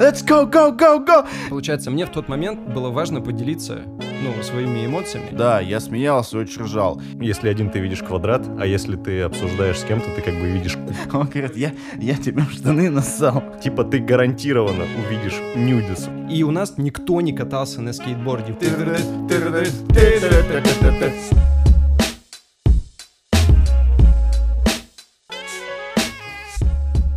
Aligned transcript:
Let's 0.00 0.22
go, 0.24 0.50
go, 0.50 0.74
go, 0.74 1.04
go! 1.04 1.26
Получается, 1.50 1.90
мне 1.90 2.06
в 2.06 2.08
тот 2.08 2.26
момент 2.26 2.58
было 2.60 2.88
важно 2.88 3.20
поделиться, 3.20 3.82
ну, 3.98 4.42
своими 4.42 4.86
эмоциями. 4.86 5.28
Да, 5.30 5.60
я 5.60 5.78
смеялся, 5.78 6.38
очень 6.38 6.62
ржал. 6.62 7.02
Если 7.20 7.50
один 7.50 7.68
ты 7.68 7.80
видишь 7.80 7.98
квадрат, 7.98 8.48
а 8.58 8.64
если 8.64 8.96
ты 8.96 9.20
обсуждаешь 9.20 9.78
с 9.78 9.84
кем-то, 9.84 10.06
ты 10.16 10.22
как 10.22 10.32
бы 10.32 10.48
видишь 10.48 10.76
куб. 10.76 10.94
Он 11.14 11.26
говорит, 11.26 11.54
я, 11.54 11.74
я 11.98 12.14
тебе 12.14 12.44
в 12.44 12.50
штаны 12.50 12.88
нассал. 12.88 13.44
Типа 13.62 13.84
ты 13.84 13.98
гарантированно 13.98 14.84
увидишь 15.06 15.38
нюдис. 15.54 16.08
И 16.30 16.44
у 16.44 16.50
нас 16.50 16.78
никто 16.78 17.20
не 17.20 17.34
катался 17.34 17.82
на 17.82 17.92
скейтборде. 17.92 18.56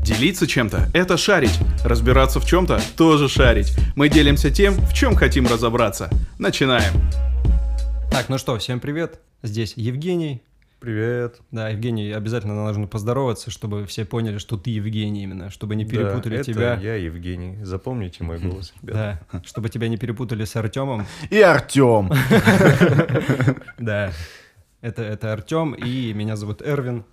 Делиться 0.03 0.47
чем-то– 0.47 0.89
это 0.93 1.15
шарить. 1.15 1.57
Разбираться 1.85 2.41
в 2.41 2.45
чем-то– 2.45 2.81
тоже 2.97 3.29
шарить. 3.29 3.73
Мы 3.95 4.09
делимся 4.09 4.51
тем, 4.51 4.73
в 4.73 4.93
чем 4.93 5.15
хотим 5.15 5.47
разобраться. 5.47 6.09
Начинаем. 6.37 6.93
Так, 8.11 8.27
ну 8.27 8.37
что, 8.37 8.57
всем 8.57 8.81
привет. 8.81 9.21
Здесь 9.43 9.75
Евгений. 9.77 10.43
Привет. 10.81 11.37
Да, 11.51 11.69
Евгений, 11.69 12.11
обязательно 12.11 12.53
нужно 12.65 12.85
поздороваться, 12.85 13.49
чтобы 13.49 13.85
все 13.85 14.03
поняли, 14.03 14.39
что 14.39 14.57
ты 14.57 14.71
Евгений 14.71 15.23
именно, 15.23 15.49
чтобы 15.49 15.77
не 15.77 15.85
перепутали 15.85 16.35
да, 16.35 16.41
это 16.41 16.53
тебя. 16.53 16.73
я 16.81 16.95
Евгений. 16.95 17.63
Запомните 17.63 18.25
мой 18.25 18.39
голос, 18.39 18.73
ребят. 18.81 19.21
Да, 19.31 19.41
чтобы 19.45 19.69
тебя 19.69 19.87
не 19.87 19.95
перепутали 19.95 20.43
с 20.43 20.53
Артемом. 20.57 21.05
И 21.29 21.39
Артем. 21.39 22.11
Да, 23.77 24.11
это, 24.81 25.01
это 25.01 25.31
Артем, 25.31 25.71
и 25.71 26.11
меня 26.11 26.35
зовут 26.35 26.61
Эрвин. 26.61 27.05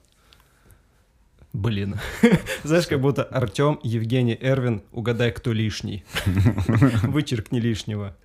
Блин. 1.52 1.96
Знаешь, 2.64 2.86
как 2.86 3.00
будто 3.00 3.24
Артем, 3.24 3.80
Евгений, 3.82 4.38
Эрвин, 4.40 4.82
угадай, 4.92 5.32
кто 5.32 5.52
лишний. 5.52 6.04
Вычеркни 7.02 7.58
лишнего. 7.58 8.16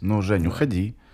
Ну, 0.00 0.22
Жень, 0.22 0.46
уходи. 0.46 0.96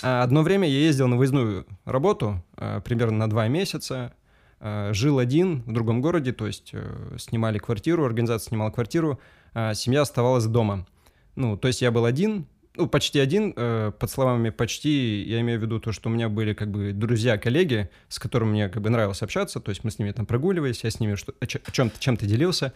А, 0.00 0.22
Одно 0.22 0.42
время 0.42 0.68
я 0.68 0.78
ездил 0.78 1.08
на 1.08 1.16
выездную 1.16 1.66
работу, 1.84 2.44
а, 2.56 2.80
примерно 2.80 3.18
на 3.18 3.28
два 3.28 3.48
месяца. 3.48 4.14
А, 4.60 4.92
Жил 4.92 5.18
один 5.18 5.62
в 5.62 5.72
другом 5.72 6.00
городе, 6.00 6.32
то 6.32 6.46
есть 6.46 6.70
э, 6.72 7.16
снимали 7.18 7.58
квартиру, 7.58 8.04
организация 8.04 8.50
снимала 8.50 8.70
квартиру, 8.70 9.18
семья 9.74 10.02
оставалась 10.02 10.44
дома. 10.44 10.86
Ну, 11.34 11.56
то 11.56 11.66
есть 11.66 11.82
я 11.82 11.90
был 11.90 12.04
один, 12.04 12.46
ну, 12.78 12.86
почти 12.86 13.18
один, 13.18 13.52
э, 13.56 13.92
под 13.98 14.10
словами 14.10 14.50
почти, 14.50 15.22
я 15.24 15.40
имею 15.40 15.58
в 15.58 15.62
виду 15.62 15.80
то, 15.80 15.92
что 15.92 16.08
у 16.08 16.12
меня 16.12 16.28
были 16.28 16.54
как 16.54 16.70
бы 16.70 16.92
друзья, 16.92 17.36
коллеги, 17.36 17.90
с 18.08 18.18
которыми 18.20 18.50
мне 18.50 18.68
как 18.68 18.82
бы 18.82 18.88
нравилось 18.88 19.20
общаться, 19.20 19.58
то 19.60 19.70
есть 19.70 19.82
мы 19.82 19.90
с 19.90 19.98
ними 19.98 20.12
там 20.12 20.26
прогуливались, 20.26 20.84
я 20.84 20.90
с 20.90 21.00
ними 21.00 21.16
что, 21.16 21.34
о 21.40 21.46
чем-то, 21.46 21.98
чем-то 21.98 22.24
делился, 22.24 22.72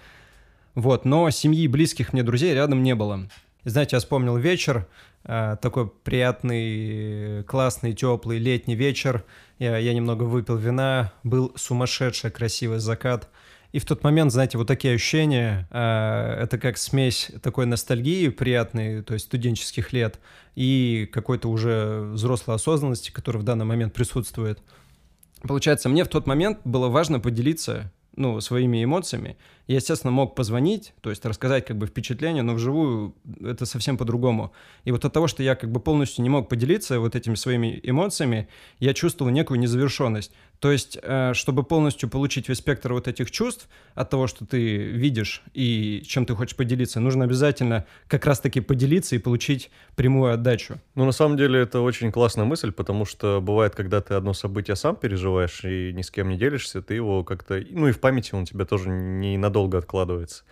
вот, 0.74 1.04
но 1.04 1.30
семьи 1.30 1.68
близких 1.68 2.12
мне 2.12 2.24
друзей 2.24 2.52
рядом 2.52 2.82
не 2.82 2.96
было. 2.96 3.28
И 3.64 3.68
знаете, 3.68 3.94
я 3.94 4.00
вспомнил 4.00 4.36
вечер, 4.36 4.88
э, 5.24 5.56
такой 5.62 5.88
приятный, 5.88 7.44
классный, 7.44 7.92
теплый 7.92 8.38
летний 8.38 8.74
вечер, 8.74 9.24
я, 9.60 9.78
я 9.78 9.94
немного 9.94 10.24
выпил 10.24 10.56
вина, 10.56 11.12
был 11.22 11.52
сумасшедший 11.54 12.32
красивый 12.32 12.80
закат, 12.80 13.30
и 13.72 13.78
в 13.78 13.86
тот 13.86 14.04
момент, 14.04 14.32
знаете, 14.32 14.58
вот 14.58 14.66
такие 14.66 14.94
ощущения, 14.94 15.66
э, 15.70 16.42
это 16.42 16.58
как 16.58 16.76
смесь 16.76 17.30
такой 17.42 17.64
ностальгии 17.64 18.28
приятной, 18.28 19.02
то 19.02 19.14
есть 19.14 19.26
студенческих 19.26 19.94
лет, 19.94 20.20
и 20.54 21.08
какой-то 21.10 21.48
уже 21.48 22.02
взрослой 22.12 22.54
осознанности, 22.54 23.10
которая 23.10 23.42
в 23.42 23.44
данный 23.44 23.64
момент 23.64 23.94
присутствует. 23.94 24.60
Получается, 25.40 25.88
мне 25.88 26.04
в 26.04 26.08
тот 26.08 26.26
момент 26.26 26.58
было 26.64 26.88
важно 26.88 27.18
поделиться 27.18 27.90
ну, 28.14 28.40
своими 28.42 28.84
эмоциями. 28.84 29.36
Я, 29.66 29.76
естественно, 29.76 30.10
мог 30.10 30.34
позвонить, 30.34 30.92
то 31.00 31.10
есть 31.10 31.24
рассказать 31.24 31.66
как 31.66 31.78
бы 31.78 31.86
впечатление, 31.86 32.42
но 32.42 32.54
вживую 32.54 33.14
это 33.40 33.64
совсем 33.64 33.96
по-другому. 33.96 34.52
И 34.84 34.92
вот 34.92 35.04
от 35.04 35.12
того, 35.12 35.28
что 35.28 35.42
я 35.42 35.54
как 35.54 35.70
бы 35.70 35.80
полностью 35.80 36.22
не 36.22 36.30
мог 36.30 36.48
поделиться 36.48 36.98
вот 36.98 37.14
этими 37.14 37.34
своими 37.36 37.78
эмоциями, 37.82 38.48
я 38.80 38.94
чувствовал 38.94 39.30
некую 39.30 39.60
незавершенность. 39.60 40.32
То 40.62 40.70
есть, 40.70 40.96
э, 41.02 41.32
чтобы 41.34 41.64
полностью 41.64 42.08
получить 42.08 42.48
весь 42.48 42.58
спектр 42.58 42.92
вот 42.92 43.08
этих 43.08 43.32
чувств 43.32 43.68
от 43.96 44.10
того, 44.10 44.28
что 44.28 44.46
ты 44.46 44.76
видишь 44.76 45.42
и 45.54 46.02
чем 46.06 46.24
ты 46.24 46.36
хочешь 46.36 46.56
поделиться, 46.56 47.00
нужно 47.00 47.24
обязательно 47.24 47.84
как 48.06 48.26
раз-таки 48.26 48.60
поделиться 48.60 49.16
и 49.16 49.18
получить 49.18 49.72
прямую 49.96 50.32
отдачу. 50.32 50.78
Ну, 50.94 51.04
на 51.04 51.10
самом 51.10 51.36
деле, 51.36 51.58
это 51.58 51.80
очень 51.80 52.12
классная 52.12 52.44
мысль, 52.44 52.70
потому 52.70 53.04
что 53.04 53.40
бывает, 53.40 53.74
когда 53.74 54.00
ты 54.00 54.14
одно 54.14 54.34
событие 54.34 54.76
сам 54.76 54.94
переживаешь 54.94 55.64
и 55.64 55.92
ни 55.92 56.02
с 56.02 56.12
кем 56.12 56.28
не 56.28 56.36
делишься, 56.36 56.80
ты 56.80 56.94
его 56.94 57.24
как-то... 57.24 57.60
Ну, 57.70 57.88
и 57.88 57.92
в 57.92 57.98
памяти 57.98 58.36
он 58.36 58.44
тебя 58.44 58.64
тоже 58.64 58.88
ненадолго 58.88 59.52
откладывается. 59.78 60.44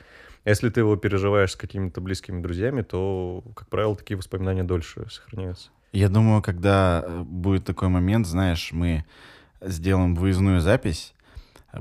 А 0.44 0.50
Если 0.50 0.70
ты 0.70 0.80
его 0.80 0.96
переживаешь 0.96 1.52
с 1.52 1.56
какими-то 1.56 2.00
близкими 2.00 2.40
друзьями, 2.40 2.82
то, 2.82 3.44
как 3.54 3.68
правило, 3.68 3.94
такие 3.94 4.16
воспоминания 4.16 4.64
дольше 4.64 5.06
сохраняются. 5.10 5.70
Я 5.92 6.08
думаю, 6.08 6.40
когда 6.40 7.04
э, 7.04 7.22
будет 7.22 7.64
такой 7.64 7.88
момент, 7.88 8.26
знаешь, 8.26 8.70
мы 8.72 9.04
сделаем 9.60 10.14
выездную 10.14 10.60
запись, 10.60 11.14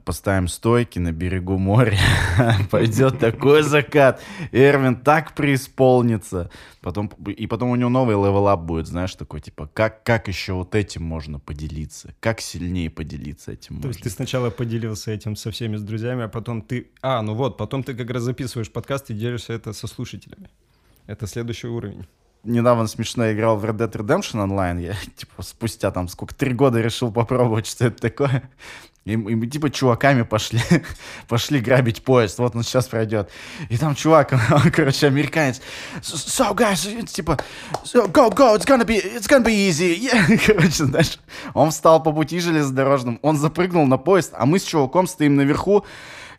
поставим 0.04 0.48
стойки 0.48 1.00
на 1.00 1.12
берегу 1.12 1.58
моря, 1.58 1.98
пойдет 2.72 3.20
такой 3.20 3.64
закат, 3.64 4.22
Эрвин 4.52 4.96
так 4.96 5.34
преисполнится, 5.34 6.52
потом, 6.82 7.08
и 7.08 7.48
потом 7.48 7.72
у 7.72 7.76
него 7.76 7.90
новый 7.90 8.16
level 8.16 8.48
up 8.48 8.62
будет, 8.62 8.88
знаешь, 8.88 9.16
такой, 9.16 9.42
типа, 9.42 9.70
как, 9.74 10.04
как 10.04 10.28
еще 10.28 10.54
вот 10.54 10.76
этим 10.76 11.04
можно 11.04 11.40
поделиться, 11.40 12.14
как 12.20 12.40
сильнее 12.40 12.90
поделиться 12.90 13.52
этим 13.52 13.68
То 13.68 13.88
можно. 13.88 13.90
есть 13.90 14.04
ты 14.04 14.10
сначала 14.10 14.50
поделился 14.52 15.12
этим 15.12 15.36
со 15.36 15.50
всеми 15.52 15.78
с 15.78 15.82
друзьями, 15.82 16.24
а 16.24 16.28
потом 16.28 16.62
ты... 16.62 16.92
А, 17.02 17.22
ну 17.22 17.34
вот, 17.34 17.58
потом 17.58 17.84
ты 17.84 17.96
как 17.96 18.10
раз 18.12 18.24
записываешь 18.24 18.72
подкаст 18.72 19.10
и 19.10 19.14
делишься 19.14 19.54
это 19.54 19.74
со 19.74 19.88
слушателями. 19.88 20.50
Это 21.08 21.26
следующий 21.26 21.68
уровень. 21.68 22.06
Недавно 22.44 22.88
смешно 22.88 23.32
играл 23.32 23.58
в 23.58 23.66
Red 23.66 23.78
Dead 23.78 23.92
Redemption 23.92 24.48
Online. 24.48 24.82
Я, 24.82 24.94
типа, 25.16 25.44
спустя 25.44 25.92
там 25.92 26.08
сколько, 26.08 26.36
три 26.36 26.54
года 26.54 26.82
решил 26.82 27.12
попробовать, 27.12 27.68
что 27.68 27.86
это 27.88 28.02
такое. 28.02 28.50
И, 29.06 29.14
и 29.14 29.16
мы, 29.16 29.48
типа, 29.48 29.70
чуваками 29.70 30.24
пошли, 30.24 30.62
пошли 31.28 31.60
грабить 31.60 32.04
поезд. 32.04 32.38
Вот 32.40 32.56
он 32.56 32.64
сейчас 32.64 32.88
пройдет. 32.88 33.30
И 33.70 33.78
там 33.78 33.96
чувак, 33.96 34.34
он, 34.52 34.72
короче, 34.72 35.08
американец. 35.08 35.62
So, 36.02 36.54
guys, 36.56 37.06
типа, 37.06 37.40
so, 37.84 38.12
go, 38.12 38.30
go, 38.30 38.56
it's 38.56 38.66
gonna 38.66 38.86
be, 38.86 38.98
it's 38.98 39.28
gonna 39.28 39.46
be 39.46 39.70
easy. 39.70 39.98
Yeah. 39.98 40.38
Короче, 40.46 40.86
знаешь, 40.86 41.20
он 41.54 41.72
встал 41.72 42.04
по 42.04 42.12
пути 42.12 42.40
железнодорожным, 42.40 43.20
он 43.22 43.38
запрыгнул 43.38 43.88
на 43.88 43.98
поезд, 43.98 44.34
а 44.34 44.46
мы 44.46 44.60
с 44.60 44.64
чуваком 44.64 45.08
стоим 45.08 45.36
наверху, 45.36 45.86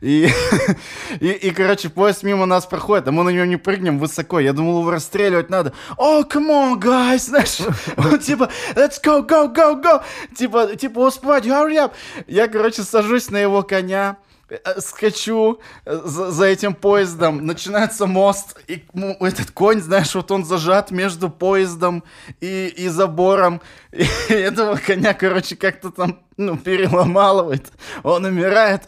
и, 0.00 0.30
и, 1.20 1.30
и, 1.30 1.50
короче, 1.50 1.90
поезд 1.90 2.22
мимо 2.22 2.46
нас 2.46 2.64
проходит, 2.66 3.08
а 3.08 3.12
мы 3.12 3.22
на 3.22 3.28
него 3.30 3.44
не 3.44 3.56
прыгнем 3.56 3.98
высоко. 3.98 4.40
Я 4.40 4.52
думал, 4.52 4.80
его 4.80 4.90
расстреливать 4.90 5.50
надо. 5.50 5.72
О, 5.96 6.20
oh, 6.20 6.28
come 6.28 6.48
on, 6.48 6.78
guys, 6.80 7.18
знаешь, 7.28 7.58
он 7.96 8.18
типа, 8.18 8.50
let's 8.74 9.02
go, 9.02 9.26
go, 9.26 9.52
go, 9.52 9.80
go. 9.80 10.02
Типа, 10.34 10.74
типа, 10.76 11.00
успевать, 11.00 11.46
hurry 11.46 11.76
up. 11.76 11.92
Я, 12.26 12.48
короче, 12.48 12.82
сажусь 12.82 13.30
на 13.30 13.36
его 13.36 13.62
коня, 13.62 14.16
э, 14.48 14.80
скачу 14.80 15.60
э, 15.84 16.00
за, 16.04 16.30
за 16.30 16.46
этим 16.46 16.72
поездом, 16.74 17.44
начинается 17.44 18.06
мост, 18.06 18.58
и 18.68 18.82
ну, 18.94 19.16
этот 19.20 19.50
конь, 19.50 19.82
знаешь, 19.82 20.14
вот 20.14 20.30
он 20.30 20.46
зажат 20.46 20.90
между 20.90 21.28
поездом 21.28 22.04
и, 22.40 22.68
и 22.68 22.88
забором, 22.88 23.60
и 23.92 24.32
этого 24.32 24.76
коня, 24.76 25.12
короче, 25.12 25.56
как-то 25.56 25.90
там, 25.90 26.20
ну, 26.40 26.56
переломалывает, 26.56 27.70
он 28.02 28.24
умирает, 28.24 28.82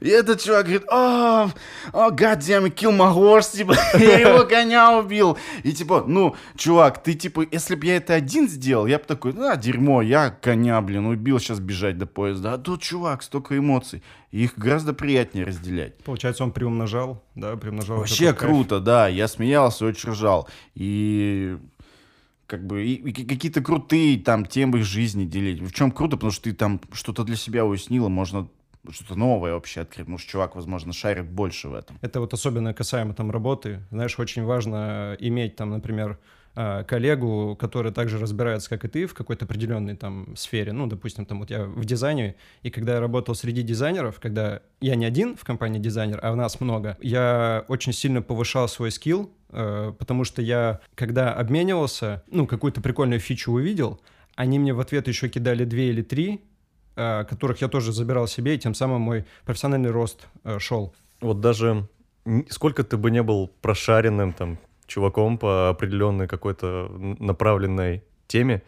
и 0.00 0.08
этот 0.08 0.42
чувак 0.42 0.64
говорит, 0.66 0.88
о, 0.88 1.50
о, 1.92 2.10
god 2.10 2.38
damn 2.38 2.66
it, 2.66 2.74
kill 2.74 2.96
my 2.96 3.12
horse, 3.12 3.56
типа, 3.56 3.74
я 3.98 4.18
его 4.18 4.44
коня 4.44 4.98
убил, 4.98 5.38
и 5.62 5.72
типа, 5.72 6.04
ну, 6.06 6.36
чувак, 6.56 7.02
ты, 7.02 7.14
типа, 7.14 7.46
если 7.50 7.74
бы 7.74 7.86
я 7.86 7.96
это 7.96 8.14
один 8.14 8.48
сделал, 8.48 8.86
я 8.86 8.98
бы 8.98 9.04
такой, 9.04 9.34
а, 9.38 9.56
дерьмо, 9.56 10.02
я 10.02 10.30
коня, 10.30 10.80
блин, 10.80 11.06
убил, 11.06 11.38
сейчас 11.40 11.58
бежать 11.58 11.98
до 11.98 12.06
поезда, 12.06 12.54
а 12.54 12.58
тут, 12.58 12.82
чувак, 12.82 13.22
столько 13.22 13.56
эмоций, 13.56 14.02
их 14.30 14.58
гораздо 14.58 14.92
приятнее 14.92 15.46
разделять. 15.46 15.96
Получается, 16.04 16.44
он 16.44 16.52
приумножал, 16.52 17.22
да, 17.34 17.56
приумножал. 17.56 17.98
Вообще 17.98 18.26
этот 18.26 18.40
кайф. 18.40 18.50
круто, 18.50 18.80
да. 18.80 19.08
Я 19.08 19.26
смеялся, 19.26 19.86
очень 19.86 20.10
ржал. 20.10 20.48
И 20.74 21.56
как 22.48 22.66
бы 22.66 22.84
и, 22.84 22.94
и 22.94 23.12
какие-то 23.12 23.62
крутые 23.62 24.18
там 24.18 24.46
темы 24.46 24.82
жизни 24.82 25.26
делить. 25.26 25.60
В 25.60 25.72
чем 25.72 25.92
круто, 25.92 26.16
потому 26.16 26.32
что 26.32 26.44
ты 26.44 26.54
там 26.54 26.80
что-то 26.92 27.22
для 27.22 27.36
себя 27.36 27.64
уяснила, 27.64 28.08
можно 28.08 28.48
что-то 28.90 29.16
новое 29.16 29.52
вообще 29.52 29.82
открыть. 29.82 30.06
Потому 30.06 30.18
что 30.18 30.30
чувак, 30.30 30.56
возможно, 30.56 30.94
шарит 30.94 31.30
больше 31.30 31.68
в 31.68 31.74
этом. 31.74 31.98
Это 32.00 32.20
вот 32.20 32.32
особенно 32.32 32.72
касаемо 32.72 33.12
там 33.12 33.30
работы. 33.30 33.82
Знаешь, 33.90 34.18
очень 34.18 34.44
важно 34.44 35.14
иметь 35.20 35.56
там, 35.56 35.70
например, 35.70 36.18
коллегу, 36.88 37.56
который 37.56 37.92
также 37.92 38.18
разбирается, 38.18 38.68
как 38.68 38.84
и 38.84 38.88
ты, 38.88 39.06
в 39.06 39.14
какой-то 39.14 39.44
определенной 39.44 39.96
там 39.96 40.34
сфере. 40.36 40.72
Ну, 40.72 40.86
допустим, 40.86 41.24
там 41.24 41.40
вот 41.40 41.50
я 41.50 41.64
в 41.64 41.84
дизайне, 41.84 42.34
и 42.62 42.70
когда 42.70 42.94
я 42.94 43.00
работал 43.00 43.34
среди 43.34 43.62
дизайнеров, 43.62 44.18
когда 44.18 44.62
я 44.80 44.96
не 44.96 45.04
один 45.04 45.36
в 45.36 45.44
компании 45.44 45.78
дизайнер, 45.78 46.18
а 46.22 46.32
у 46.32 46.34
нас 46.34 46.60
много, 46.60 46.96
я 47.00 47.64
очень 47.68 47.92
сильно 47.92 48.22
повышал 48.22 48.66
свой 48.66 48.90
скилл, 48.90 49.30
э, 49.50 49.92
потому 49.98 50.24
что 50.24 50.42
я, 50.42 50.80
когда 50.96 51.32
обменивался, 51.32 52.24
ну, 52.28 52.46
какую-то 52.46 52.80
прикольную 52.80 53.20
фичу 53.20 53.52
увидел, 53.52 54.00
они 54.34 54.58
мне 54.58 54.72
в 54.72 54.80
ответ 54.80 55.06
еще 55.06 55.28
кидали 55.28 55.64
две 55.64 55.90
или 55.90 56.02
три 56.02 56.40
э, 56.96 57.24
которых 57.24 57.60
я 57.60 57.68
тоже 57.68 57.92
забирал 57.92 58.26
себе, 58.26 58.56
и 58.56 58.58
тем 58.58 58.74
самым 58.74 59.02
мой 59.02 59.24
профессиональный 59.44 59.90
рост 59.90 60.26
шел. 60.58 60.92
Вот 61.20 61.40
даже 61.40 61.88
сколько 62.48 62.82
ты 62.82 62.96
бы 62.96 63.10
не 63.10 63.22
был 63.22 63.48
прошаренным 63.60 64.32
там 64.32 64.58
чуваком 64.88 65.38
по 65.38 65.68
определенной 65.68 66.26
какой-то 66.26 66.88
направленной 67.20 68.02
теме, 68.26 68.62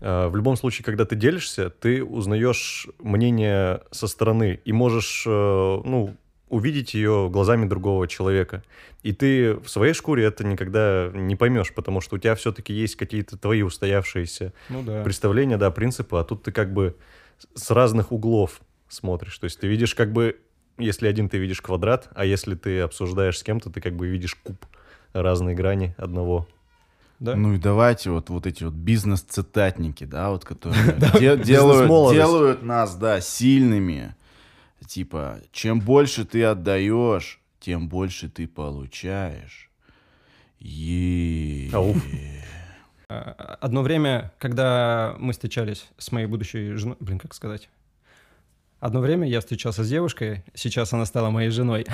э, 0.00 0.28
в 0.28 0.36
любом 0.36 0.56
случае, 0.56 0.84
когда 0.84 1.04
ты 1.04 1.16
делишься, 1.16 1.70
ты 1.70 2.04
узнаешь 2.04 2.86
мнение 3.00 3.80
со 3.90 4.06
стороны 4.06 4.60
и 4.64 4.72
можешь, 4.72 5.24
э, 5.26 5.30
ну, 5.30 6.16
увидеть 6.48 6.94
ее 6.94 7.28
глазами 7.32 7.66
другого 7.66 8.06
человека. 8.06 8.62
И 9.02 9.12
ты 9.12 9.54
в 9.54 9.68
своей 9.68 9.92
шкуре 9.92 10.24
это 10.24 10.44
никогда 10.44 11.10
не 11.12 11.34
поймешь, 11.34 11.74
потому 11.74 12.00
что 12.00 12.14
у 12.16 12.18
тебя 12.18 12.34
все-таки 12.36 12.72
есть 12.72 12.96
какие-то 12.96 13.36
твои 13.36 13.62
устоявшиеся 13.62 14.52
Ну 14.68 14.82
да. 14.82 15.02
представления, 15.02 15.56
да, 15.56 15.70
принципы, 15.70 16.16
а 16.16 16.24
тут 16.24 16.44
ты 16.44 16.52
как 16.52 16.72
бы 16.72 16.94
с 17.54 17.70
разных 17.70 18.12
углов 18.12 18.60
смотришь. 18.88 19.36
То 19.38 19.44
есть 19.44 19.58
ты 19.58 19.66
видишь 19.66 19.94
как 19.94 20.12
бы, 20.12 20.38
если 20.78 21.08
один 21.08 21.28
ты 21.28 21.38
видишь 21.38 21.60
квадрат, 21.60 22.08
а 22.14 22.24
если 22.24 22.54
ты 22.54 22.80
обсуждаешь 22.80 23.38
с 23.38 23.42
кем-то, 23.42 23.70
ты 23.70 23.80
как 23.80 23.96
бы 23.96 24.06
видишь 24.06 24.36
куб 24.36 24.56
разные 25.14 25.54
грани 25.54 25.94
одного. 25.96 26.46
Да? 27.20 27.36
Ну 27.36 27.54
и 27.54 27.58
давайте 27.58 28.10
вот, 28.10 28.28
вот 28.28 28.46
эти 28.46 28.64
вот 28.64 28.74
бизнес-цитатники, 28.74 30.04
да, 30.04 30.30
вот 30.30 30.44
которые 30.44 30.94
де- 31.18 31.38
делают, 31.38 32.12
делают 32.12 32.62
нас, 32.62 32.96
да, 32.96 33.20
сильными. 33.20 34.14
Типа, 34.86 35.40
чем 35.52 35.80
больше 35.80 36.24
ты 36.24 36.44
отдаешь, 36.44 37.40
тем 37.60 37.88
больше 37.88 38.28
ты 38.28 38.46
получаешь. 38.46 39.70
Е. 40.60 41.70
Ау. 41.72 41.94
А, 43.08 43.56
Одно 43.60 43.82
время, 43.82 44.32
когда 44.38 45.14
мы 45.18 45.32
встречались 45.32 45.88
с 45.98 46.12
моей 46.12 46.26
будущей 46.26 46.72
женой, 46.72 46.96
блин, 47.00 47.18
как 47.18 47.32
сказать? 47.34 47.70
Одно 48.84 49.00
время 49.00 49.26
я 49.26 49.40
встречался 49.40 49.82
с 49.82 49.88
девушкой, 49.88 50.44
сейчас 50.52 50.92
она 50.92 51.06
стала 51.06 51.30
моей 51.30 51.48
женой. 51.48 51.86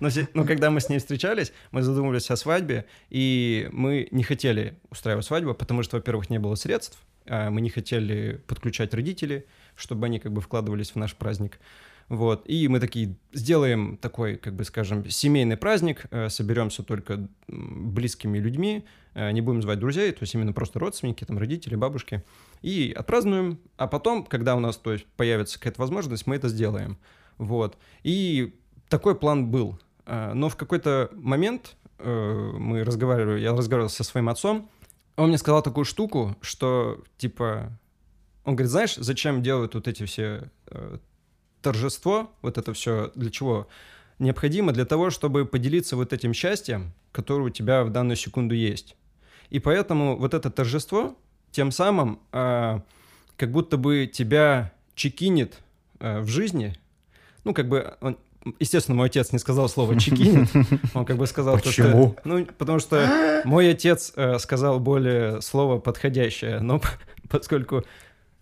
Но, 0.00 0.44
когда 0.44 0.68
мы 0.68 0.80
с 0.80 0.88
ней 0.88 0.98
встречались, 0.98 1.52
мы 1.70 1.82
задумывались 1.82 2.28
о 2.32 2.36
свадьбе, 2.36 2.86
и 3.08 3.68
мы 3.70 4.08
не 4.10 4.24
хотели 4.24 4.80
устраивать 4.90 5.26
свадьбу, 5.26 5.54
потому 5.54 5.84
что, 5.84 5.98
во-первых, 5.98 6.28
не 6.28 6.40
было 6.40 6.56
средств, 6.56 6.98
а 7.24 7.50
мы 7.50 7.60
не 7.60 7.70
хотели 7.70 8.42
подключать 8.48 8.92
родителей, 8.94 9.44
чтобы 9.76 10.06
они 10.06 10.18
как 10.18 10.32
бы 10.32 10.40
вкладывались 10.40 10.90
в 10.90 10.96
наш 10.96 11.14
праздник. 11.14 11.60
Вот. 12.10 12.42
И 12.46 12.66
мы 12.66 12.80
такие 12.80 13.14
сделаем 13.32 13.96
такой, 13.96 14.34
как 14.36 14.54
бы 14.56 14.64
скажем, 14.64 15.08
семейный 15.08 15.56
праздник, 15.56 16.06
э, 16.10 16.28
соберемся 16.28 16.82
только 16.82 17.28
близкими 17.46 18.38
людьми, 18.38 18.84
э, 19.14 19.30
не 19.30 19.40
будем 19.40 19.62
звать 19.62 19.78
друзей, 19.78 20.10
то 20.10 20.18
есть 20.22 20.34
именно 20.34 20.52
просто 20.52 20.80
родственники, 20.80 21.24
там 21.24 21.38
родители, 21.38 21.76
бабушки, 21.76 22.24
и 22.62 22.92
отпразднуем, 22.98 23.60
а 23.76 23.86
потом, 23.86 24.26
когда 24.26 24.56
у 24.56 24.60
нас 24.60 24.76
то 24.76 24.92
есть, 24.92 25.06
появится 25.16 25.56
какая-то 25.56 25.80
возможность, 25.80 26.26
мы 26.26 26.34
это 26.34 26.48
сделаем. 26.48 26.98
Вот. 27.38 27.78
И 28.02 28.56
такой 28.88 29.14
план 29.14 29.48
был. 29.48 29.78
Э, 30.04 30.32
Но 30.34 30.48
в 30.48 30.56
какой-то 30.56 31.10
момент 31.14 31.76
мы 32.02 32.82
разговаривали, 32.82 33.40
я 33.40 33.52
разговаривал 33.52 33.90
со 33.90 34.02
своим 34.02 34.30
отцом, 34.30 34.68
он 35.16 35.28
мне 35.28 35.38
сказал 35.38 35.62
такую 35.62 35.84
штуку, 35.84 36.34
что 36.40 37.04
типа, 37.18 37.78
он 38.44 38.56
говорит, 38.56 38.70
знаешь, 38.70 38.96
зачем 38.96 39.42
делают 39.42 39.74
вот 39.74 39.86
эти 39.86 40.06
все 40.06 40.50
торжество, 41.62 42.30
вот 42.42 42.58
это 42.58 42.72
все 42.72 43.12
для 43.14 43.30
чего 43.30 43.68
необходимо? 44.18 44.72
Для 44.72 44.84
того, 44.84 45.10
чтобы 45.10 45.46
поделиться 45.46 45.96
вот 45.96 46.12
этим 46.12 46.34
счастьем, 46.34 46.92
которое 47.12 47.44
у 47.44 47.50
тебя 47.50 47.84
в 47.84 47.90
данную 47.90 48.16
секунду 48.16 48.54
есть. 48.54 48.96
И 49.50 49.58
поэтому 49.58 50.16
вот 50.16 50.34
это 50.34 50.50
торжество 50.50 51.16
тем 51.50 51.72
самым 51.72 52.20
э, 52.32 52.80
как 53.36 53.50
будто 53.50 53.76
бы 53.76 54.06
тебя 54.12 54.72
чекинит 54.94 55.58
э, 55.98 56.20
в 56.20 56.28
жизни. 56.28 56.78
Ну, 57.44 57.54
как 57.54 57.68
бы, 57.68 57.94
он- 58.00 58.18
естественно, 58.58 58.96
мой 58.96 59.06
отец 59.06 59.32
не 59.32 59.38
сказал 59.38 59.68
слово 59.68 59.98
чекинит, 59.98 60.48
он 60.94 61.04
как 61.04 61.16
бы 61.16 61.26
сказал 61.26 61.58
то, 61.58 61.72
что... 61.72 61.82
Почему? 61.82 62.16
Ну, 62.24 62.46
потому 62.46 62.78
что 62.78 63.42
мой 63.44 63.70
отец 63.70 64.12
э, 64.14 64.38
сказал 64.38 64.78
более 64.78 65.42
слово 65.42 65.78
подходящее, 65.78 66.60
но 66.60 66.80
поскольку... 67.28 67.84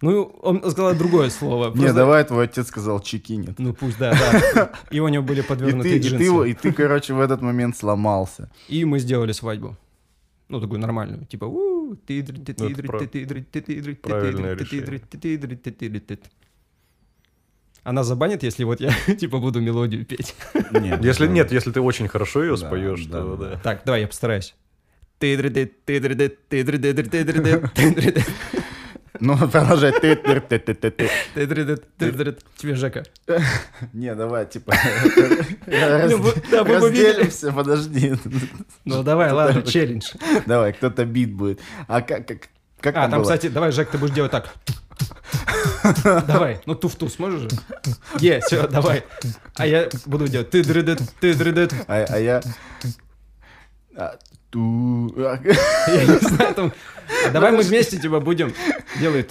Ну, 0.01 0.23
он 0.43 0.59
сказал 0.71 0.95
другое 0.95 1.29
слово. 1.31 1.69
Не, 1.71 1.73
Просто- 1.75 1.95
давай, 1.95 2.25
твой 2.25 2.45
отец 2.45 2.69
сказал 2.69 3.01
чекинет. 3.01 3.59
ну 3.59 3.73
пусть, 3.75 3.99
да, 3.99 4.15
да. 4.55 4.71
И 4.91 5.01
у 5.01 5.09
него 5.09 5.25
были 5.25 5.41
И 5.41 5.43
подвернуты 5.43 5.89
ты, 5.91 5.97
и, 5.97 6.01
джинсы. 6.01 6.19
ты, 6.19 6.25
его- 6.25 6.45
и 6.45 6.55
ты, 6.55 6.73
короче, 6.73 7.15
в 7.15 7.21
этот 7.21 7.43
момент 7.43 7.77
сломался. 7.77 8.49
И 8.69 8.85
мы 8.85 9.01
сделали 9.01 9.33
свадьбу. 9.33 9.77
Ну, 10.49 10.61
такую 10.61 10.81
нормальную. 10.81 11.27
Типа, 11.27 11.45
«У, 11.47 11.97
тидры, 11.97 12.37
Ну. 12.39 12.45
Она 17.85 18.05
забанит, 18.05 18.43
если 18.43 18.65
вот 18.65 18.81
я, 18.81 18.93
типа, 19.21 19.39
буду 19.39 19.61
мелодию 19.61 20.05
петь. 20.05 20.35
Нет, 20.73 21.05
Если 21.05 21.27
ну, 21.27 21.33
нет, 21.33 21.53
если 21.53 21.73
ты 21.73 21.81
очень 21.81 22.09
хорошо 22.09 22.43
ее 22.45 22.57
споешь, 22.57 23.07
то 23.07 23.37
да. 23.37 23.61
Так, 23.63 23.83
давай, 23.85 24.03
я 24.03 24.07
постараюсь. 24.07 24.55
Ну, 29.21 29.37
продолжай. 29.37 29.93
Ты- 29.93 30.17
ты- 30.17 30.41
ты- 30.41 30.59
ты- 30.59 30.75
ты- 30.75 30.91
ты. 30.91 31.11
тидры, 31.35 31.79
тидры. 31.99 32.37
Тебе, 32.57 32.75
Жека. 32.75 33.05
Не, 33.93 34.15
давай, 34.15 34.47
типа... 34.47 34.75
Разделимся, 36.65 37.53
подожди. 37.53 38.15
Ну, 38.85 39.03
давай, 39.03 39.33
ладно, 39.33 39.63
челлендж. 39.63 40.13
Давай, 40.47 40.73
кто-то 40.73 41.05
бит 41.05 41.33
будет. 41.33 41.61
А 41.87 42.01
как, 42.01 42.27
как, 42.27 42.49
как 42.81 42.97
А, 42.97 43.09
там 43.09 43.23
кстати, 43.23 43.49
давай, 43.49 43.73
Жек, 43.73 43.91
ты 43.91 43.99
будешь 43.99 44.15
делать 44.15 44.33
так. 44.33 44.55
Давай, 46.27 46.61
ну 46.67 46.75
туфту 46.75 47.09
сможешь 47.09 47.43
же? 47.43 47.49
Е, 48.19 48.41
все, 48.41 48.67
давай. 48.67 49.05
А 49.57 49.67
я 49.67 49.89
буду 50.07 50.29
делать 50.29 50.51
ты 50.51 50.63
дрыдыт, 50.65 51.01
ты 51.21 51.35
дрыдыт. 51.35 51.73
А, 51.87 52.05
а 52.09 52.19
я... 52.19 52.43
Ту... 54.51 55.13
Я 55.17 55.41
не 56.05 56.19
знаю, 56.19 56.55
там... 56.55 56.73
Давай 57.33 57.53
мы 57.53 57.63
вместе 57.63 57.99
тебя 57.99 58.21
будем 58.21 58.53
делать. 58.99 59.27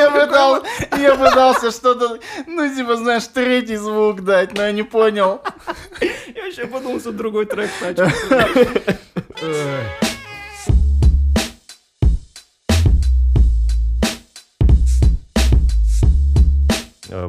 Я 0.00 0.10
пытался, 0.10 0.66
я 0.98 1.14
пытался 1.14 1.70
что-то, 1.70 2.18
ну, 2.46 2.74
типа, 2.74 2.96
знаешь, 2.96 3.26
третий 3.26 3.76
звук 3.76 4.22
дать, 4.22 4.56
но 4.56 4.62
я 4.64 4.72
не 4.72 4.82
понял. 4.82 5.40
Я 6.34 6.44
вообще 6.44 6.66
подумал, 6.66 7.00
что 7.00 7.12
другой 7.12 7.46
трек 7.46 7.70
начал. 7.80 8.08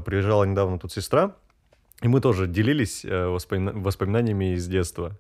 Приезжала 0.05 0.43
недавно 0.43 0.79
тут 0.79 0.91
сестра, 0.91 1.35
и 2.01 2.07
мы 2.07 2.19
тоже 2.19 2.47
делились 2.47 3.05
э, 3.05 3.09
воспомина- 3.09 3.73
воспоминаниями 3.73 4.55
из 4.55 4.67
детства. 4.67 5.17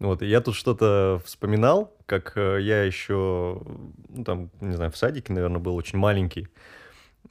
Вот, 0.00 0.22
я 0.22 0.40
тут 0.40 0.54
что-то 0.54 1.20
вспоминал, 1.24 1.96
как 2.06 2.32
э, 2.36 2.58
я 2.60 2.82
еще, 2.84 3.60
ну, 4.08 4.24
там, 4.24 4.50
не 4.60 4.74
знаю, 4.74 4.90
в 4.90 4.96
садике, 4.96 5.32
наверное, 5.32 5.60
был 5.60 5.76
очень 5.76 5.98
маленький, 5.98 6.48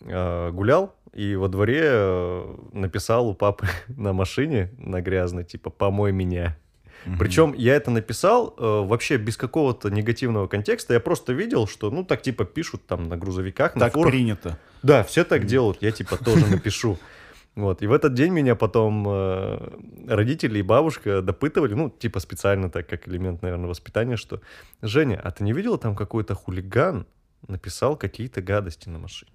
э, 0.01 0.51
гулял, 0.51 0.95
и 1.13 1.35
во 1.35 1.47
дворе 1.47 1.81
э, 1.83 2.55
написал 2.73 3.29
у 3.29 3.33
папы 3.33 3.67
на 3.87 4.13
машине, 4.13 4.71
на 4.77 5.01
грязной, 5.01 5.43
типа, 5.43 5.69
«помой 5.69 6.11
меня». 6.11 6.57
Причем 7.19 7.53
я 7.53 7.75
это 7.75 7.89
написал 7.91 8.53
э, 8.57 8.61
вообще 8.85 9.17
без 9.17 9.37
какого-то 9.37 9.89
негативного 9.89 10.47
контекста. 10.47 10.93
Я 10.93 10.99
просто 10.99 11.33
видел, 11.33 11.65
что, 11.67 11.89
ну, 11.91 12.03
так 12.03 12.21
типа 12.21 12.43
пишут 12.45 12.85
там 12.85 13.07
на 13.07 13.15
грузовиках, 13.17 13.75
на 13.75 13.85
Так 13.85 13.93
фурах. 13.93 14.11
принято. 14.11 14.57
Да, 14.83 15.03
все 15.03 15.23
так 15.23 15.45
делают, 15.45 15.77
я 15.81 15.91
типа 15.91 16.17
тоже 16.17 16.47
напишу. 16.47 16.97
Вот, 17.55 17.81
и 17.81 17.87
в 17.87 17.91
этот 17.93 18.13
день 18.13 18.31
меня 18.33 18.55
потом 18.55 19.03
э, 19.07 19.69
родители 20.07 20.59
и 20.59 20.61
бабушка 20.61 21.21
допытывали, 21.23 21.73
ну, 21.73 21.89
типа 21.89 22.19
специально 22.19 22.69
так, 22.69 22.87
как 22.87 23.07
элемент, 23.07 23.41
наверное, 23.41 23.67
воспитания, 23.67 24.15
что 24.15 24.41
«Женя, 24.83 25.19
а 25.23 25.31
ты 25.31 25.43
не 25.43 25.53
видела 25.53 25.77
там 25.79 25.95
какой-то 25.95 26.35
хулиган 26.35 27.07
написал 27.47 27.95
какие-то 27.95 28.41
гадости 28.43 28.89
на 28.89 28.99
машине?» 28.99 29.31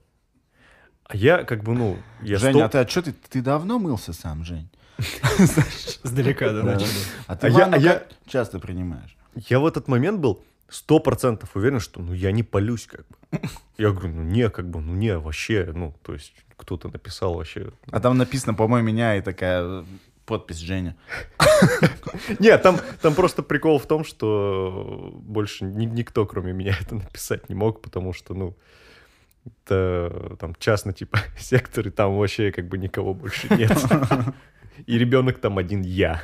А 1.04 1.16
я 1.16 1.42
как 1.42 1.64
бы, 1.64 1.74
ну, 1.74 1.96
я 2.22 2.38
Женя, 2.38 2.52
сто- 2.52 2.64
а 2.64 2.68
ты, 2.68 2.78
а 2.78 2.88
что 2.88 3.02
ты, 3.02 3.12
ты 3.28 3.42
давно 3.42 3.78
мылся 3.80 4.12
сам, 4.12 4.44
Жень? 4.44 4.68
Издалека, 4.98 6.52
да, 6.52 6.62
начали. 6.62 6.88
А 7.26 7.36
ты 7.36 7.46
А 7.48 7.50
я- 7.50 7.96
а 7.96 8.02
часто 8.28 8.58
принимаешь? 8.58 9.16
я 9.48 9.58
в 9.60 9.66
этот 9.66 9.88
момент 9.88 10.20
был 10.20 10.42
сто 10.68 10.98
процентов 11.00 11.50
уверен, 11.54 11.80
что, 11.80 12.00
ну, 12.00 12.12
я 12.12 12.32
не 12.32 12.42
полюсь 12.42 12.86
как 12.86 13.06
бы. 13.08 13.40
Я 13.78 13.90
говорю, 13.90 14.14
ну, 14.14 14.22
не, 14.22 14.48
как 14.50 14.68
бы, 14.68 14.80
ну, 14.80 14.94
не, 14.94 15.16
вообще, 15.18 15.70
ну, 15.74 15.94
то 16.02 16.12
есть 16.14 16.34
кто-то 16.56 16.88
написал 16.88 17.34
вообще 17.34 17.72
А 17.90 18.00
там 18.00 18.16
написано, 18.16 18.54
по-моему, 18.54 18.88
меня 18.88 19.16
и 19.16 19.20
такая 19.22 19.62
э, 19.64 19.84
подпись 20.26 20.58
Женя. 20.58 20.96
Нет, 22.38 22.62
там, 22.62 22.78
там 23.00 23.14
просто 23.14 23.42
прикол 23.42 23.78
в 23.78 23.86
том, 23.86 24.04
что 24.04 25.10
больше 25.14 25.64
ни- 25.64 25.86
никто, 25.86 26.24
кроме 26.26 26.52
меня, 26.52 26.76
это 26.80 26.94
написать 26.96 27.48
не 27.48 27.54
мог, 27.54 27.80
потому 27.82 28.12
что, 28.12 28.34
ну, 28.34 28.54
это 29.46 30.36
там 30.38 30.54
частный 30.58 30.92
типа 30.92 31.18
сектор, 31.38 31.86
и 31.88 31.90
там 31.90 32.16
вообще 32.16 32.52
как 32.52 32.68
бы 32.68 32.78
никого 32.78 33.14
больше 33.14 33.48
нет. 33.54 33.76
И 34.86 34.98
ребенок 34.98 35.40
там 35.40 35.58
один 35.58 35.82
я. 35.82 36.22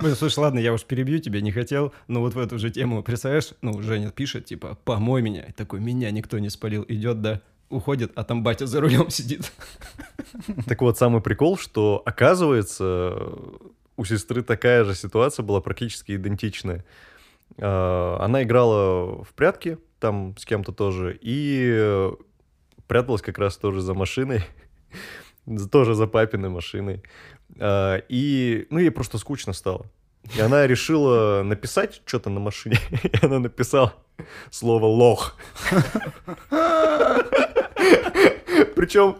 Блин, 0.00 0.14
слушай, 0.14 0.38
ладно, 0.40 0.58
я 0.58 0.72
уж 0.74 0.84
перебью 0.84 1.18
тебя, 1.18 1.40
не 1.40 1.50
хотел, 1.50 1.94
но 2.08 2.20
вот 2.20 2.34
в 2.34 2.38
эту 2.38 2.58
же 2.58 2.70
тему, 2.70 3.02
представляешь, 3.02 3.52
ну, 3.62 3.80
Женя 3.80 4.10
пишет, 4.10 4.44
типа, 4.44 4.78
помой 4.84 5.22
меня, 5.22 5.44
и 5.44 5.52
такой, 5.52 5.80
меня 5.80 6.10
никто 6.10 6.38
не 6.38 6.50
спалил, 6.50 6.84
идет, 6.88 7.22
да, 7.22 7.40
уходит, 7.70 8.12
а 8.14 8.24
там 8.24 8.42
батя 8.42 8.66
за 8.66 8.80
рулем 8.80 9.10
сидит. 9.10 9.52
Так 10.66 10.82
вот, 10.82 10.98
самый 10.98 11.22
прикол, 11.22 11.56
что 11.56 12.02
оказывается, 12.04 13.16
у 13.96 14.04
сестры 14.04 14.42
такая 14.42 14.84
же 14.84 14.94
ситуация 14.94 15.42
была 15.42 15.60
практически 15.60 16.16
идентичная. 16.16 16.84
А, 17.58 18.18
Она 18.20 18.42
играла 18.42 19.24
в 19.24 19.32
прятки 19.34 19.78
там 20.00 20.36
с 20.36 20.44
кем-то 20.44 20.72
тоже 20.72 21.18
и 21.20 22.10
пряталась 22.86 23.22
как 23.22 23.38
раз 23.38 23.56
тоже 23.56 23.80
за 23.80 23.94
машиной, 23.94 24.44
тоже 25.72 25.94
за 25.94 26.06
папиной 26.06 26.48
машиной. 26.48 27.02
А, 27.58 28.02
И, 28.08 28.66
ну, 28.70 28.78
ей 28.78 28.90
просто 28.90 29.18
скучно 29.18 29.52
стало. 29.52 29.86
И 30.36 30.40
она 30.40 30.66
решила 30.66 31.42
написать 31.42 32.02
что-то 32.04 32.28
на 32.30 32.40
машине. 32.40 32.78
И 33.02 33.10
она 33.22 33.38
написала 33.38 33.94
слово 34.50 34.86
«лох». 34.86 35.36
Причем, 38.74 39.16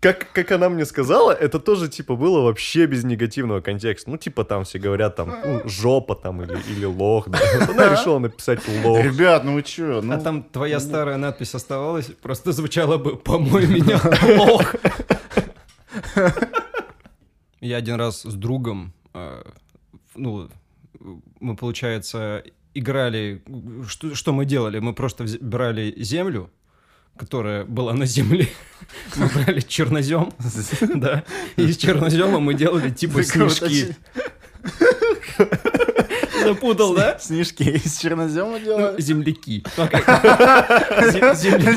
как, 0.00 0.26
как 0.32 0.50
она 0.52 0.68
мне 0.68 0.84
сказала, 0.84 1.30
это 1.32 1.58
тоже, 1.60 1.88
типа, 1.88 2.16
было 2.16 2.40
вообще 2.40 2.86
без 2.86 3.04
негативного 3.04 3.60
контекста. 3.60 4.10
Ну, 4.10 4.16
типа, 4.16 4.44
там 4.44 4.64
все 4.64 4.78
говорят, 4.78 5.16
там, 5.16 5.34
ну, 5.44 5.62
жопа 5.68 6.14
там 6.14 6.42
или, 6.42 6.58
или 6.70 6.84
лох. 6.84 7.28
да. 7.28 7.38
Она 7.68 7.88
решила 7.92 8.18
написать 8.18 8.60
лох. 8.84 8.98
Ребят, 9.04 9.44
ну 9.44 9.54
вы 9.54 9.62
чё? 9.62 10.00
Ну, 10.02 10.14
А 10.14 10.18
там 10.18 10.42
твоя 10.42 10.80
старая 10.80 11.16
надпись 11.18 11.54
оставалась, 11.54 12.06
просто 12.06 12.52
звучала 12.52 12.98
бы 12.98 13.16
«Помой 13.16 13.66
меня, 13.66 14.00
лох». 14.38 14.74
Я 17.62 17.76
один 17.76 17.94
раз 17.94 18.22
с 18.22 18.34
другом, 18.34 18.92
э, 19.14 19.40
ну, 20.16 20.48
мы, 21.38 21.54
получается, 21.54 22.42
играли... 22.74 23.40
Что, 23.86 24.16
что 24.16 24.32
мы 24.32 24.46
делали? 24.46 24.80
Мы 24.80 24.92
просто 24.94 25.24
брали 25.40 25.94
землю, 25.96 26.50
которая 27.16 27.64
была 27.64 27.92
на 27.92 28.04
земле. 28.04 28.48
Мы 29.16 29.28
брали 29.28 29.60
чернозем, 29.60 30.32
да, 30.96 31.22
и 31.56 31.62
из 31.66 31.76
чернозема 31.76 32.40
мы 32.40 32.54
делали 32.54 32.90
типа 32.90 33.22
снежки. 33.22 33.94
Запутал, 36.42 36.94
да? 36.94 37.18
Снежки 37.20 37.62
из 37.62 37.98
чернозема 37.98 38.58
Ну, 38.58 38.64
делают? 38.64 39.00
земляки. 39.00 39.62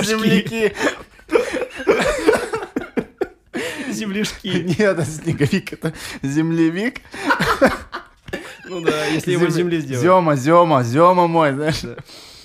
Земляки. 0.03 0.73
Земляшки. 4.05 4.47
Нет, 4.77 4.79
это 4.79 5.05
снеговик, 5.05 5.73
это 5.73 5.93
землевик. 6.21 7.01
Ну 8.67 8.81
да, 8.81 9.05
если 9.05 9.33
его 9.33 9.47
земли 9.47 9.79
сделать. 9.79 10.01
Зема, 10.01 10.35
Зема, 10.35 10.83
Зема 10.83 11.27
мой, 11.27 11.53
знаешь. 11.53 11.83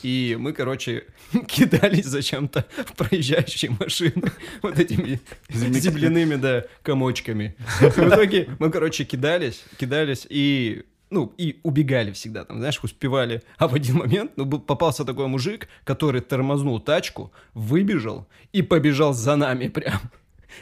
И 0.03 0.37
мы, 0.39 0.53
короче, 0.53 1.05
кидались 1.47 2.07
зачем-то 2.07 2.67
в 2.87 2.93
проезжающие 2.93 3.71
машины 3.71 4.31
вот 4.63 4.79
этими 4.79 5.21
земляными, 5.49 6.37
да, 6.37 6.65
комочками. 6.83 7.57
В 7.81 7.99
итоге 7.99 8.51
мы, 8.59 8.71
короче, 8.71 9.05
кидались, 9.05 9.65
кидались 9.79 10.27
и 10.29 10.85
ну, 11.11 11.33
и 11.37 11.59
убегали 11.65 12.13
всегда, 12.13 12.45
там, 12.45 12.59
знаешь, 12.59 12.79
успевали. 12.83 13.43
А 13.59 13.67
в 13.67 13.75
один 13.75 13.97
момент, 13.97 14.33
ну, 14.37 14.47
попался 14.47 15.05
такой 15.05 15.27
мужик, 15.27 15.69
который 15.83 16.21
тормознул 16.21 16.79
тачку, 16.79 17.33
выбежал 17.53 18.29
и 18.53 18.63
побежал 18.63 19.13
за 19.13 19.35
нами 19.35 19.67
прям. 19.67 20.01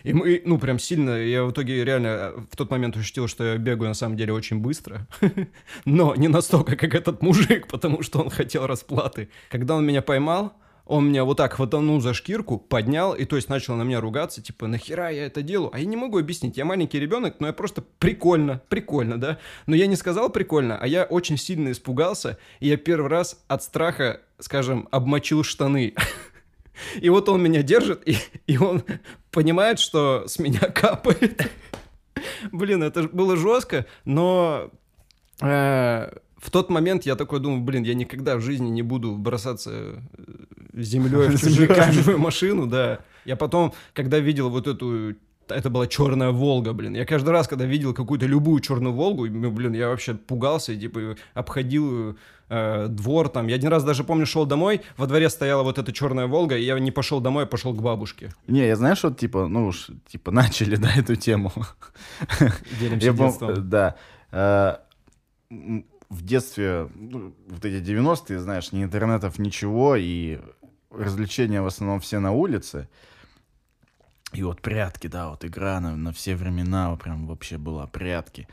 И 0.02 0.12
мы, 0.12 0.42
ну, 0.44 0.58
прям 0.58 0.78
сильно, 0.78 1.10
я 1.10 1.44
в 1.44 1.52
итоге 1.52 1.84
реально 1.84 2.06
э, 2.06 2.40
в 2.50 2.56
тот 2.56 2.70
момент 2.70 2.96
ощутил, 2.96 3.28
что 3.28 3.44
я 3.44 3.56
бегаю 3.56 3.88
на 3.88 3.94
самом 3.94 4.16
деле 4.16 4.32
очень 4.32 4.58
быстро, 4.58 5.06
но 5.84 6.14
не 6.14 6.28
настолько, 6.28 6.76
как 6.76 6.94
этот 6.94 7.22
мужик, 7.22 7.66
потому 7.70 8.02
что 8.02 8.20
он 8.20 8.30
хотел 8.30 8.66
расплаты. 8.66 9.28
Когда 9.50 9.76
он 9.76 9.86
меня 9.86 10.02
поймал, 10.02 10.54
он 10.88 11.08
меня 11.08 11.24
вот 11.24 11.36
так 11.36 11.52
хватанул 11.52 12.00
за 12.00 12.14
шкирку, 12.14 12.58
поднял, 12.58 13.14
и 13.14 13.26
то 13.26 13.36
есть 13.36 13.50
начал 13.50 13.76
на 13.76 13.82
меня 13.82 14.00
ругаться, 14.00 14.42
типа, 14.42 14.66
нахера 14.66 15.10
я 15.10 15.26
это 15.26 15.42
делаю? 15.42 15.70
А 15.72 15.78
я 15.78 15.84
не 15.84 15.96
могу 15.96 16.18
объяснить, 16.18 16.56
я 16.56 16.64
маленький 16.64 16.98
ребенок, 16.98 17.36
но 17.40 17.46
я 17.46 17.52
просто 17.52 17.82
прикольно, 17.98 18.62
прикольно, 18.70 19.20
да? 19.20 19.38
Но 19.66 19.76
я 19.76 19.86
не 19.86 19.96
сказал 19.96 20.30
прикольно, 20.30 20.78
а 20.78 20.86
я 20.86 21.04
очень 21.04 21.36
сильно 21.36 21.70
испугался, 21.70 22.38
и 22.60 22.68
я 22.68 22.78
первый 22.78 23.08
раз 23.10 23.44
от 23.48 23.62
страха, 23.62 24.22
скажем, 24.38 24.88
обмочил 24.90 25.44
штаны. 25.44 25.94
И 27.00 27.08
вот 27.08 27.28
он 27.28 27.42
меня 27.42 27.62
держит, 27.62 28.06
и, 28.06 28.16
и 28.46 28.56
он 28.56 28.84
понимает, 29.30 29.78
что 29.78 30.24
с 30.26 30.38
меня 30.38 30.60
капает. 30.74 31.50
Блин, 32.52 32.82
это 32.82 33.04
было 33.04 33.36
жестко, 33.36 33.86
но 34.04 34.70
э, 35.40 36.10
в 36.36 36.50
тот 36.50 36.70
момент 36.70 37.04
я 37.04 37.16
такой 37.16 37.40
думаю, 37.40 37.62
блин, 37.62 37.82
я 37.82 37.94
никогда 37.94 38.36
в 38.36 38.40
жизни 38.40 38.68
не 38.68 38.82
буду 38.82 39.16
бросаться 39.16 39.70
э, 39.72 39.98
землей 40.74 41.28
в 41.28 41.40
чужую 41.94 42.18
машину, 42.18 42.66
да. 42.66 43.00
Я 43.24 43.36
потом, 43.36 43.74
когда 43.92 44.18
видел 44.18 44.48
вот 44.50 44.66
эту 44.66 45.14
это 45.50 45.70
была 45.70 45.86
черная 45.86 46.30
Волга, 46.30 46.72
блин. 46.72 46.94
Я 46.94 47.04
каждый 47.04 47.30
раз, 47.30 47.48
когда 47.48 47.64
видел 47.64 47.94
какую-то 47.94 48.26
любую 48.26 48.60
черную 48.60 48.94
Волгу, 48.94 49.26
ну, 49.26 49.50
блин, 49.50 49.74
я 49.74 49.88
вообще 49.88 50.14
пугался, 50.14 50.72
и, 50.72 50.78
типа, 50.78 51.16
обходил 51.34 52.16
э, 52.48 52.86
двор 52.88 53.28
там. 53.28 53.46
Я 53.48 53.56
один 53.56 53.68
раз 53.68 53.84
даже 53.84 54.04
помню, 54.04 54.26
шел 54.26 54.46
домой, 54.46 54.80
во 54.96 55.06
дворе 55.06 55.28
стояла 55.30 55.62
вот 55.62 55.78
эта 55.78 55.92
черная 55.92 56.26
Волга, 56.26 56.56
и 56.56 56.64
я 56.64 56.78
не 56.78 56.90
пошел 56.90 57.20
домой, 57.20 57.44
а 57.44 57.46
пошел 57.46 57.74
к 57.74 57.82
бабушке. 57.82 58.30
Не, 58.46 58.66
я 58.66 58.76
знаешь, 58.76 59.02
вот 59.02 59.18
типа, 59.18 59.48
ну 59.48 59.66
уж, 59.66 59.90
типа, 60.08 60.30
начали, 60.32 60.76
да, 60.76 60.90
эту 60.96 61.16
тему. 61.16 61.52
Делимся 62.80 63.12
детством. 63.12 63.68
Да. 63.68 63.96
Э, 64.32 64.76
В 66.10 66.24
детстве, 66.24 66.88
ну, 66.94 67.34
вот 67.48 67.64
эти 67.64 67.84
90-е, 67.84 68.38
знаешь, 68.38 68.72
ни 68.72 68.82
интернетов, 68.82 69.38
ничего, 69.38 69.94
и 69.96 70.38
развлечения 70.90 71.60
в 71.60 71.66
основном 71.66 72.00
все 72.00 72.18
на 72.18 72.32
улице. 72.32 72.88
И 74.32 74.42
вот 74.42 74.60
прятки, 74.60 75.06
да, 75.06 75.30
вот 75.30 75.44
игра 75.44 75.80
на, 75.80 75.96
на 75.96 76.12
все 76.12 76.36
времена 76.36 76.94
прям 76.96 77.26
вообще 77.26 77.56
была 77.56 77.86
прятки. 77.86 78.46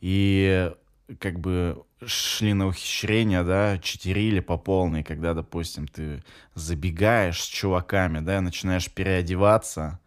И 0.00 0.72
как 1.18 1.40
бы 1.40 1.82
шли 2.06 2.54
на 2.54 2.68
ухищрения, 2.68 3.42
да, 3.44 3.78
читерили 3.78 4.40
по 4.40 4.56
полной, 4.56 5.02
когда, 5.02 5.34
допустим, 5.34 5.86
ты 5.88 6.22
забегаешь 6.54 7.40
с 7.42 7.46
чуваками, 7.46 8.20
да, 8.20 8.40
начинаешь 8.40 8.90
переодеваться, 8.90 10.00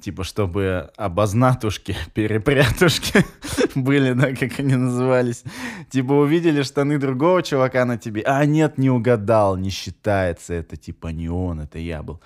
типа, 0.00 0.24
чтобы 0.24 0.90
обознатушки, 0.96 1.96
перепрятушки 2.14 3.24
были, 3.74 4.12
да, 4.12 4.34
как 4.34 4.58
они 4.58 4.74
назывались. 4.74 5.44
Типа, 5.90 6.12
увидели 6.12 6.62
штаны 6.62 6.98
другого 6.98 7.42
чувака 7.42 7.84
на 7.84 7.98
тебе, 7.98 8.22
а 8.22 8.44
нет, 8.44 8.78
не 8.78 8.90
угадал, 8.90 9.56
не 9.56 9.70
считается, 9.70 10.54
это 10.54 10.76
типа 10.76 11.08
не 11.08 11.28
он, 11.28 11.60
это 11.60 11.78
я 11.78 12.02
был. 12.02 12.20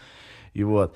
И 0.54 0.62
вот. 0.64 0.95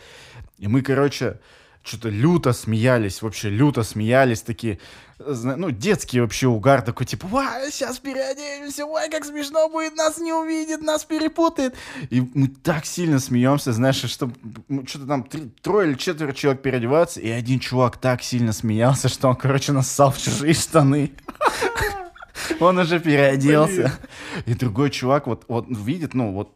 И 0.58 0.68
мы, 0.68 0.82
короче, 0.82 1.38
что-то 1.84 2.08
люто 2.08 2.52
смеялись, 2.52 3.20
вообще 3.20 3.50
люто 3.50 3.82
смеялись, 3.82 4.40
такие, 4.40 4.78
ну, 5.18 5.70
детский 5.70 6.20
вообще 6.20 6.48
угар 6.48 6.80
такой, 6.82 7.06
типа, 7.06 7.26
«Ва, 7.26 7.44
сейчас 7.70 7.98
переоденемся, 7.98 8.86
ой, 8.86 9.10
как 9.10 9.24
смешно 9.24 9.68
будет, 9.68 9.94
нас 9.94 10.18
не 10.18 10.32
увидит, 10.32 10.80
нас 10.80 11.04
перепутает. 11.04 11.74
И 12.10 12.22
мы 12.34 12.48
так 12.48 12.86
сильно 12.86 13.18
смеемся, 13.18 13.72
знаешь, 13.72 13.96
что 13.96 14.30
что-то 14.86 15.06
там 15.06 15.24
три- 15.24 15.50
трое 15.60 15.90
или 15.90 15.98
четверо 15.98 16.32
человек 16.32 16.62
переодеваются, 16.62 17.20
и 17.20 17.28
один 17.28 17.60
чувак 17.60 17.98
так 17.98 18.22
сильно 18.22 18.52
смеялся, 18.52 19.08
что 19.08 19.28
он, 19.28 19.36
короче, 19.36 19.72
нассал 19.72 20.10
в 20.10 20.18
чужие 20.18 20.54
штаны. 20.54 21.12
Он 22.60 22.76
уже 22.78 23.00
переоделся. 23.00 23.92
И 24.44 24.54
другой 24.54 24.90
чувак 24.90 25.26
вот, 25.26 25.44
вот 25.48 25.66
видит, 25.68 26.14
ну, 26.14 26.32
вот 26.32 26.52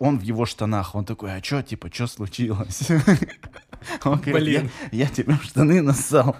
он 0.00 0.18
в 0.18 0.22
его 0.22 0.46
штанах, 0.46 0.94
он 0.94 1.04
такой, 1.04 1.32
а 1.36 1.40
чё, 1.42 1.62
типа, 1.62 1.90
что 1.92 2.06
случилось? 2.06 2.88
Он 4.04 4.18
говорит, 4.18 4.32
Блин. 4.32 4.70
я, 4.92 5.04
я 5.04 5.08
тебе 5.08 5.34
в 5.34 5.42
штаны 5.42 5.80
нассал. 5.82 6.36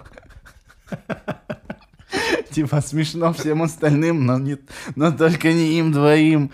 Типа, 2.49 2.81
смешно 2.81 3.33
всем 3.33 3.63
остальным, 3.63 4.25
но, 4.25 4.37
не, 4.37 4.57
но 4.95 5.11
только 5.11 5.53
не 5.53 5.79
им 5.79 5.91
двоим. 5.91 6.51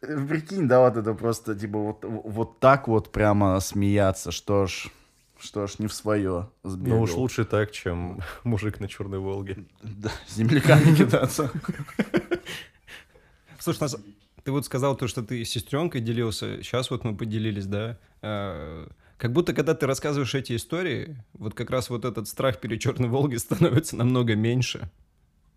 Прикинь, 0.00 0.68
да, 0.68 0.80
вот 0.80 0.96
это 0.96 1.14
просто, 1.14 1.54
типа, 1.54 1.78
вот, 1.78 2.04
вот 2.04 2.60
так 2.60 2.86
вот 2.86 3.10
прямо 3.10 3.58
смеяться, 3.60 4.32
что 4.32 4.66
ж, 4.66 4.88
что 5.38 5.66
ж, 5.66 5.78
не 5.78 5.86
в 5.86 5.94
свое 5.94 6.50
Ну 6.62 7.00
уж 7.00 7.12
лучше 7.12 7.44
так, 7.44 7.72
чем 7.72 8.20
мужик 8.44 8.80
на 8.80 8.88
черной 8.88 9.18
Волге. 9.18 9.64
Да, 9.82 10.10
земляками 10.28 10.94
кидаться. 10.94 11.50
Слушай, 13.58 13.88
ты 14.44 14.52
вот 14.52 14.64
сказал 14.64 14.96
то, 14.96 15.06
что 15.06 15.22
ты 15.22 15.44
с 15.44 15.50
сестренкой 15.50 16.00
делился. 16.00 16.62
Сейчас 16.62 16.90
вот 16.90 17.04
мы 17.04 17.16
поделились, 17.16 17.66
да. 17.66 17.98
Э, 18.22 18.86
Как 19.16 19.32
будто, 19.32 19.52
когда 19.52 19.74
ты 19.74 19.86
рассказываешь 19.86 20.34
эти 20.34 20.56
истории, 20.56 21.16
вот 21.34 21.54
как 21.54 21.70
раз 21.70 21.90
вот 21.90 22.04
этот 22.04 22.26
страх 22.28 22.58
перед 22.60 22.80
Черной 22.80 23.08
Волгой 23.08 23.38
становится 23.38 23.96
намного 23.96 24.34
меньше. 24.34 24.90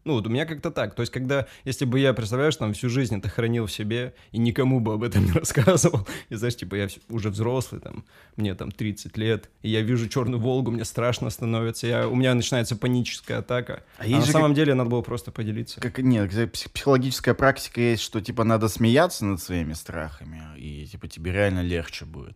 Ну, 0.06 0.14
вот 0.14 0.28
у 0.28 0.30
меня 0.30 0.46
как-то 0.46 0.70
так. 0.70 0.96
То 0.96 1.02
есть, 1.02 1.12
когда, 1.12 1.48
если 1.64 1.86
бы 1.86 2.00
я, 2.00 2.14
представляешь, 2.14 2.56
там 2.56 2.74
всю 2.74 2.90
жизнь 2.90 3.18
это 3.18 3.30
хранил 3.30 3.68
в 3.68 3.72
себе 3.72 4.14
и 4.32 4.38
никому 4.38 4.80
бы 4.80 4.94
об 4.94 5.04
этом 5.04 5.26
не 5.26 5.32
рассказывал, 5.32 6.08
и 6.30 6.36
знаешь, 6.36 6.56
типа, 6.56 6.76
я 6.76 6.88
уже 7.10 7.30
взрослый, 7.30 7.80
там, 7.80 8.04
мне 8.36 8.54
там 8.56 8.72
30 8.72 9.18
лет, 9.18 9.50
и 9.62 9.70
я 9.70 9.82
вижу 9.82 10.10
черную 10.10 10.42
Волгу, 10.42 10.72
мне 10.72 10.86
страшно 10.86 11.30
становится, 11.30 11.88
я, 11.88 12.08
у 12.08 12.16
меня 12.16 12.34
начинается 12.34 12.76
паническая 12.76 13.40
атака. 13.40 13.84
А, 13.98 14.04
а 14.06 14.08
на 14.08 14.22
самом 14.26 14.50
как... 14.50 14.56
деле 14.58 14.74
надо 14.74 14.90
было 14.90 15.02
просто 15.02 15.32
поделиться. 15.32 15.80
Как, 15.80 16.00
нет, 16.00 16.32
психологическая 16.52 17.34
практика 17.34 17.80
есть, 17.80 18.04
что, 18.04 18.20
типа, 18.20 18.44
надо 18.44 18.68
смеяться 18.68 19.26
над 19.26 19.42
своими 19.42 19.74
страхами, 19.74 20.42
и, 20.58 20.86
типа, 20.86 21.08
тебе 21.08 21.32
реально 21.32 21.62
легче 21.62 22.06
будет. 22.06 22.36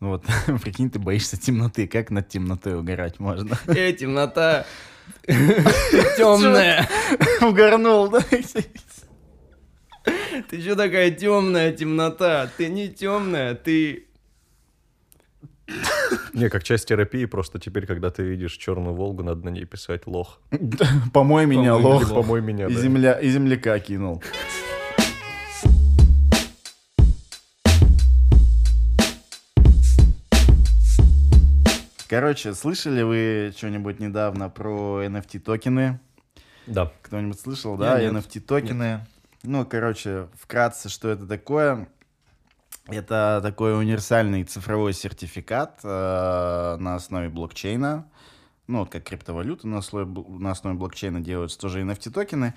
Ну 0.00 0.08
вот, 0.10 0.24
прикинь, 0.62 0.90
ты 0.90 0.98
боишься 0.98 1.40
темноты, 1.40 1.86
как 1.86 2.10
над 2.10 2.28
темнотой 2.28 2.76
угорать 2.76 3.18
можно? 3.18 3.58
Э, 3.66 3.92
темнота! 3.92 4.66
Темная. 5.26 6.88
Угорнул, 7.40 8.08
да? 8.08 8.20
Ты 10.50 10.60
что 10.60 10.76
такая 10.76 11.10
темная 11.10 11.72
темнота? 11.72 12.50
Ты 12.56 12.68
не 12.68 12.88
темная, 12.88 13.54
ты... 13.54 14.06
Не, 16.32 16.48
как 16.48 16.62
часть 16.62 16.86
терапии, 16.88 17.24
просто 17.24 17.58
теперь, 17.58 17.86
когда 17.86 18.10
ты 18.10 18.22
видишь 18.22 18.56
черную 18.56 18.94
Волгу, 18.94 19.22
надо 19.22 19.44
на 19.44 19.48
ней 19.48 19.64
писать 19.64 20.06
лох. 20.06 20.40
Помой 21.12 21.46
меня, 21.46 21.74
лох. 21.74 22.08
Помой 22.08 22.40
меня, 22.40 22.66
И 22.66 22.74
земля, 22.74 23.14
и 23.14 23.28
земляка 23.28 23.78
кинул. 23.80 24.22
Короче, 32.08 32.54
слышали 32.54 33.02
вы 33.02 33.52
что-нибудь 33.56 33.98
недавно 33.98 34.48
про 34.48 35.04
NFT 35.04 35.40
токены? 35.40 35.98
Да. 36.66 36.92
Кто-нибудь 37.02 37.40
слышал, 37.40 37.76
да? 37.76 37.98
Я 37.98 38.10
NFT 38.10 38.40
токены. 38.40 39.06
Ну, 39.42 39.64
короче, 39.64 40.28
вкратце, 40.40 40.88
что 40.88 41.08
это 41.08 41.26
такое? 41.26 41.88
Это 42.86 43.40
такой 43.42 43.76
универсальный 43.78 44.44
цифровой 44.44 44.92
сертификат 44.92 45.80
э, 45.82 46.76
на 46.78 46.94
основе 46.94 47.28
блокчейна 47.28 48.06
ну, 48.68 48.80
вот 48.80 48.90
как 48.90 49.04
криптовалюта 49.04 49.68
на 49.68 49.78
основе, 49.78 50.06
на 50.28 50.50
основе 50.50 50.76
блокчейна 50.76 51.20
делаются, 51.20 51.58
тоже 51.58 51.82
NFT 51.82 52.10
токены. 52.10 52.54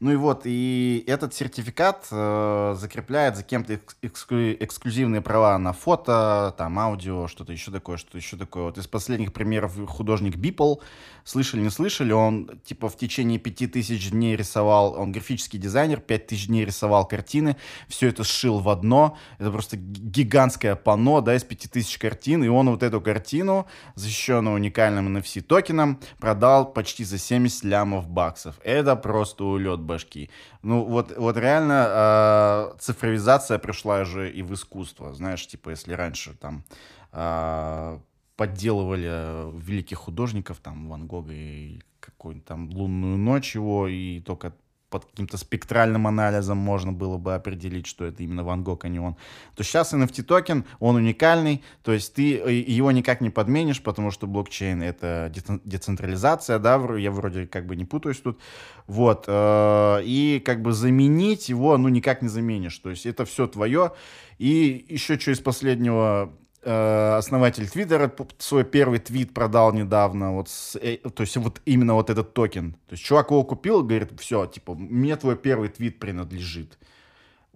Ну 0.00 0.12
и 0.12 0.16
вот, 0.16 0.42
и 0.44 1.02
этот 1.06 1.32
сертификат 1.34 2.06
э, 2.10 2.74
закрепляет 2.78 3.36
за 3.36 3.42
кем-то 3.42 3.80
эксклю, 4.02 4.52
эксклюзивные 4.62 5.22
права 5.22 5.56
на 5.58 5.72
фото, 5.72 6.54
там, 6.58 6.78
аудио, 6.78 7.26
что-то 7.26 7.52
еще 7.52 7.70
такое, 7.70 7.96
что-то 7.96 8.18
еще 8.18 8.36
такое. 8.36 8.64
Вот 8.64 8.78
из 8.78 8.86
последних 8.86 9.32
примеров 9.32 9.76
художник 9.88 10.36
Beeple, 10.36 10.80
слышали, 11.24 11.62
не 11.62 11.70
слышали, 11.70 12.12
он, 12.12 12.60
типа, 12.64 12.88
в 12.88 12.96
течение 12.96 13.38
пяти 13.38 13.66
тысяч 13.66 14.10
дней 14.10 14.36
рисовал, 14.36 14.94
он 14.98 15.10
графический 15.10 15.58
дизайнер, 15.58 16.00
пять 16.00 16.26
тысяч 16.26 16.46
дней 16.48 16.64
рисовал 16.64 17.06
картины, 17.06 17.56
все 17.88 18.08
это 18.08 18.24
сшил 18.24 18.60
в 18.60 18.68
одно, 18.68 19.18
это 19.38 19.50
просто 19.50 19.76
гигантское 19.76 20.76
панно, 20.76 21.20
да, 21.22 21.34
из 21.34 21.44
пяти 21.44 21.66
тысяч 21.66 21.98
картин, 21.98 22.44
и 22.44 22.48
он 22.48 22.70
вот 22.70 22.82
эту 22.82 23.00
картину, 23.00 23.66
защищенную 23.94 24.54
уникальным 24.54 25.16
NFC 25.16 25.45
токеном 25.46 26.00
продал 26.18 26.72
почти 26.72 27.04
за 27.04 27.18
70 27.18 27.64
лямов 27.64 28.08
баксов. 28.08 28.58
Это 28.64 28.96
просто 28.96 29.44
улет 29.44 29.80
башки. 29.80 30.30
Ну, 30.62 30.84
вот, 30.84 31.16
вот 31.16 31.36
реально 31.36 31.86
э, 31.88 32.78
цифровизация 32.78 33.58
пришла 33.58 34.04
же 34.04 34.30
и 34.30 34.42
в 34.42 34.52
искусство. 34.54 35.14
Знаешь, 35.14 35.46
типа, 35.46 35.70
если 35.70 35.92
раньше 35.92 36.34
там 36.34 36.64
э, 37.12 37.98
подделывали 38.36 39.56
великих 39.58 39.98
художников, 39.98 40.58
там, 40.58 40.88
Ван 40.88 41.06
Гога 41.06 41.32
и 41.32 41.80
какую-нибудь 42.00 42.46
там 42.46 42.70
«Лунную 42.70 43.16
ночь» 43.16 43.54
его, 43.54 43.88
и 43.88 44.20
только 44.20 44.52
под 44.90 45.04
каким-то 45.04 45.36
спектральным 45.36 46.06
анализом 46.06 46.58
можно 46.58 46.92
было 46.92 47.18
бы 47.18 47.34
определить, 47.34 47.86
что 47.86 48.04
это 48.04 48.22
именно 48.22 48.44
Ван 48.44 48.62
Гог, 48.62 48.84
а 48.84 48.88
не 48.88 49.00
он, 49.00 49.16
то 49.54 49.64
сейчас 49.64 49.92
NFT 49.92 50.22
токен, 50.22 50.64
он 50.78 50.96
уникальный, 50.96 51.62
то 51.82 51.92
есть 51.92 52.14
ты 52.14 52.36
э, 52.36 52.52
его 52.52 52.92
никак 52.92 53.20
не 53.20 53.30
подменишь, 53.30 53.82
потому 53.82 54.10
что 54.10 54.26
блокчейн— 54.26 54.82
это 54.84 55.32
децентрализация, 55.64 56.58
да, 56.58 56.76
я 56.96 57.10
вроде 57.10 57.46
как 57.46 57.66
бы 57.66 57.76
не 57.76 57.84
путаюсь 57.84 58.20
тут, 58.20 58.40
вот, 58.86 59.24
э, 59.26 60.00
и 60.04 60.42
как 60.44 60.62
бы 60.62 60.72
заменить 60.72 61.48
его, 61.48 61.76
ну, 61.76 61.88
никак 61.88 62.22
не 62.22 62.28
заменишь, 62.28 62.78
то 62.78 62.90
есть 62.90 63.06
это 63.06 63.24
все 63.24 63.46
твое, 63.46 63.92
и 64.38 64.84
еще 64.88 65.18
что 65.18 65.32
из 65.32 65.40
последнего 65.40 66.32
основатель 66.66 67.68
Твиттера 67.68 68.12
свой 68.38 68.64
первый 68.64 68.98
твит 68.98 69.32
продал 69.32 69.72
недавно, 69.72 70.32
вот, 70.32 70.48
с, 70.48 70.76
э, 70.76 70.96
то 70.96 71.22
есть 71.22 71.36
вот 71.36 71.60
именно 71.64 71.94
вот 71.94 72.10
этот 72.10 72.34
токен. 72.34 72.72
То 72.72 72.92
есть 72.92 73.04
чувак 73.04 73.30
его 73.30 73.44
купил, 73.44 73.82
говорит, 73.82 74.18
все, 74.20 74.46
типа, 74.46 74.74
мне 74.74 75.16
твой 75.16 75.36
первый 75.36 75.68
твит 75.68 75.98
принадлежит. 75.98 76.78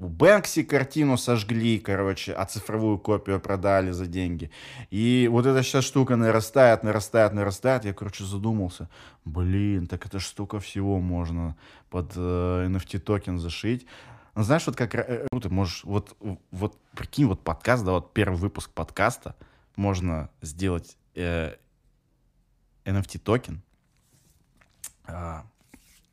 У 0.00 0.08
Бэнкси 0.08 0.62
картину 0.62 1.18
сожгли, 1.18 1.78
короче, 1.78 2.32
а 2.32 2.46
цифровую 2.46 2.98
копию 2.98 3.38
продали 3.38 3.90
за 3.90 4.06
деньги. 4.06 4.50
И 4.90 5.28
вот 5.30 5.44
эта 5.44 5.62
сейчас 5.62 5.84
штука 5.84 6.16
нарастает, 6.16 6.82
нарастает, 6.82 7.34
нарастает. 7.34 7.84
Я, 7.84 7.92
короче, 7.92 8.24
задумался. 8.24 8.88
Блин, 9.26 9.86
так 9.86 10.06
эта 10.06 10.18
штука 10.18 10.58
всего 10.58 11.00
можно 11.00 11.54
под 11.90 12.12
э, 12.16 12.66
NFT 12.70 13.00
токен 13.00 13.38
зашить. 13.38 13.86
Ну, 14.40 14.44
знаешь, 14.44 14.66
вот 14.66 14.74
как 14.74 14.94
э, 14.94 15.26
ты 15.42 15.50
можешь, 15.50 15.84
вот, 15.84 16.16
вот 16.50 16.78
прикинь, 16.96 17.26
вот 17.26 17.44
подкаст, 17.44 17.84
да, 17.84 17.92
вот 17.92 18.14
первый 18.14 18.36
выпуск 18.36 18.70
подкаста 18.70 19.36
можно 19.76 20.30
сделать 20.40 20.96
э, 21.14 21.56
NFT 22.86 23.18
токен 23.18 23.60
э, 25.06 25.42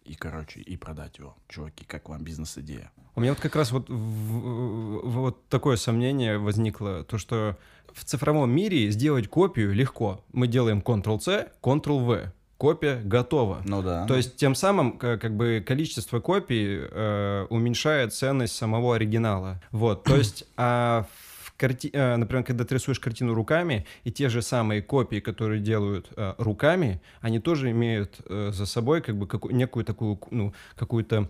и, 0.03 0.13
короче, 0.15 0.59
и 0.59 0.75
продать 0.75 1.19
его. 1.19 1.37
Чуваки, 1.47 1.85
как 1.85 2.09
вам 2.09 2.21
бизнес-идея? 2.21 2.91
У 3.15 3.21
меня 3.21 3.31
вот 3.31 3.39
как 3.39 3.55
раз 3.55 3.71
вот, 3.71 3.87
в, 3.87 3.93
в, 3.93 5.09
вот 5.09 5.47
такое 5.47 5.77
сомнение 5.77 6.37
возникло, 6.37 7.05
то, 7.05 7.17
что 7.17 7.57
в 7.93 8.03
цифровом 8.03 8.51
мире 8.51 8.91
сделать 8.91 9.29
копию 9.29 9.73
легко. 9.73 10.21
Мы 10.33 10.49
делаем 10.49 10.79
Ctrl-C, 10.79 11.53
Ctrl-V 11.61 12.33
копия 12.57 13.01
готова. 13.03 13.61
Ну 13.65 13.81
да. 13.81 14.05
То 14.05 14.15
есть 14.15 14.35
тем 14.35 14.55
самым 14.55 14.97
как 14.97 15.35
бы 15.35 15.63
количество 15.65 16.19
копий 16.19 16.79
э, 16.79 17.45
уменьшает 17.49 18.13
ценность 18.13 18.55
самого 18.55 18.95
оригинала. 18.95 19.61
Вот, 19.71 20.03
то 20.03 20.15
есть 20.15 20.45
а 20.57 21.05
в 21.43 21.53
карти... 21.55 21.89
э, 21.93 22.15
например, 22.15 22.43
когда 22.43 22.65
ты 22.65 22.75
рисуешь 22.75 22.99
картину 22.99 23.33
руками, 23.33 23.85
и 24.03 24.11
те 24.11 24.29
же 24.29 24.41
самые 24.41 24.81
копии, 24.81 25.19
которые 25.19 25.61
делают 25.61 26.09
э, 26.15 26.33
руками, 26.37 27.01
они 27.21 27.39
тоже 27.39 27.71
имеют 27.71 28.19
э, 28.25 28.51
за 28.53 28.65
собой 28.65 29.01
как 29.01 29.17
бы 29.17 29.27
какую... 29.27 29.55
некую 29.55 29.85
такую, 29.85 30.19
ну, 30.31 30.53
какую-то, 30.75 31.29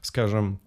скажем, 0.00 0.60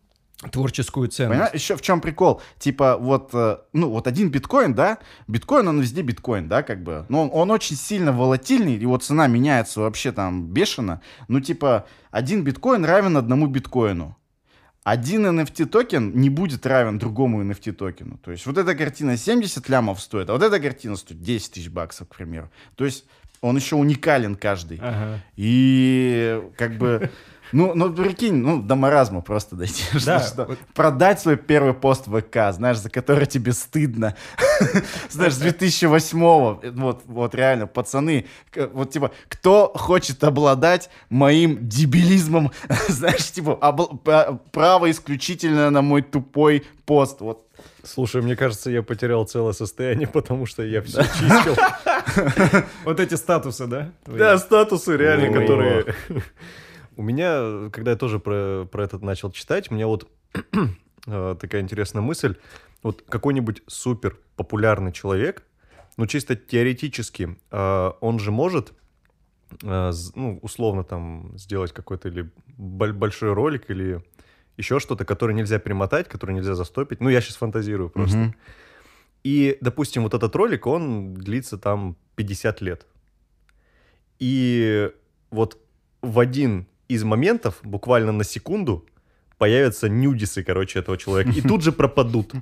творческую 0.50 1.08
ценность. 1.10 1.34
Понимаешь, 1.34 1.54
еще 1.54 1.76
в 1.76 1.82
чем 1.82 2.02
прикол? 2.02 2.42
Типа, 2.58 2.98
вот, 2.98 3.30
э, 3.34 3.58
ну, 3.74 3.90
вот 3.90 4.08
один 4.08 4.32
биткоин, 4.32 4.74
да, 4.74 4.98
биткоин, 5.28 5.68
он 5.68 5.82
везде 5.82 6.02
биткоин, 6.02 6.48
да, 6.48 6.64
как 6.64 6.84
бы, 6.84 7.06
но 7.10 7.24
он, 7.24 7.30
он 7.32 7.52
очень 7.52 7.76
сильно 7.76 8.12
волатильный, 8.12 8.76
его 8.76 8.98
цена 8.98 9.28
меняется 9.28 9.82
вообще 9.82 10.12
там 10.12 10.48
бешено, 10.48 11.02
ну, 11.28 11.40
типа, 11.40 11.86
один 12.10 12.44
биткоин 12.44 12.86
равен 12.86 13.18
одному 13.18 13.48
биткоину. 13.48 14.18
Один 14.84 15.28
NFT 15.28 15.66
токен 15.68 16.12
не 16.16 16.32
будет 16.32 16.66
равен 16.66 16.98
другому 16.98 17.44
NFT 17.44 17.74
токену. 17.74 18.18
То 18.18 18.32
есть 18.32 18.48
вот 18.48 18.58
эта 18.58 18.74
картина 18.74 19.16
70 19.16 19.70
лямов 19.70 20.02
стоит, 20.02 20.28
а 20.32 20.34
вот 20.34 20.42
эта 20.42 20.60
картина 20.60 20.96
стоит 20.96 21.22
10 21.22 21.52
тысяч 21.52 21.70
баксов, 21.70 22.08
к 22.08 22.16
примеру. 22.16 22.50
То 22.76 22.86
есть 22.86 23.06
он 23.42 23.58
еще 23.58 23.76
уникален 23.76 24.36
каждый. 24.36 24.80
Ага. 24.82 25.20
И 25.36 26.42
как 26.58 26.78
бы 26.78 27.12
ну, 27.52 27.74
ну, 27.76 27.94
прикинь, 27.94 28.36
ну, 28.36 28.62
до 28.62 28.76
маразма 28.76 29.22
просто 29.22 29.56
дойти. 29.56 29.84
Да, 30.06 30.20
что, 30.20 30.46
вот... 30.46 30.60
Продать 30.74 31.20
свой 31.20 31.38
первый 31.38 31.74
пост 31.74 32.08
в 32.08 32.20
ВК, 32.20 32.54
знаешь, 32.54 32.78
за 32.78 32.90
который 32.90 33.26
тебе 33.26 33.54
стыдно. 33.54 34.16
знаешь, 35.10 35.34
с 35.34 35.42
2008-го. 35.42 36.62
Вот, 36.74 37.02
вот 37.06 37.36
реально, 37.36 37.68
пацаны, 37.68 38.26
вот 38.56 38.92
типа, 38.92 39.12
кто 39.28 39.72
хочет 39.76 40.24
обладать 40.24 40.90
моим 41.10 41.68
дебилизмом, 41.68 42.52
знаешь, 42.88 43.32
типа, 43.32 43.56
право 44.52 44.90
исключительно 44.90 45.70
на 45.70 45.82
мой 45.82 46.02
тупой 46.02 46.66
пост. 46.86 47.22
Вот 47.22 47.48
Слушай, 47.84 48.22
мне 48.22 48.36
кажется, 48.36 48.70
я 48.70 48.84
потерял 48.84 49.26
целое 49.26 49.54
состояние, 49.54 50.08
потому 50.08 50.46
что 50.46 50.64
я 50.64 50.82
все 50.82 51.02
чистил. 51.04 51.56
Вот 52.86 53.00
эти 53.00 53.16
статусы, 53.16 53.66
да? 53.66 53.92
Да, 54.06 54.38
статусы 54.38 54.96
реально, 54.96 55.40
которые... 55.40 55.96
У 56.96 57.04
меня, 57.04 57.70
когда 57.72 57.92
я 57.92 57.98
тоже 57.98 58.20
про, 58.20 58.66
про 58.66 58.84
это 58.84 59.00
начал 59.00 59.32
читать, 59.32 59.72
у 59.72 59.76
меня 59.76 59.88
вот 59.88 60.10
э, 61.08 61.36
такая 61.40 61.62
интересная 61.62 62.02
мысль. 62.02 62.36
Вот 62.84 63.04
какой-нибудь 63.04 63.64
супер 63.68 64.18
популярный 64.36 64.92
человек, 64.92 65.44
ну 65.98 66.08
чисто 66.08 66.36
теоретически, 66.36 67.38
э, 67.52 67.92
он 68.02 68.20
же 68.20 68.32
может, 68.32 68.74
э, 69.64 69.92
ну 70.16 70.40
условно 70.42 70.84
там 70.84 71.38
сделать 71.38 71.72
какой-то 71.72 72.10
или 72.10 72.30
большой 72.58 73.34
ролик 73.34 73.70
или 73.70 74.04
еще 74.58 74.80
что-то, 74.80 75.06
которое 75.06 75.34
нельзя 75.34 75.60
перемотать, 75.60 76.08
которое 76.08 76.34
нельзя 76.34 76.56
застопить. 76.56 77.00
Ну 77.00 77.10
я 77.10 77.22
сейчас 77.22 77.38
фантазирую 77.38 77.90
просто. 77.90 78.18
Mm-hmm. 78.18 78.34
И, 79.24 79.58
допустим, 79.62 80.04
вот 80.04 80.14
этот 80.14 80.36
ролик, 80.36 80.66
он 80.68 81.14
длится 81.14 81.58
там 81.58 81.96
50 82.16 82.62
лет. 82.62 82.86
И 84.20 84.90
вот 85.30 85.58
в 86.02 86.20
один 86.20 86.68
из 86.94 87.04
моментов 87.04 87.60
буквально 87.64 88.12
на 88.12 88.24
секунду 88.24 88.86
появятся 89.38 89.90
нюдисы, 89.90 90.44
короче, 90.44 90.80
этого 90.80 90.98
человека, 90.98 91.32
и 91.38 91.42
тут 91.42 91.64
же 91.64 91.72
пропадут. 91.72 92.34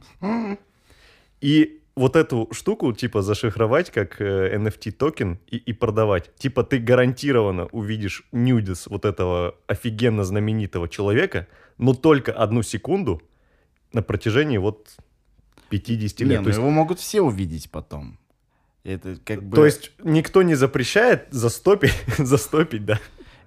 И 1.41 1.79
вот 1.95 2.15
эту 2.15 2.47
штуку, 2.51 2.93
типа, 2.93 3.21
зашифровать 3.21 3.91
как 3.91 4.21
э, 4.21 4.55
NFT 4.57 4.91
токен 4.91 5.39
и, 5.47 5.57
и 5.57 5.73
продавать. 5.73 6.33
Типа, 6.35 6.63
ты 6.63 6.77
гарантированно 6.79 7.65
увидишь 7.71 8.23
нюдис 8.31 8.87
вот 8.87 9.05
этого 9.05 9.55
офигенно 9.67 10.23
знаменитого 10.23 10.87
человека, 10.87 11.47
но 11.77 11.93
только 11.93 12.31
одну 12.31 12.63
секунду 12.63 13.21
на 13.93 14.01
протяжении 14.01 14.57
вот 14.57 14.95
50 15.69 16.19
Не, 16.19 16.25
лет. 16.25 16.37
ну 16.39 16.43
То 16.43 16.49
есть, 16.49 16.59
его 16.59 16.69
могут 16.69 16.99
все 16.99 17.21
увидеть 17.21 17.69
потом. 17.69 18.17
Это 18.83 19.17
как 19.25 19.43
бы... 19.43 19.55
то 19.55 19.65
есть 19.65 19.91
никто 20.03 20.41
не 20.41 20.55
запрещает 20.55 21.27
застопить, 21.31 21.93
застопить, 22.17 22.85
да. 22.85 22.99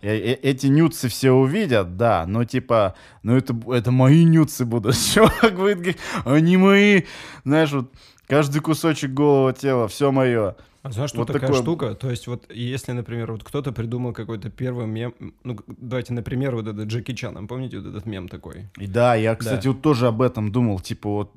Э- 0.02 0.16
э- 0.18 0.38
Эти 0.42 0.66
нюцы 0.66 1.08
все 1.08 1.30
увидят, 1.30 1.96
да, 1.96 2.24
но 2.26 2.44
типа, 2.44 2.94
ну 3.22 3.36
это, 3.36 3.56
это 3.72 3.90
мои 3.92 4.24
нюцы 4.24 4.64
будут. 4.64 4.96
Чувак 5.14 5.54
будет 5.56 5.78
говорить, 5.78 5.98
они 6.24 6.56
мои. 6.56 7.02
Знаешь, 7.44 7.70
вот 7.72 7.92
каждый 8.26 8.60
кусочек 8.60 9.12
голого 9.12 9.52
тела, 9.52 9.86
все 9.86 10.10
мое. 10.10 10.56
А 10.82 10.90
знаешь, 10.90 11.10
что 11.10 11.18
Вот 11.20 11.28
такая 11.28 11.42
такое- 11.42 11.62
штука? 11.62 11.94
То 11.94 12.10
есть 12.10 12.26
вот 12.26 12.44
если, 12.52 12.90
например, 12.90 13.30
вот 13.30 13.44
кто-то 13.44 13.70
придумал 13.70 14.12
какой-то 14.12 14.50
первый 14.50 14.86
мем, 14.86 15.14
ну, 15.44 15.56
давайте, 15.68 16.12
например, 16.12 16.56
вот 16.56 16.66
этот 16.66 16.88
Джеки 16.88 17.14
Чаном, 17.14 17.46
помните 17.46 17.78
вот 17.78 17.86
этот 17.86 18.04
мем 18.04 18.28
такой? 18.28 18.66
И 18.78 18.88
да, 18.88 19.14
я, 19.14 19.36
кстати, 19.36 19.68
вот 19.68 19.80
тоже 19.80 20.08
об 20.08 20.20
этом 20.22 20.50
думал. 20.50 20.80
Типа, 20.80 21.08
вот 21.08 21.32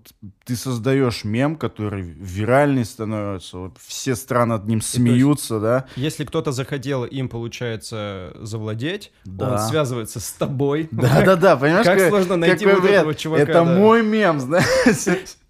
ты 0.46 0.56
создаешь 0.56 1.24
мем, 1.24 1.58
который 1.58 2.02
виральный 2.02 2.86
становится, 2.86 3.58
вот 3.60 3.78
все 3.78 4.16
страны 4.16 4.56
над 4.56 4.66
ним 4.68 4.82
смеются, 4.82 5.60
да. 5.60 5.86
Если 5.96 6.24
кто-то 6.26 6.52
захотел 6.52 7.06
им, 7.06 7.30
получается, 7.30 8.32
завладеть, 8.40 9.12
он 9.28 9.38
Да. 9.38 9.68
связывается 9.68 10.20
с 10.20 10.32
тобой. 10.32 10.90
Да-да-да, 10.92 11.56
понимаешь, 11.58 11.86
Как 11.86 12.00
как- 12.00 12.10
сложно 12.10 12.38
найти 12.38 12.66
вот 12.66 12.84
этого 12.86 13.14
чувака, 13.14 13.44
Это 13.44 13.54
да. 13.54 13.64
мой 13.64 14.02
мем, 14.04 14.40
знаешь. 14.40 14.66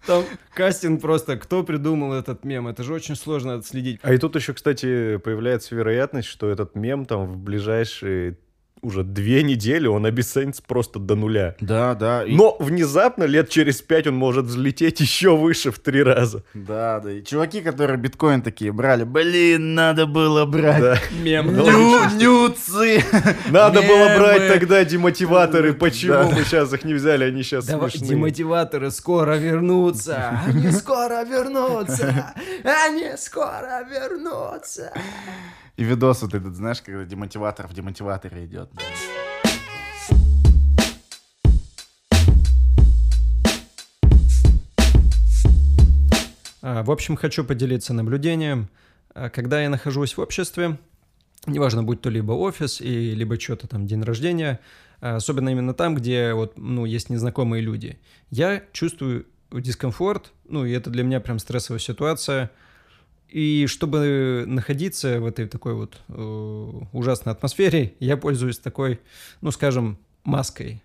Там 0.06 0.24
кастинг 0.54 1.02
просто, 1.02 1.38
кто 1.38 1.64
придумал 1.64 2.14
этот 2.14 2.44
мем, 2.46 2.68
это 2.68 2.84
же 2.84 2.94
очень 2.94 3.16
сложно 3.16 3.56
отследить. 3.56 4.00
А 4.04 4.14
и 4.14 4.18
тут 4.18 4.36
еще, 4.36 4.54
кстати, 4.54 5.18
появляется 5.18 5.76
вероятность, 5.76 6.28
что 6.28 6.50
этот 6.50 6.76
мем 6.76 7.06
там 7.06 7.26
в 7.26 7.38
ближайшие 7.38 8.38
уже 8.86 9.04
две 9.04 9.44
недели 9.44 9.88
он 9.88 10.06
обесценится 10.06 10.62
просто 10.66 11.00
до 11.00 11.16
нуля. 11.16 11.56
Да, 11.60 11.96
да. 11.96 12.24
и- 12.24 12.36
Но 12.36 12.56
внезапно, 12.60 13.24
лет 13.24 13.50
через 13.50 13.82
пять, 13.82 14.08
он 14.08 14.16
может 14.16 14.46
взлететь 14.46 15.00
еще 15.00 15.36
выше 15.36 15.72
в 15.72 15.80
три 15.80 16.04
раза. 16.04 16.44
Да, 16.54 17.00
да. 17.00 17.12
И 17.12 17.24
чуваки, 17.24 17.62
которые 17.62 17.98
биткоин 17.98 18.42
такие 18.42 18.72
брали, 18.72 19.04
блин, 19.04 19.74
надо 19.74 20.06
было 20.06 20.46
брать. 20.46 20.82
Да. 20.82 20.98
Мем. 21.24 21.54
Ню- 21.56 22.10
Нюцы. 22.20 23.04
Надо 23.50 23.82
было 23.82 24.18
брать 24.18 24.48
тогда 24.48 24.84
демотиваторы. 24.86 25.74
Почему 25.74 26.14
Да. 26.14 26.30
мы 26.32 26.44
сейчас 26.44 26.72
их 26.74 26.84
не 26.84 26.94
взяли? 26.94 27.24
Они 27.26 27.42
сейчас 27.44 27.66
Давай, 27.66 27.90
смешные. 27.90 28.10
демотиваторы 28.12 28.92
скоро 28.92 29.36
вернутся. 29.38 30.40
Они 30.48 30.70
скоро 30.72 31.24
вернутся. 31.24 32.34
Они 32.64 33.12
скоро 33.18 33.84
вернутся. 33.90 34.92
И 35.78 35.84
видос 35.84 36.22
вот 36.22 36.34
этот, 36.34 36.56
знаешь, 36.56 36.82
когда 36.82 37.04
демотиватор 37.04 37.68
в 37.68 37.74
демотиваторе 37.74 38.46
идет. 38.46 38.70
А, 46.62 46.84
В 46.84 46.92
общем, 46.92 47.18
хочу 47.18 47.44
поделиться 47.44 47.94
наблюдением. 47.94 48.70
А, 49.14 49.30
Когда 49.30 49.62
я 49.62 49.70
нахожусь 49.70 50.16
в 50.16 50.22
обществе, 50.22 50.78
неважно, 51.46 51.84
будь 51.84 52.00
то 52.00 52.10
либо 52.10 52.32
офис, 52.32 52.80
и 52.80 53.12
либо 53.14 53.38
что-то 53.38 53.68
там, 53.68 53.86
день 53.86 54.02
рождения, 54.02 54.62
а, 55.02 55.18
особенно 55.18 55.50
именно 55.50 55.74
там, 55.74 55.94
где 55.96 56.34
вот, 56.34 56.58
ну, 56.58 56.86
есть 56.86 57.10
незнакомые 57.10 57.62
люди, 57.62 58.00
я 58.30 58.64
чувствую 58.72 59.26
дискомфорт, 59.52 60.32
ну, 60.48 60.64
и 60.66 60.72
это 60.72 60.90
для 60.90 61.04
меня 61.04 61.20
прям 61.20 61.38
стрессовая 61.38 61.80
ситуация. 61.80 62.50
И 63.30 63.66
чтобы 63.68 64.44
находиться 64.48 65.20
в 65.20 65.26
этой 65.26 65.48
такой 65.48 65.74
вот 65.74 65.98
э, 66.08 66.72
ужасной 66.94 67.34
атмосфере, 67.34 67.94
я 68.00 68.18
пользуюсь 68.18 68.60
такой, 68.60 69.00
ну, 69.42 69.52
скажем, 69.52 69.98
маской. 70.24 70.82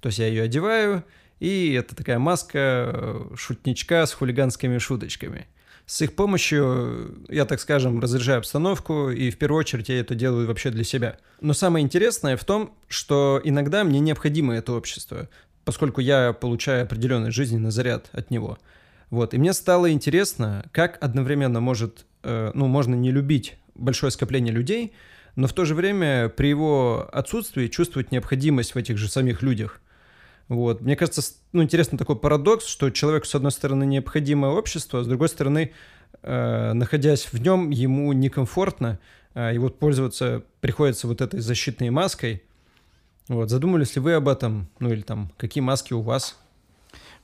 То 0.00 0.08
есть 0.08 0.18
я 0.18 0.26
ее 0.26 0.42
одеваю, 0.42 1.04
и 1.40 1.72
это 1.72 1.94
такая 1.94 2.18
маска 2.18 2.58
э, 2.58 3.34
шутничка 3.36 4.06
с 4.06 4.12
хулиганскими 4.12 4.78
шуточками. 4.78 5.46
С 5.86 6.02
их 6.02 6.14
помощью 6.14 7.24
я, 7.30 7.46
так 7.46 7.60
скажем, 7.60 7.98
разряжаю 7.98 8.40
обстановку, 8.40 9.10
и 9.10 9.30
в 9.30 9.38
первую 9.38 9.60
очередь 9.60 9.88
я 9.88 9.98
это 10.00 10.14
делаю 10.14 10.46
вообще 10.46 10.70
для 10.70 10.84
себя. 10.84 11.16
Но 11.40 11.54
самое 11.54 11.82
интересное 11.82 12.36
в 12.36 12.44
том, 12.44 12.74
что 12.88 13.40
иногда 13.42 13.84
мне 13.84 13.98
необходимо 13.98 14.54
это 14.54 14.74
общество, 14.74 15.30
поскольку 15.64 16.02
я 16.02 16.34
получаю 16.34 16.82
определенный 16.82 17.30
жизненный 17.30 17.70
заряд 17.70 18.10
от 18.12 18.30
него. 18.30 18.58
Вот. 19.10 19.34
И 19.34 19.38
мне 19.38 19.52
стало 19.52 19.90
интересно, 19.90 20.64
как 20.72 21.02
одновременно 21.02 21.60
может, 21.60 22.06
э, 22.22 22.50
ну, 22.54 22.66
можно 22.66 22.94
не 22.94 23.10
любить 23.10 23.58
большое 23.74 24.10
скопление 24.10 24.52
людей, 24.52 24.92
но 25.36 25.46
в 25.46 25.52
то 25.52 25.64
же 25.64 25.74
время 25.74 26.28
при 26.28 26.48
его 26.48 27.08
отсутствии 27.12 27.68
чувствовать 27.68 28.12
необходимость 28.12 28.74
в 28.74 28.76
этих 28.76 28.98
же 28.98 29.08
самих 29.08 29.42
людях. 29.42 29.80
Вот. 30.48 30.80
Мне 30.80 30.96
кажется, 30.96 31.22
ну, 31.52 31.62
интересный 31.62 31.98
такой 31.98 32.16
парадокс, 32.16 32.66
что 32.66 32.90
человеку, 32.90 33.26
с 33.26 33.34
одной 33.34 33.52
стороны, 33.52 33.84
необходимо 33.84 34.46
общество, 34.46 35.00
а 35.00 35.04
с 35.04 35.06
другой 35.06 35.28
стороны, 35.28 35.72
э, 36.22 36.72
находясь 36.72 37.32
в 37.32 37.40
нем, 37.40 37.70
ему 37.70 38.12
некомфортно, 38.12 38.98
э, 39.34 39.54
и 39.54 39.58
вот 39.58 39.78
пользоваться 39.78 40.42
приходится 40.60 41.06
вот 41.06 41.20
этой 41.20 41.40
защитной 41.40 41.90
маской. 41.90 42.42
Вот. 43.28 43.50
Задумались 43.50 43.94
ли 43.94 44.00
вы 44.00 44.14
об 44.14 44.26
этом? 44.26 44.68
Ну 44.80 44.90
или 44.90 45.02
там, 45.02 45.30
какие 45.36 45.62
маски 45.62 45.92
у 45.92 46.00
вас? 46.00 46.38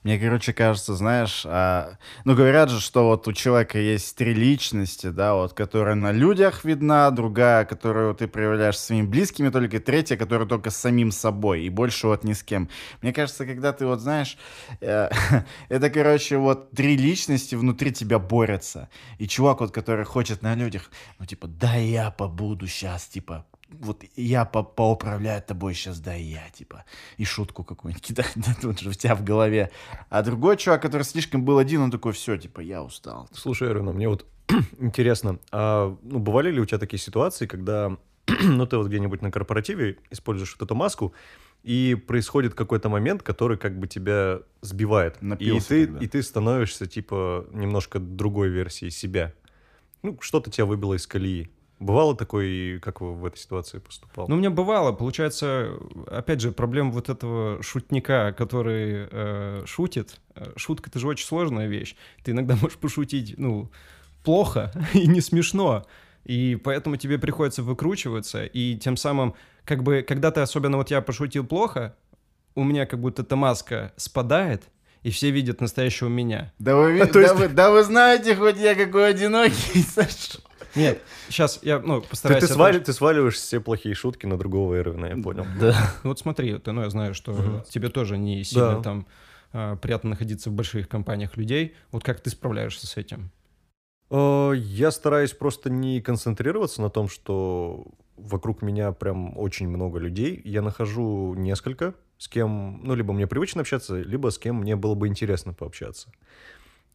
Мне, 0.05 0.19
короче, 0.19 0.53
кажется, 0.53 0.95
знаешь, 0.95 1.45
а, 1.47 1.97
ну, 2.27 2.35
говорят 2.35 2.69
же, 2.69 2.79
что 2.79 3.07
вот 3.07 3.27
у 3.27 3.33
человека 3.33 3.79
есть 3.79 4.15
три 4.17 4.35
личности, 4.35 5.07
да, 5.07 5.35
вот, 5.35 5.55
которая 5.55 5.95
на 5.95 6.13
людях 6.13 6.63
видна, 6.63 7.11
другая, 7.11 7.65
которую 7.65 8.15
ты 8.15 8.29
проявляешь 8.29 8.77
с 8.77 8.85
своими 8.85 9.07
близкими 9.07 9.49
только, 9.49 9.79
и 9.79 9.81
третья, 9.81 10.19
которая 10.19 10.47
только 10.47 10.69
с 10.69 10.77
самим 10.77 11.11
собой, 11.11 11.63
и 11.63 11.71
больше 11.71 12.07
вот 12.07 12.23
ни 12.23 12.35
с 12.35 12.43
кем. 12.43 12.69
Мне 13.01 13.15
кажется, 13.15 13.47
когда 13.47 13.73
ты 13.73 13.87
вот, 13.87 14.01
знаешь, 14.01 14.37
э, 14.83 15.09
это, 15.71 15.89
короче, 15.89 16.37
вот 16.37 16.71
три 16.73 16.99
личности 16.99 17.55
внутри 17.55 17.91
тебя 17.91 18.19
борются, 18.19 18.91
и 19.17 19.27
чувак 19.27 19.61
вот, 19.61 19.71
который 19.71 20.05
хочет 20.05 20.43
на 20.43 20.55
людях, 20.55 20.91
ну, 21.19 21.25
типа, 21.25 21.47
да 21.47 21.77
я 21.77 22.11
побуду 22.11 22.67
сейчас, 22.67 23.07
типа, 23.07 23.47
вот 23.69 24.05
я 24.17 24.45
по 24.45 24.63
поуправляю 24.63 25.43
тобой 25.43 25.75
сейчас, 25.75 26.01
да, 26.01 26.17
и 26.17 26.23
я, 26.23 26.49
типа, 26.51 26.85
и 27.17 27.25
шутку 27.25 27.65
какую-нибудь 27.65 28.03
кидать, 28.07 28.33
да, 28.37 28.55
тут 28.61 28.81
же 28.81 28.91
у 28.91 28.93
тебя 28.93 29.15
в 29.15 29.25
голове. 29.25 29.71
А 30.11 30.23
другой 30.23 30.57
чувак, 30.57 30.83
который 30.83 31.03
слишком 31.03 31.45
был 31.45 31.59
один, 31.59 31.83
он 31.83 31.91
такой, 31.91 32.13
все, 32.13 32.37
типа, 32.37 32.61
я 32.61 32.83
устал. 32.83 33.29
Слушай, 33.33 33.71
Арина, 33.71 33.93
мне 33.93 34.09
вот 34.09 34.27
интересно, 34.79 35.39
а 35.51 35.97
ну, 36.03 36.19
бывали 36.19 36.51
ли 36.51 36.61
у 36.61 36.65
тебя 36.65 36.79
такие 36.79 37.01
ситуации, 37.01 37.47
когда 37.47 37.97
ну, 38.43 38.67
ты 38.67 38.77
вот 38.77 38.89
где-нибудь 38.89 39.23
на 39.23 39.31
корпоративе 39.31 39.99
используешь 40.11 40.57
вот 40.59 40.65
эту 40.65 40.75
маску, 40.75 41.15
и 41.63 41.95
происходит 41.95 42.55
какой-то 42.55 42.91
момент, 42.91 43.23
который 43.23 43.57
как 43.57 43.79
бы 43.79 43.87
тебя 43.87 44.41
сбивает. 44.61 45.17
И 45.23 45.25
Напился 45.25 45.69
ты, 45.69 45.87
когда. 45.87 46.05
и 46.05 46.09
ты 46.09 46.23
становишься, 46.23 46.87
типа, 46.87 47.47
немножко 47.53 47.99
другой 47.99 48.51
версией 48.51 48.91
себя. 48.91 49.33
Ну, 50.03 50.19
что-то 50.21 50.51
тебя 50.51 50.67
выбило 50.67 50.93
из 50.93 51.07
колеи. 51.07 51.51
Бывало 51.81 52.17
такое, 52.17 52.47
и 52.47 52.79
как 52.79 53.01
вы 53.01 53.15
в 53.15 53.25
этой 53.27 53.39
ситуации 53.39 53.79
поступал? 53.79 54.27
Ну, 54.29 54.37
у 54.37 54.39
меня 54.39 54.51
бывало, 54.51 54.93
получается, 54.93 55.73
опять 56.07 56.41
же, 56.41 56.53
проблема 56.53 56.91
вот 56.93 57.09
этого 57.09 57.63
шутника, 57.63 58.33
который 58.37 59.09
э, 59.11 59.63
шутит. 59.67 60.21
Э, 60.35 60.53
Шутка— 60.57 60.89
это 60.91 60.99
же 60.99 61.09
очень 61.09 61.27
сложная 61.27 61.67
вещь. 61.67 61.97
Ты 62.23 62.31
иногда 62.31 62.55
можешь 62.63 62.79
пошутить, 62.79 63.35
ну, 63.39 63.71
плохо 64.23 64.71
и 64.95 65.07
не 65.07 65.21
смешно. 65.21 65.85
И 66.25 66.57
поэтому 66.63 66.97
тебе 66.97 67.19
приходится 67.19 67.63
выкручиваться, 67.63 68.45
и 68.47 68.77
тем 68.77 68.97
самым, 68.97 69.35
как 69.65 69.83
бы, 69.83 70.03
когда 70.07 70.31
ты, 70.31 70.41
особенно 70.41 70.77
вот 70.79 70.91
я 70.91 71.03
пошутил 71.03 71.45
плохо, 71.45 71.95
у 72.55 72.63
меня 72.65 72.87
как 72.87 73.01
будто 73.01 73.23
эта 73.23 73.37
маска 73.37 73.93
спадает, 73.97 74.63
и 75.03 75.11
все 75.11 75.31
видят 75.31 75.61
настоящего 75.61 76.09
меня. 76.09 76.53
Да 76.59 76.77
вы, 76.77 76.99
А, 77.01 77.07
то 77.13 77.21
есть- 77.21 77.35
да, 77.35 77.41
вы, 77.41 77.49
да 77.49 77.71
вы 77.73 77.83
знаете, 77.83 78.35
хоть 78.37 78.57
я 78.59 78.75
какой 78.75 79.11
одинокий, 79.11 79.83
Саша. 79.83 80.39
Нет, 80.77 81.03
сейчас 81.29 81.61
я, 81.63 81.79
ну, 81.79 82.01
ты, 82.01 82.09
постараюсь... 82.09 82.41
ты, 82.41 82.47
это- 82.47 82.55
свали- 82.55 82.79
ты 82.81 82.93
сваливаешь 82.93 83.35
все 83.37 83.61
плохие 83.61 83.95
шутки 83.95 84.27
на 84.27 84.37
другого 84.37 84.75
Эрвина, 84.75 85.07
я 85.07 85.17
понял. 85.23 85.47
Да. 85.61 85.75
Ну 86.03 86.11
Вот 86.11 86.19
смотри, 86.19 86.59
ты, 86.59 86.73
ну, 86.73 86.83
я 86.83 86.91
знаю, 86.91 87.15
что 87.15 87.33
Мгм. 87.33 87.63
тебе 87.69 87.89
тоже 87.89 88.19
не 88.19 88.43
сильно 88.45 88.77
Да. 88.77 88.83
там 88.83 89.07
а, 89.53 89.77
приятно 89.77 90.11
находиться 90.11 90.51
в 90.51 90.53
больших 90.53 90.89
компаниях 90.89 91.37
людей. 91.37 91.75
Вот 91.93 92.03
как 92.03 92.21
ты 92.21 92.31
справляешься 92.31 92.87
с 92.89 92.97
этим? 92.97 93.31
Э, 94.11 94.53
Я 94.57 94.91
стараюсь 94.91 95.33
просто 95.33 95.71
не 95.71 96.01
концентрироваться 96.01 96.83
на 96.83 96.91
том, 96.91 97.09
что 97.09 97.87
вокруг 98.17 98.63
меня 98.63 98.93
прям 98.93 99.37
очень 99.39 99.69
много 99.69 99.99
людей. 99.99 100.41
Я 100.45 100.61
нахожу 100.63 101.35
несколько, 101.35 101.95
с 102.19 102.29
кем, 102.29 102.81
ну, 102.85 102.95
либо 102.95 103.13
мне 103.13 103.27
привычно 103.27 103.61
общаться, 103.61 104.01
либо 104.01 104.31
с 104.31 104.39
кем 104.39 104.57
мне 104.57 104.77
было 104.77 104.95
бы 104.95 105.07
интересно 105.09 105.53
пообщаться. 105.53 106.11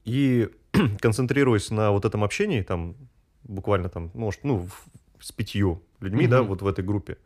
И 0.05 0.49
концентрируясь 0.99 1.71
на 1.71 1.91
вот 1.91 2.05
этом 2.05 2.23
общении, 2.23 2.61
там, 2.61 2.95
буквально 3.43 3.89
там, 3.89 4.11
может, 4.13 4.43
ну, 4.43 4.67
с 5.19 5.31
пятью 5.31 5.81
людьми, 5.99 6.27
да, 6.27 6.39
Мгм. 6.39 6.49
вот 6.49 6.61
в 6.61 6.67
этой 6.67 6.83
группе, 6.83 7.17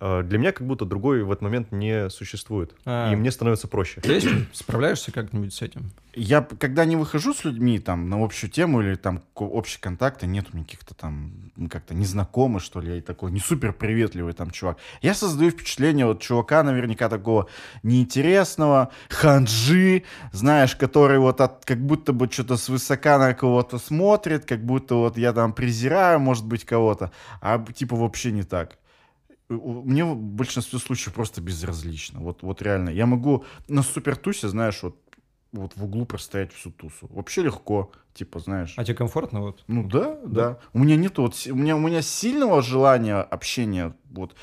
для 0.00 0.38
меня 0.38 0.52
как 0.52 0.66
будто 0.66 0.86
другой 0.86 1.22
в 1.22 1.30
этот 1.30 1.42
момент 1.42 1.72
не 1.72 2.08
существует. 2.08 2.74
А. 2.86 3.12
И 3.12 3.16
мне 3.16 3.30
становится 3.30 3.68
проще. 3.68 4.00
Есть? 4.04 4.28
Справляешься 4.52 5.12
как-нибудь 5.12 5.52
с 5.52 5.60
этим? 5.60 5.90
Я, 6.14 6.40
когда 6.40 6.84
не 6.86 6.96
выхожу 6.96 7.34
с 7.34 7.44
людьми 7.44 7.78
там 7.78 8.08
на 8.08 8.24
общую 8.24 8.50
тему 8.50 8.80
или 8.80 8.96
там 8.96 9.22
общие 9.36 9.80
контакты, 9.80 10.26
нет 10.26 10.46
у 10.52 10.56
меня 10.56 10.64
каких-то 10.64 10.94
там 10.94 11.32
ну, 11.54 11.68
как-то 11.68 11.94
незнакомый, 11.94 12.60
что 12.60 12.80
ли, 12.80 12.88
я 12.88 12.96
и 12.96 13.00
такой 13.00 13.30
не 13.30 13.38
супер 13.38 13.72
приветливый 13.72 14.32
там 14.32 14.50
чувак. 14.50 14.78
Я 15.02 15.14
создаю 15.14 15.50
впечатление 15.50 16.06
вот 16.06 16.20
чувака 16.20 16.62
наверняка 16.62 17.08
такого 17.08 17.46
неинтересного, 17.82 18.90
ханжи, 19.08 20.02
знаешь, 20.32 20.74
который 20.74 21.18
вот 21.18 21.40
от, 21.40 21.64
как 21.64 21.78
будто 21.78 22.12
бы 22.12 22.28
что-то 22.30 22.56
свысока 22.56 23.18
на 23.18 23.34
кого-то 23.34 23.78
смотрит, 23.78 24.46
как 24.46 24.64
будто 24.64 24.96
вот 24.96 25.16
я 25.16 25.32
там 25.32 25.52
презираю, 25.52 26.18
может 26.18 26.46
быть, 26.46 26.64
кого-то, 26.64 27.12
а 27.40 27.64
типа 27.72 27.94
вообще 27.94 28.32
не 28.32 28.42
так. 28.42 28.79
У- 29.50 29.82
Мне 29.82 30.04
в 30.04 30.16
большинстве 30.16 30.78
случаев 30.78 31.14
просто 31.14 31.40
безразлично. 31.40 32.20
Вот, 32.20 32.42
вот 32.42 32.62
реально. 32.62 32.90
Я 32.90 33.06
могу 33.06 33.44
на 33.68 33.82
супертусе, 33.82 34.48
знаешь, 34.48 34.82
вот 34.82 34.96
вот 35.52 35.72
в 35.74 35.84
углу 35.84 36.06
простоять 36.06 36.52
всю 36.52 36.70
тусу. 36.70 37.08
Вообще 37.10 37.42
легко, 37.42 37.90
типа, 38.14 38.38
знаешь. 38.38 38.74
А 38.76 38.84
тебе 38.84 38.94
комфортно 38.96 39.40
вот? 39.40 39.64
Ну 39.66 39.82
да, 39.82 40.16
да. 40.24 40.58
У 40.72 40.78
меня 40.78 40.94
нету 40.94 41.22
вот, 41.22 41.34
у 41.50 41.54
меня, 41.56 41.74
у 41.74 41.80
меня 41.80 42.02
сильного 42.02 42.62
желания 42.62 43.16
общения, 43.16 43.96
вот, 44.10 44.36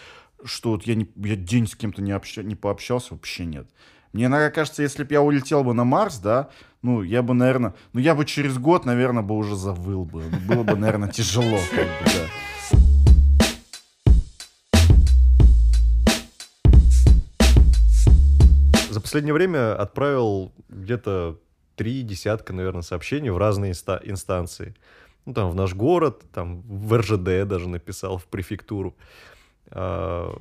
что 0.43 0.71
вот 0.71 0.83
я, 0.83 0.95
не, 0.95 1.07
я 1.15 1.37
день 1.37 1.65
с 1.65 1.75
кем-то 1.75 2.01
не, 2.01 2.11
обща, 2.11 2.43
не 2.43 2.55
пообщался, 2.55 3.13
вообще 3.13 3.45
нет. 3.45 3.69
Мне 4.11 4.25
иногда 4.25 4.49
кажется, 4.51 4.83
если 4.83 5.05
бы 5.05 5.13
я 5.13 5.21
улетел 5.21 5.63
бы 5.63 5.73
на 5.73 5.85
Марс, 5.85 6.17
да, 6.17 6.49
ну, 6.81 7.01
я 7.03 7.21
бы, 7.21 7.33
наверное, 7.33 7.73
ну, 7.93 8.01
я 8.01 8.13
бы 8.13 8.25
через 8.25 8.57
год, 8.57 8.83
наверное, 8.85 9.23
бы 9.23 9.35
уже 9.37 9.55
завыл 9.55 10.03
бы. 10.03 10.23
Было 10.45 10.63
бы, 10.63 10.75
наверное, 10.75 11.09
тяжело, 11.09 11.57
как 11.73 11.85
бы, 11.85 12.03
да. 12.03 12.27
Последнее 19.07 19.33
время 19.33 19.73
отправил 19.75 20.51
где-то 20.69 21.39
три 21.75 22.01
десятка, 22.01 22.51
наверное, 22.53 22.81
сообщений 22.81 23.29
в 23.29 23.37
разные 23.37 23.71
инста- 23.71 24.01
инстанции. 24.03 24.75
Ну, 25.25 25.33
там, 25.33 25.49
в 25.49 25.55
наш 25.55 25.73
город, 25.73 26.23
там, 26.33 26.61
в 26.61 26.93
РЖД 26.97 27.47
даже 27.47 27.69
написал, 27.69 28.17
в 28.17 28.25
префектуру. 28.25 28.95
А, 29.71 30.33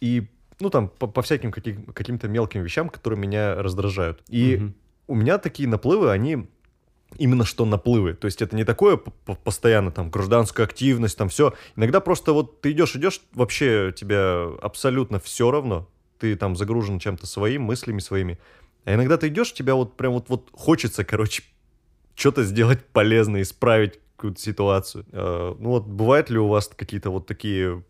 И, 0.00 0.26
ну, 0.60 0.70
там, 0.70 0.88
по, 0.88 1.06
по 1.06 1.20
всяким 1.22 1.52
каким- 1.52 1.84
каким-то 1.92 2.28
мелким 2.28 2.62
вещам, 2.62 2.88
которые 2.88 3.20
меня 3.20 3.54
раздражают. 3.62 4.22
И 4.28 4.56
Мгм. 4.56 4.74
у 5.08 5.14
меня 5.14 5.38
такие 5.38 5.68
наплывы, 5.68 6.10
они 6.10 6.46
именно 7.18 7.44
что 7.44 7.64
наплывы. 7.66 8.14
То 8.14 8.24
есть 8.26 8.40
это 8.42 8.56
не 8.56 8.64
такое 8.64 8.96
постоянно 9.44 9.90
там 9.90 10.10
гражданская 10.10 10.64
активность, 10.66 11.18
там 11.18 11.28
все. 11.28 11.52
Иногда 11.76 12.00
просто 12.00 12.32
вот 12.32 12.60
ты 12.62 12.70
идешь, 12.72 12.96
идешь, 12.96 13.20
вообще 13.34 13.92
тебя 13.94 14.48
абсолютно 14.62 15.18
все 15.18 15.50
равно. 15.50 15.86
Ты 16.22 16.36
там 16.36 16.54
загружен 16.54 17.00
чем-то 17.00 17.26
своим, 17.26 17.62
мыслями 17.62 17.98
своими. 17.98 18.38
А 18.84 18.94
иногда 18.94 19.16
ты 19.16 19.26
идешь, 19.26 19.52
тебя 19.52 19.74
вот 19.74 19.96
прям 19.96 20.12
вот, 20.12 20.28
вот 20.28 20.50
хочется, 20.52 21.04
короче, 21.04 21.42
что-то 22.14 22.44
сделать 22.44 22.84
полезное, 22.92 23.42
исправить 23.42 23.98
какую-то 24.14 24.40
ситуацию. 24.40 25.04
Э, 25.10 25.56
ну 25.58 25.70
вот 25.70 25.86
бывают 25.86 26.30
ли 26.30 26.38
у 26.38 26.46
вас 26.46 26.68
какие-то 26.68 27.10
вот 27.10 27.26
такие 27.26 27.82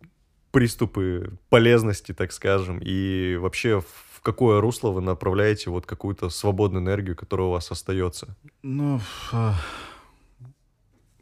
приступы 0.51 1.39
полезности, 1.51 2.15
так 2.15 2.33
скажем, 2.33 2.81
и 2.83 3.37
вообще 3.37 3.83
в 3.83 4.23
какое 4.23 4.63
русло 4.63 4.93
вы 4.93 5.03
направляете 5.03 5.69
вот 5.69 5.85
какую-то 5.85 6.31
свободную 6.31 6.83
энергию, 6.83 7.15
которая 7.15 7.49
у 7.49 7.51
вас 7.51 7.71
остается? 7.71 8.35
Ну, 8.63 8.97
ф- 8.97 9.35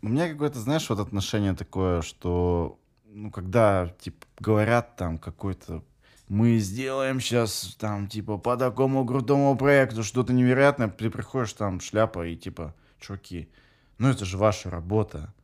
у 0.02 0.08
меня 0.08 0.30
какое-то, 0.30 0.60
знаешь, 0.60 0.88
вот 0.88 1.00
отношение 1.00 1.54
такое, 1.54 2.02
что, 2.02 2.78
ну, 3.06 3.32
когда, 3.32 3.92
типа, 3.98 4.26
говорят 4.38 4.94
там 4.94 5.18
какой-то, 5.18 5.82
мы 6.30 6.58
сделаем 6.58 7.18
сейчас, 7.18 7.74
там, 7.76 8.06
типа, 8.06 8.38
по 8.38 8.56
такому 8.56 9.04
крутому 9.04 9.56
проекту 9.56 10.04
что-то 10.04 10.32
невероятное, 10.32 10.86
ты 10.86 11.10
приходишь 11.10 11.52
там, 11.54 11.80
шляпа, 11.80 12.24
и, 12.24 12.36
типа, 12.36 12.72
чуваки, 13.00 13.48
ну, 13.98 14.08
это 14.08 14.24
же 14.24 14.38
ваша 14.38 14.70
работа. 14.70 15.34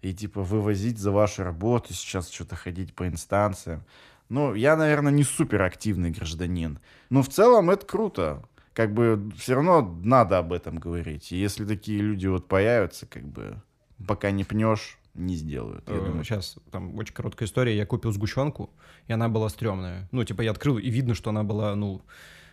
И, 0.00 0.14
типа, 0.14 0.40
вывозить 0.40 0.98
за 0.98 1.10
вашу 1.10 1.44
работу, 1.44 1.92
сейчас 1.92 2.30
что-то 2.30 2.56
ходить 2.56 2.94
по 2.94 3.06
инстанциям. 3.06 3.84
Ну, 4.30 4.54
я, 4.54 4.76
наверное, 4.76 5.12
не 5.12 5.24
супер 5.24 5.60
активный 5.60 6.10
гражданин. 6.10 6.78
Но 7.10 7.22
в 7.22 7.28
целом 7.28 7.68
это 7.68 7.84
круто 7.84 8.48
как 8.72 8.94
бы 8.94 9.30
все 9.36 9.56
равно 9.56 9.82
надо 10.02 10.38
об 10.38 10.54
этом 10.54 10.78
говорить. 10.78 11.32
И 11.32 11.36
если 11.36 11.66
такие 11.66 12.00
люди 12.00 12.28
вот 12.28 12.48
появятся, 12.48 13.04
как 13.04 13.24
бы 13.24 13.62
пока 14.08 14.30
не 14.30 14.44
пнешь, 14.44 14.98
не 15.14 15.36
сделают. 15.36 15.88
Я 15.88 15.96
думаю, 15.96 16.24
Сейчас, 16.24 16.56
там, 16.70 16.96
очень 16.96 17.14
короткая 17.14 17.46
история. 17.46 17.76
Я 17.76 17.86
купил 17.86 18.12
сгущенку, 18.12 18.70
и 19.06 19.12
она 19.12 19.28
была 19.28 19.48
стрёмная. 19.48 20.08
Ну, 20.12 20.24
типа, 20.24 20.42
я 20.42 20.50
открыл, 20.50 20.78
и 20.78 20.90
видно, 20.90 21.14
что 21.14 21.30
она 21.30 21.44
была, 21.44 21.74
ну, 21.74 22.02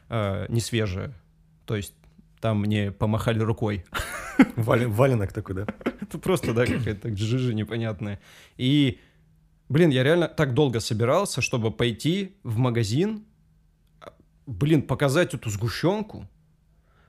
э, 0.09 0.45
не 0.49 0.61
свежая. 0.61 1.13
То 1.65 1.75
есть 1.75 1.93
там 2.39 2.61
мне 2.61 2.91
помахали 2.91 3.39
рукой. 3.39 3.85
валенок 4.55 5.33
такой, 5.33 5.55
да? 5.55 5.65
Это 6.01 6.17
просто, 6.17 6.53
да, 6.53 6.65
какая-то 6.65 7.15
жижа 7.15 7.53
непонятная. 7.53 8.19
И, 8.57 8.99
блин, 9.69 9.89
я 9.89 10.03
реально 10.03 10.27
так 10.27 10.53
долго 10.53 10.79
собирался, 10.79 11.41
чтобы 11.41 11.71
пойти 11.71 12.35
в 12.43 12.57
магазин, 12.57 13.23
а, 13.99 14.13
блин, 14.45 14.81
показать 14.81 15.33
эту 15.33 15.49
сгущенку. 15.49 16.27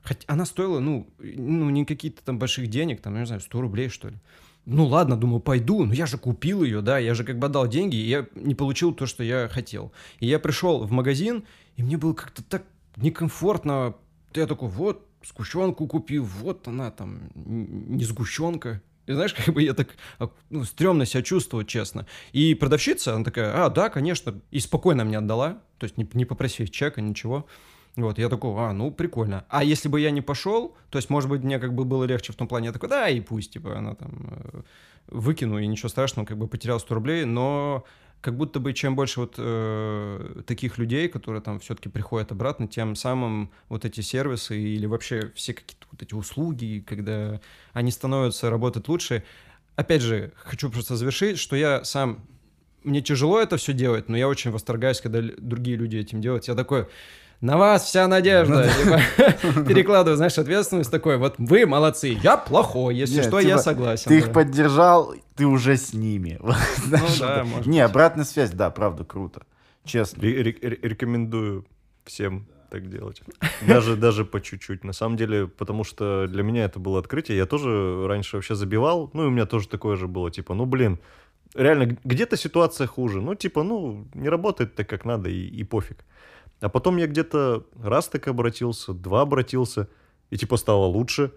Хотя 0.03 0.25
она 0.27 0.45
стоила, 0.45 0.81
ну, 0.81 1.09
ну, 1.19 1.71
не 1.71 1.85
какие-то 1.85 2.23
там 2.25 2.39
больших 2.39 2.69
денег, 2.69 3.01
там, 3.01 3.15
я 3.15 3.21
не 3.21 3.27
знаю, 3.27 3.41
100 3.41 3.61
рублей, 3.61 3.89
что 3.89 4.09
ли. 4.09 4.17
Ну 4.65 4.87
ладно, 4.87 5.17
думаю, 5.17 5.41
пойду, 5.41 5.85
но 5.85 5.93
я 5.93 6.07
же 6.07 6.19
купил 6.19 6.63
ее, 6.63 6.83
да, 6.83 6.99
я 6.99 7.15
же 7.15 7.25
как 7.25 7.39
бы 7.39 7.47
отдал 7.47 7.67
деньги, 7.67 7.97
и 7.97 8.09
я 8.09 8.27
не 8.37 8.55
получил 8.55 8.95
то, 8.95 9.07
что 9.07 9.25
я 9.25 9.49
хотел. 9.49 9.93
И 10.21 10.27
я 10.27 10.39
пришел 10.39 10.85
в 10.85 10.93
магазин, 10.93 11.45
и 11.77 11.83
мне 11.83 11.97
было 11.97 12.13
как-то 12.13 12.45
так 12.45 12.63
некомфортно. 12.97 13.97
Я 14.35 14.47
такой, 14.47 14.69
вот, 14.69 15.07
сгущенку 15.27 15.87
купил, 15.87 16.25
вот 16.25 16.69
она 16.69 16.91
там, 16.91 17.23
не 17.35 18.05
сгущенка. 18.05 18.81
И 19.07 19.13
знаешь, 19.13 19.35
как 19.35 19.53
бы 19.53 19.63
я 19.63 19.75
так, 19.75 19.89
а, 20.21 20.31
ну, 20.51 20.65
стрёмно 20.65 21.07
себя 21.07 21.23
чувствовать, 21.23 21.67
честно. 21.67 22.07
И 22.33 22.55
продавщица, 22.55 23.15
она 23.15 23.25
такая, 23.25 23.65
а, 23.65 23.69
да, 23.69 23.89
конечно, 23.89 24.41
и 24.53 24.61
спокойно 24.61 25.05
мне 25.05 25.19
отдала, 25.19 25.59
то 25.79 25.85
есть 25.85 25.97
не, 25.99 26.09
не 26.13 26.25
попросив 26.25 26.71
чека, 26.71 27.01
ничего. 27.01 27.47
Вот, 27.97 28.19
я 28.19 28.29
такой, 28.29 28.55
а, 28.57 28.73
ну, 28.73 28.91
прикольно. 28.91 29.45
А 29.49 29.63
если 29.63 29.89
бы 29.89 30.01
я 30.01 30.11
не 30.11 30.23
пошел, 30.23 30.75
то 30.89 30.97
есть, 30.99 31.11
может 31.11 31.29
быть, 31.29 31.43
мне 31.43 31.59
как 31.59 31.75
бы 31.75 31.85
было 31.85 32.05
легче 32.05 32.33
в 32.33 32.37
том 32.37 32.49
плане, 32.49 32.69
я 32.69 32.73
такой, 32.73 32.89
да, 32.89 33.09
и 33.09 33.21
пусть, 33.21 33.53
типа, 33.53 33.77
она 33.77 33.95
там 33.95 34.29
э, 34.31 34.63
выкину, 35.09 35.59
и 35.59 35.67
ничего 35.67 35.91
страшного, 35.91 36.25
как 36.25 36.39
бы 36.39 36.49
потерял 36.49 36.81
100 36.81 36.95
рублей, 36.95 37.25
но 37.27 37.85
как 38.23 38.37
будто 38.37 38.61
бы 38.61 38.73
чем 38.73 38.97
больше 38.97 39.21
вот 39.21 39.35
э, 39.37 40.43
таких 40.47 40.79
людей, 40.79 41.09
которые 41.09 41.43
там 41.43 41.59
все-таки 41.59 41.91
приходят 41.91 42.33
обратно, 42.33 42.67
тем 42.67 42.95
самым 42.95 43.51
вот 43.69 43.85
эти 43.85 44.01
сервисы 44.01 44.59
или 44.59 44.87
вообще 44.87 45.33
все 45.35 45.53
какие-то 45.53 45.87
вот 45.91 46.03
эти 46.03 46.15
услуги, 46.15 46.83
когда 46.87 47.41
они 47.73 47.91
становятся 47.91 48.49
работать 48.49 48.89
лучше. 48.89 49.25
Опять 49.75 50.03
же, 50.03 50.33
хочу 50.37 50.71
просто 50.71 50.97
завершить, 50.97 51.39
что 51.39 51.57
я 51.57 51.85
сам 51.85 52.25
мне 52.85 53.01
тяжело 53.01 53.41
это 53.41 53.57
все 53.57 53.73
делать, 53.73 54.09
но 54.09 54.17
я 54.17 54.29
очень 54.29 54.51
восторгаюсь, 54.51 55.01
когда 55.01 55.21
другие 55.39 55.77
люди 55.77 55.97
этим 55.97 56.21
делают. 56.21 56.49
Я 56.49 56.55
такой, 56.55 56.89
на 57.43 57.59
вас 57.59 57.85
вся 57.85 58.09
надежда. 58.09 58.71
типа, 58.71 59.65
Перекладываю, 59.69 60.17
знаешь, 60.17 60.39
ответственность 60.39 60.91
такой, 60.91 61.19
вот 61.19 61.35
вы 61.39 61.67
молодцы, 61.67 62.17
я 62.23 62.37
плохой, 62.37 62.95
если 62.97 63.21
что, 63.21 63.41
я 63.41 63.51
типа, 63.51 63.59
согласен. 63.59 64.09
ты 64.09 64.21
да. 64.21 64.27
их 64.27 64.33
поддержал, 64.33 65.15
ты 65.37 65.45
уже 65.47 65.77
с 65.77 65.93
ними. 65.93 66.39
Знаешь, 66.87 67.19
да, 67.19 67.45
может 67.45 67.67
Не, 67.67 67.83
быть. 67.83 67.91
обратная 67.91 68.25
связь, 68.25 68.53
да, 68.53 68.71
правда, 68.71 69.05
круто. 69.05 69.43
Честно. 69.85 70.23
Ре- 70.23 70.43
ре- 70.43 70.59
ре- 70.63 70.79
Рекомендую 70.83 71.67
всем 72.05 72.47
так 72.71 72.89
делать. 72.89 73.21
Даже, 73.67 73.97
даже 73.97 74.25
по 74.25 74.41
чуть-чуть. 74.41 74.85
На 74.85 74.93
самом 74.93 75.17
деле, 75.17 75.47
потому 75.49 75.85
что 75.85 76.27
для 76.29 76.43
меня 76.43 76.65
это 76.65 76.79
было 76.79 77.01
открытие. 77.01 77.37
Я 77.37 77.47
тоже 77.47 78.07
раньше 78.07 78.37
вообще 78.37 78.55
забивал. 78.55 79.11
Ну, 79.13 79.25
и 79.25 79.27
у 79.27 79.31
меня 79.31 79.45
тоже 79.47 79.69
такое 79.69 79.97
же 79.97 80.07
было. 80.07 80.31
Типа, 80.31 80.55
ну, 80.55 80.65
блин, 80.65 80.99
реально, 81.55 81.99
где-то 82.05 82.37
ситуация 82.37 82.87
хуже. 82.87 83.21
Ну, 83.21 83.35
типа, 83.35 83.63
ну, 83.63 84.07
не 84.15 84.29
работает 84.29 84.75
так, 84.75 84.89
как 84.89 85.05
надо, 85.05 85.29
и, 85.29 85.49
и 85.49 85.65
пофиг. 85.65 86.05
А 86.63 86.69
потом 86.69 86.97
я 86.97 87.09
где-то 87.09 87.67
раз 87.83 88.09
так 88.09 88.29
обратился, 88.29 88.95
два 88.95 89.23
обратился, 89.23 89.89
и 90.31 90.37
типа 90.37 90.57
стало 90.57 90.87
лучше. 90.87 91.33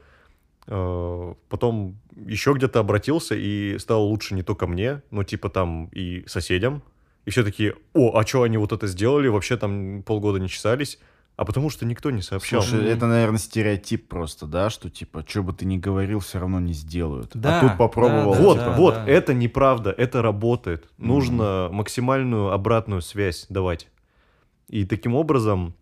Э, 0.67 1.33
Потом 1.49 1.97
еще 2.15 2.53
где-то 2.53 2.79
обратился, 2.79 3.35
и 3.35 3.77
стало 3.79 4.01
лучше 4.01 4.35
не 4.35 4.43
только 4.43 4.67
мне, 4.67 5.01
но 5.09 5.23
типа 5.23 5.49
там 5.49 5.89
и 5.91 6.23
соседям. 6.27 6.83
И 7.25 7.31
все 7.31 7.43
такие, 7.43 7.73
о, 7.93 8.17
а 8.17 8.25
что 8.25 8.43
они 8.43 8.57
вот 8.57 8.71
это 8.71 8.85
сделали? 8.85 9.27
Вообще 9.27 9.57
там 9.57 10.03
полгода 10.03 10.39
не 10.39 10.47
чесались. 10.47 10.99
А 11.37 11.43
потому 11.43 11.69
что 11.69 11.85
никто 11.85 12.11
не 12.11 12.21
сообщал. 12.21 12.61
Слушай, 12.61 12.87
это, 12.87 13.07
наверное, 13.07 13.39
стереотип 13.39 14.07
просто, 14.07 14.45
да, 14.45 14.69
что 14.69 14.89
типа, 14.89 15.25
что 15.27 15.43
бы 15.43 15.51
ты 15.51 15.65
ни 15.65 15.77
говорил, 15.77 16.19
все 16.19 16.39
равно 16.39 16.61
не 16.61 16.71
сделают. 16.71 17.31
Да, 17.33 17.59
а 17.59 17.61
тут 17.61 17.77
попробовал. 17.77 18.35
да, 18.35 18.39
вот, 18.39 18.57
да, 18.57 18.71
вот, 18.71 18.93
да. 18.93 19.05
это 19.05 19.33
неправда, 19.33 19.89
это 19.91 20.21
работает. 20.21 20.87
Нужно 20.97 21.67
максимальную 21.71 22.51
обратную 22.51 23.01
связь 23.01 23.47
давать. 23.49 23.89
И 24.69 24.85
таким 24.85 25.15
образом, 25.15 25.75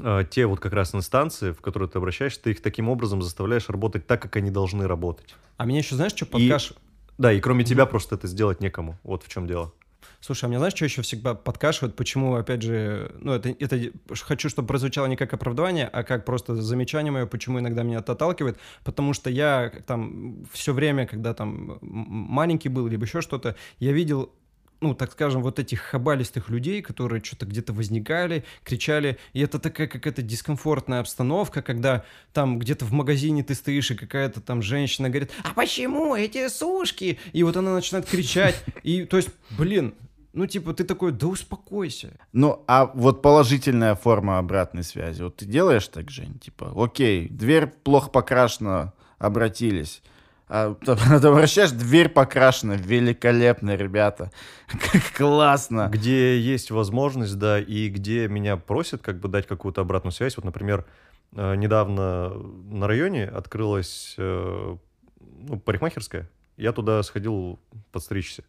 э, 0.00 0.24
те 0.30 0.46
вот 0.46 0.60
как 0.60 0.72
раз 0.72 0.94
инстанции, 0.94 1.52
в 1.52 1.60
которые 1.60 1.88
ты 1.88 1.98
обращаешься, 1.98 2.42
ты 2.42 2.50
их 2.50 2.62
таким 2.62 2.88
образом 2.88 3.22
заставляешь 3.22 3.68
работать 3.68 4.06
так, 4.06 4.22
как 4.22 4.36
они 4.36 4.50
должны 4.50 4.86
работать. 4.86 5.34
А 5.56 5.64
меня 5.66 5.78
еще, 5.78 5.94
знаешь, 5.94 6.12
что 6.12 6.24
И- 6.24 6.28
подкаш... 6.28 6.74
Да, 7.16 7.32
и 7.32 7.40
кроме 7.40 7.64
тебя 7.64 7.84
просто 7.84 8.14
это 8.14 8.28
сделать 8.28 8.60
некому. 8.60 8.96
Вот 9.02 9.24
в 9.24 9.28
чем 9.28 9.48
дело. 9.48 9.72
Слушай, 10.20 10.46
а 10.46 10.48
мне 10.48 10.58
знаешь, 10.58 10.74
что 10.74 10.84
еще 10.84 11.02
всегда 11.02 11.34
подкашивает? 11.34 11.94
Почему, 11.94 12.34
опять 12.34 12.62
же, 12.62 13.12
ну, 13.20 13.32
это, 13.32 13.50
это 13.50 13.90
хочу, 14.22 14.48
чтобы 14.48 14.68
прозвучало 14.68 15.06
не 15.06 15.16
как 15.16 15.32
оправдание, 15.32 15.86
а 15.86 16.02
как 16.02 16.24
просто 16.24 16.56
замечание 16.56 17.12
мое, 17.12 17.26
почему 17.26 17.60
иногда 17.60 17.82
меня 17.82 17.98
это 17.98 18.12
отталкивает. 18.12 18.58
Потому 18.84 19.14
что 19.14 19.30
я 19.30 19.72
там 19.86 20.44
все 20.52 20.72
время, 20.72 21.06
когда 21.06 21.34
там 21.34 21.78
маленький 21.80 22.68
был, 22.68 22.88
либо 22.88 23.04
еще 23.04 23.20
что-то, 23.20 23.54
я 23.78 23.92
видел 23.92 24.32
ну, 24.80 24.94
так 24.94 25.12
скажем, 25.12 25.42
вот 25.42 25.58
этих 25.58 25.80
хабалистых 25.80 26.48
людей, 26.48 26.82
которые 26.82 27.22
что-то 27.22 27.46
где-то 27.46 27.72
возникали, 27.72 28.44
кричали, 28.64 29.18
и 29.32 29.40
это 29.40 29.58
такая 29.58 29.86
какая-то 29.86 30.22
дискомфортная 30.22 31.00
обстановка, 31.00 31.62
когда 31.62 32.04
там 32.32 32.58
где-то 32.58 32.84
в 32.84 32.92
магазине 32.92 33.42
ты 33.42 33.54
стоишь, 33.54 33.90
и 33.90 33.96
какая-то 33.96 34.40
там 34.40 34.62
женщина 34.62 35.08
говорит, 35.10 35.30
а 35.44 35.54
почему 35.54 36.14
эти 36.14 36.48
сушки? 36.48 37.18
И 37.32 37.42
вот 37.42 37.56
она 37.56 37.74
начинает 37.74 38.06
кричать, 38.06 38.62
и 38.82 39.04
то 39.04 39.16
есть, 39.16 39.30
блин, 39.50 39.94
ну, 40.32 40.46
типа, 40.46 40.72
ты 40.72 40.84
такой, 40.84 41.10
да 41.12 41.26
успокойся. 41.26 42.12
Ну, 42.32 42.62
а 42.68 42.86
вот 42.94 43.22
положительная 43.22 43.96
форма 43.96 44.38
обратной 44.38 44.84
связи. 44.84 45.22
Вот 45.22 45.36
ты 45.36 45.46
делаешь 45.46 45.88
так, 45.88 46.10
Жень? 46.10 46.38
Типа, 46.38 46.72
окей, 46.76 47.28
дверь 47.28 47.66
плохо 47.66 48.10
покрашена, 48.10 48.92
обратились. 49.18 50.02
А, 50.48 50.74
ты 50.84 50.92
обращаешь, 50.92 51.70
дверь 51.70 52.08
покрашена, 52.08 52.74
великолепно, 52.74 53.76
ребята. 53.76 54.30
Классно. 55.16 55.88
Где 55.92 56.38
есть 56.38 56.70
возможность, 56.70 57.38
да, 57.38 57.60
и 57.60 57.88
где 57.88 58.28
меня 58.28 58.56
просят 58.56 59.02
как 59.02 59.20
бы 59.20 59.28
дать 59.28 59.46
какую-то 59.46 59.82
обратную 59.82 60.12
связь. 60.12 60.36
Вот, 60.36 60.44
например, 60.44 60.86
э, 61.32 61.54
недавно 61.56 62.30
на 62.30 62.86
районе 62.86 63.26
открылась 63.26 64.14
э, 64.16 64.76
ну, 65.20 65.60
парикмахерская. 65.60 66.28
Я 66.56 66.72
туда 66.72 67.02
сходил 67.02 67.58
подстричься. 67.92 68.42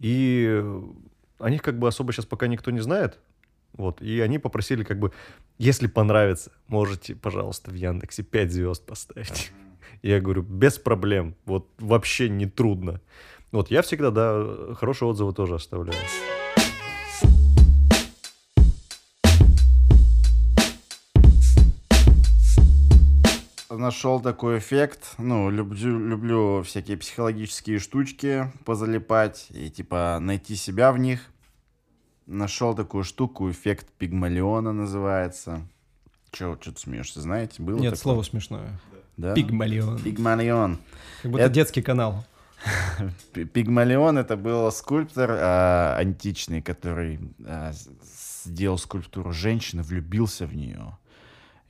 И 0.00 0.62
о 1.38 1.50
них 1.50 1.62
как 1.62 1.78
бы 1.78 1.88
особо 1.88 2.12
сейчас 2.12 2.26
пока 2.26 2.46
никто 2.46 2.70
не 2.70 2.80
знает. 2.80 3.18
Вот, 3.74 4.02
и 4.02 4.20
они 4.20 4.38
попросили 4.38 4.82
как 4.82 4.98
бы, 4.98 5.12
если 5.58 5.86
понравится, 5.86 6.50
можете, 6.66 7.14
пожалуйста, 7.14 7.70
в 7.70 7.74
Яндексе 7.74 8.22
5 8.22 8.50
звезд 8.50 8.84
поставить. 8.84 9.52
Я 10.02 10.20
говорю, 10.20 10.42
без 10.42 10.78
проблем, 10.78 11.34
вот 11.44 11.68
вообще 11.78 12.28
не 12.28 12.46
трудно. 12.46 13.00
Вот 13.50 13.70
я 13.70 13.82
всегда, 13.82 14.10
да, 14.10 14.74
хорошие 14.74 15.08
отзывы 15.08 15.32
тоже 15.32 15.54
оставляю. 15.54 15.98
Нашел 23.70 24.20
такой 24.20 24.58
эффект. 24.58 25.14
Ну, 25.18 25.50
люблю, 25.50 25.98
люблю 25.98 26.62
всякие 26.62 26.96
психологические 26.96 27.78
штучки 27.78 28.50
позалипать 28.64 29.46
и 29.50 29.70
типа 29.70 30.18
найти 30.20 30.56
себя 30.56 30.90
в 30.90 30.98
них. 30.98 31.20
Нашел 32.26 32.74
такую 32.74 33.04
штуку, 33.04 33.50
эффект 33.50 33.86
пигмалиона 33.98 34.72
называется. 34.72 35.62
Че, 36.32 36.58
что 36.60 36.72
ты 36.72 36.80
смеешься, 36.80 37.20
знаете? 37.20 37.62
Было 37.62 37.76
Нет, 37.78 37.92
такое? 37.94 38.02
слово 38.02 38.22
смешное. 38.22 38.78
Да? 39.18 39.34
Пигмалион. 39.34 39.98
Пигмалион. 39.98 40.78
Как 41.22 41.30
будто 41.30 41.44
Это- 41.44 41.52
детский 41.54 41.82
канал. 41.82 42.24
Пи- 43.32 43.44
Пигмалион 43.44 44.16
это 44.18 44.36
был 44.36 44.70
скульптор 44.72 45.30
а, 45.32 45.96
античный, 45.98 46.62
который 46.62 47.20
а, 47.46 47.72
сделал 48.44 48.78
скульптуру 48.78 49.32
женщины, 49.32 49.82
влюбился 49.82 50.46
в 50.46 50.54
нее. 50.56 50.96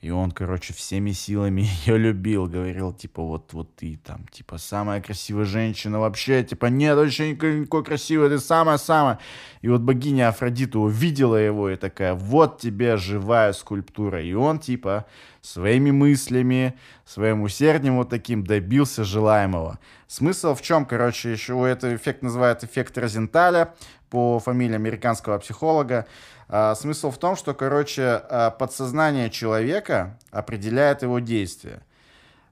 И 0.00 0.10
он, 0.10 0.30
короче, 0.30 0.72
всеми 0.72 1.10
силами 1.10 1.62
ее 1.86 1.98
любил. 1.98 2.46
Говорил, 2.46 2.92
типа, 2.92 3.22
вот, 3.22 3.52
вот 3.52 3.74
ты 3.74 3.98
там, 4.04 4.26
типа, 4.30 4.58
самая 4.58 5.00
красивая 5.00 5.44
женщина 5.44 5.98
вообще. 5.98 6.44
Типа, 6.44 6.66
нет, 6.66 6.96
вообще 6.96 7.30
никакой, 7.30 7.60
никакой 7.60 7.84
красивой, 7.84 8.28
ты 8.28 8.38
самая-самая. 8.38 9.18
И 9.60 9.68
вот 9.68 9.80
богиня 9.80 10.28
Афродита 10.28 10.78
увидела 10.78 11.36
его 11.36 11.68
и 11.68 11.76
такая, 11.76 12.14
вот 12.14 12.60
тебе 12.60 12.96
живая 12.96 13.52
скульптура. 13.52 14.22
И 14.22 14.34
он, 14.34 14.60
типа, 14.60 15.06
своими 15.40 15.90
мыслями, 15.90 16.78
своим 17.04 17.42
усердием 17.42 17.96
вот 17.96 18.08
таким 18.08 18.44
добился 18.44 19.02
желаемого. 19.02 19.80
Смысл 20.06 20.54
в 20.54 20.62
чем, 20.62 20.86
короче, 20.86 21.32
еще 21.32 21.68
этот 21.68 21.94
эффект 21.94 22.22
называют 22.22 22.62
эффект 22.62 22.96
Розенталя 22.98 23.74
по 24.10 24.38
фамилии 24.38 24.74
американского 24.74 25.38
психолога. 25.38 26.06
А, 26.48 26.74
смысл 26.74 27.10
в 27.10 27.18
том, 27.18 27.36
что, 27.36 27.52
короче, 27.54 28.02
а, 28.04 28.50
подсознание 28.50 29.30
человека 29.30 30.18
определяет 30.30 31.02
его 31.02 31.18
действия. 31.18 31.82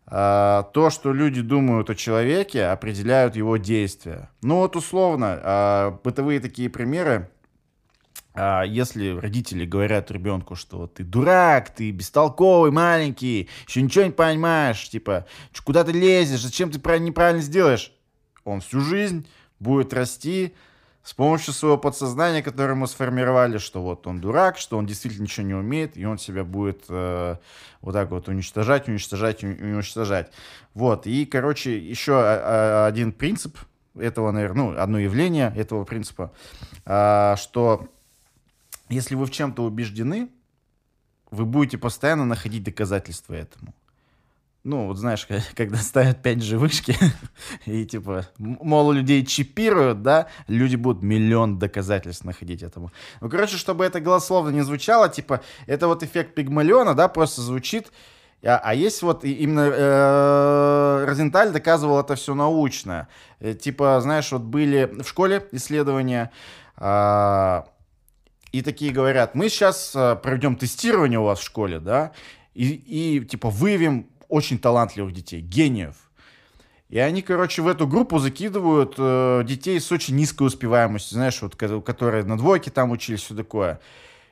А, 0.07 0.65
то, 0.75 0.91
что 0.91 1.13
люди 1.13 1.41
думают 1.41 1.91
о 1.91 1.95
человеке, 1.95 2.67
определяют 2.67 3.37
его 3.37 3.57
действия. 3.57 4.31
Ну 4.43 4.57
вот 4.59 4.77
условно, 4.77 5.99
бытовые 6.05 6.41
такие 6.41 6.69
примеры. 6.69 7.31
А, 8.35 8.65
Если 8.65 9.17
родители 9.17 9.65
говорят 9.65 10.11
ребенку, 10.11 10.57
что 10.57 10.87
ты 10.87 11.03
дурак, 11.03 11.71
ты 11.71 11.91
бестолковый, 11.91 12.71
маленький, 12.71 13.49
еще 13.67 13.81
ничего 13.81 14.05
не 14.05 14.11
понимаешь, 14.11 14.91
типа, 14.91 15.27
«Чё, 15.53 15.63
куда 15.65 15.85
ты 15.85 15.93
лезешь, 15.93 16.43
зачем 16.43 16.71
ты 16.71 16.79
правильно- 16.79 17.07
неправильно 17.07 17.43
сделаешь, 17.43 17.93
он 18.45 18.61
всю 18.61 18.81
жизнь 18.83 19.27
будет 19.59 19.95
расти 19.95 20.55
с 21.07 21.15
помощью 21.15 21.55
своего 21.55 21.79
подсознания, 21.79 22.43
которое 22.43 22.75
мы 22.75 22.89
сформировали, 22.89 23.59
что 23.59 23.81
вот 23.81 24.09
он 24.09 24.21
дурак, 24.21 24.59
что 24.59 24.77
он 24.77 24.87
действительно 24.87 25.23
ничего 25.23 25.47
не 25.47 25.55
умеет, 25.55 25.97
и 25.97 26.05
он 26.05 26.19
себя 26.19 26.43
будет 26.43 26.83
э, 26.89 27.37
вот 27.81 27.93
так 27.93 28.11
вот 28.11 28.27
уничтожать, 28.27 28.89
уничтожать, 28.89 29.45
ун- 29.45 29.57
уничтожать. 29.57 30.33
Вот, 30.75 31.07
и, 31.07 31.25
короче, 31.25 31.79
еще 31.79 32.15
а, 32.15 32.23
а, 32.25 32.87
один 32.89 33.13
принцип 33.13 33.57
этого, 33.97 34.33
наверное, 34.33 34.73
ну, 34.73 34.79
одно 34.81 34.99
явление 34.99 35.53
этого 35.55 35.85
принципа, 35.85 36.33
а, 36.85 37.37
что 37.37 37.89
если 38.89 39.15
вы 39.15 39.27
в 39.27 39.31
чем-то 39.31 39.63
убеждены, 39.63 40.29
вы 41.31 41.45
будете 41.45 41.79
постоянно 41.79 42.25
находить 42.25 42.65
доказательства 42.65 43.35
этому. 43.35 43.73
Ну, 44.67 44.89
вот 44.89 44.97
знаешь, 44.97 45.29
когда 45.55 45.77
ставят 45.77 46.27
5G 46.27 46.57
вышки, 46.57 46.97
и 47.67 47.85
типа, 47.87 48.27
мол, 48.39 48.91
людей 48.91 49.25
чипируют, 49.25 50.03
да, 50.03 50.27
люди 50.49 50.75
будут 50.75 51.05
миллион 51.05 51.61
доказательств 51.61 52.25
находить 52.25 52.65
этому. 52.65 52.91
Ну, 53.21 53.31
короче, 53.31 53.59
чтобы 53.59 53.85
это 53.85 54.01
голословно 54.01 54.51
не 54.51 54.63
звучало, 54.63 55.09
типа, 55.09 55.41
это 55.67 55.87
вот 55.87 56.03
эффект 56.03 56.35
пигмалиона, 56.35 56.95
да, 56.95 57.07
просто 57.07 57.43
звучит, 57.43 57.93
а, 58.45 58.61
а 58.63 58.75
есть 58.75 59.03
вот 59.03 59.25
именно 59.25 59.71
э, 59.73 61.05
Розенталь 61.07 61.53
доказывал 61.53 62.01
это 62.01 62.17
все 62.17 62.35
научно. 62.35 63.07
Э, 63.39 63.55
типа, 63.55 64.01
знаешь, 64.01 64.33
вот 64.33 64.43
были 64.43 64.91
в 65.01 65.09
школе 65.09 65.47
исследования, 65.53 66.33
а, 66.77 67.69
и 68.51 68.63
такие 68.63 68.93
говорят, 68.93 69.37
мы 69.37 69.49
сейчас 69.49 69.93
э, 69.95 70.17
проведем 70.17 70.57
тестирование 70.57 71.21
у 71.21 71.25
вас 71.25 71.39
в 71.39 71.45
школе, 71.45 71.79
да, 71.79 72.11
и, 72.53 72.73
и 72.73 73.25
типа 73.25 73.49
выявим 73.49 74.09
очень 74.29 74.59
талантливых 74.59 75.13
детей, 75.13 75.41
гениев. 75.41 75.97
И 76.89 76.99
они, 76.99 77.23
короче, 77.23 77.63
в 77.63 77.69
эту 77.69 77.87
группу 77.87 78.19
закидывают 78.19 78.95
э, 78.97 79.43
детей 79.45 79.81
с 79.81 79.91
очень 79.91 80.15
низкой 80.15 80.47
успеваемостью, 80.47 81.17
знаешь, 81.17 81.43
вот, 81.43 81.57
ко- 81.57 81.81
которые 81.81 82.23
на 82.25 82.39
двойке 82.39 82.71
там 82.71 82.93
учились, 82.93 83.23
все 83.23 83.35
такое. 83.35 83.81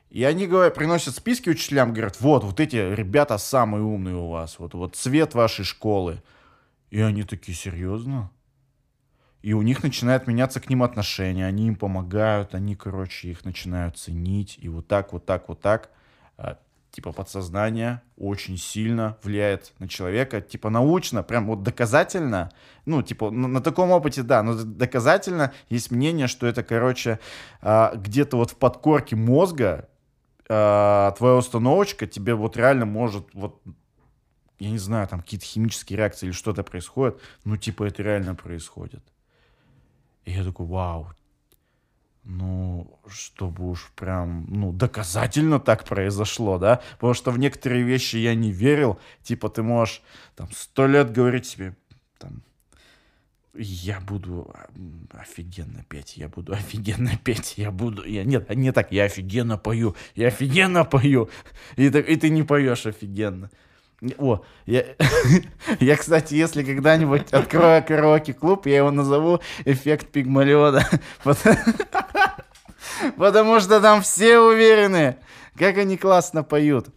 И 0.09 0.23
они 0.23 0.47
говорят, 0.47 0.75
приносят 0.75 1.15
списки 1.15 1.49
учителям, 1.49 1.91
говорят, 1.91 2.21
вот, 2.21 2.45
вот 2.45 2.59
эти 2.61 2.77
ребята 2.77 3.37
самые 3.37 3.83
умные 3.83 4.15
у 4.15 4.29
вас, 4.29 4.57
вот, 4.59 4.73
вот 4.73 4.95
цвет 4.95 5.33
вашей 5.33 5.65
школы. 5.65 6.23
И 6.91 7.01
они 7.01 7.23
такие, 7.23 7.57
серьезно? 7.57 8.31
И 9.41 9.53
у 9.53 9.61
них 9.61 9.83
начинает 9.83 10.25
меняться 10.25 10.61
к 10.61 10.69
ним 10.69 10.81
отношение, 10.81 11.45
они 11.45 11.67
им 11.67 11.75
помогают, 11.75 12.55
они, 12.55 12.75
короче, 12.75 13.29
их 13.29 13.43
начинают 13.43 13.97
ценить, 13.97 14.57
и 14.61 14.69
вот 14.69 14.87
так, 14.87 15.11
вот 15.11 15.25
так, 15.25 15.49
вот 15.49 15.59
так. 15.59 15.91
Типа 16.95 17.11
подсознание 17.11 18.01
очень 18.15 18.57
сильно 18.57 19.17
влияет 19.21 19.73
на 19.79 19.89
человека, 19.89 20.39
типа 20.39 20.69
научно, 20.69 21.23
прям 21.23 21.45
вот 21.45 21.61
доказательно, 21.61 22.53
ну, 22.85 23.01
типа 23.01 23.31
на, 23.31 23.49
на 23.49 23.59
таком 23.59 23.91
опыте, 23.91 24.23
да, 24.23 24.41
но 24.43 24.63
доказательно 24.63 25.51
есть 25.67 25.91
мнение, 25.91 26.27
что 26.27 26.47
это, 26.47 26.63
короче, 26.63 27.19
а, 27.61 27.93
где-то 27.95 28.37
вот 28.37 28.51
в 28.51 28.55
подкорке 28.55 29.17
мозга 29.17 29.89
а, 30.47 31.11
твоя 31.17 31.35
установочка 31.35 32.07
тебе 32.07 32.33
вот 32.33 32.55
реально 32.55 32.85
может 32.85 33.27
вот 33.33 33.61
я 34.59 34.71
не 34.71 34.77
знаю, 34.77 35.05
там 35.09 35.19
какие-то 35.19 35.45
химические 35.45 35.97
реакции 35.97 36.27
или 36.27 36.31
что-то 36.31 36.63
происходит, 36.63 37.19
ну, 37.43 37.57
типа, 37.57 37.83
это 37.83 38.01
реально 38.03 38.35
происходит. 38.35 39.03
И 40.23 40.31
я 40.31 40.45
такой, 40.45 40.65
вау, 40.65 41.09
ну, 42.25 42.99
чтобы 43.07 43.69
уж 43.69 43.91
прям, 43.95 44.45
ну, 44.49 44.71
доказательно 44.71 45.59
так 45.59 45.83
произошло, 45.83 46.57
да? 46.57 46.81
Потому 46.93 47.13
что 47.13 47.31
в 47.31 47.37
некоторые 47.39 47.83
вещи 47.83 48.17
я 48.17 48.33
не 48.33 48.51
верил. 48.51 48.99
Типа, 49.23 49.49
ты 49.49 49.61
можешь 49.61 50.01
там 50.35 50.49
сто 50.51 50.87
лет 50.87 51.11
говорить 51.11 51.45
себе, 51.45 51.75
там, 52.17 52.41
я 53.53 53.99
буду 54.01 54.51
а, 54.53 55.21
офигенно 55.21 55.85
петь, 55.87 56.17
я 56.17 56.27
буду 56.27 56.53
офигенно 56.53 57.11
петь, 57.23 57.53
я 57.57 57.69
буду... 57.71 58.03
Я, 58.03 58.23
нет, 58.23 58.49
не 58.55 58.71
так, 58.71 58.91
я 58.91 59.03
офигенно 59.03 59.57
пою, 59.57 59.95
я 60.15 60.27
офигенно 60.27 60.83
пою. 60.83 61.29
И, 61.75 61.89
ты- 61.89 62.01
и 62.01 62.15
ты 62.15 62.29
не 62.29 62.41
поешь 62.43 62.85
офигенно. 62.87 63.49
О, 64.17 64.43
я, 64.65 64.83
я, 65.79 65.95
кстати, 65.95 66.33
если 66.33 66.63
когда-нибудь 66.63 67.31
открою 67.31 67.83
караоке-клуб, 67.83 68.65
я 68.65 68.77
его 68.77 68.91
назову 68.91 69.39
«Эффект 69.63 70.11
Пигмалиона». 70.11 70.85
Пот- 73.01 73.15
Потому 73.17 73.59
что 73.59 73.81
там 73.81 74.01
все 74.01 74.39
уверены, 74.39 75.17
как 75.57 75.77
они 75.77 75.97
классно 75.97 76.43
поют. 76.43 76.87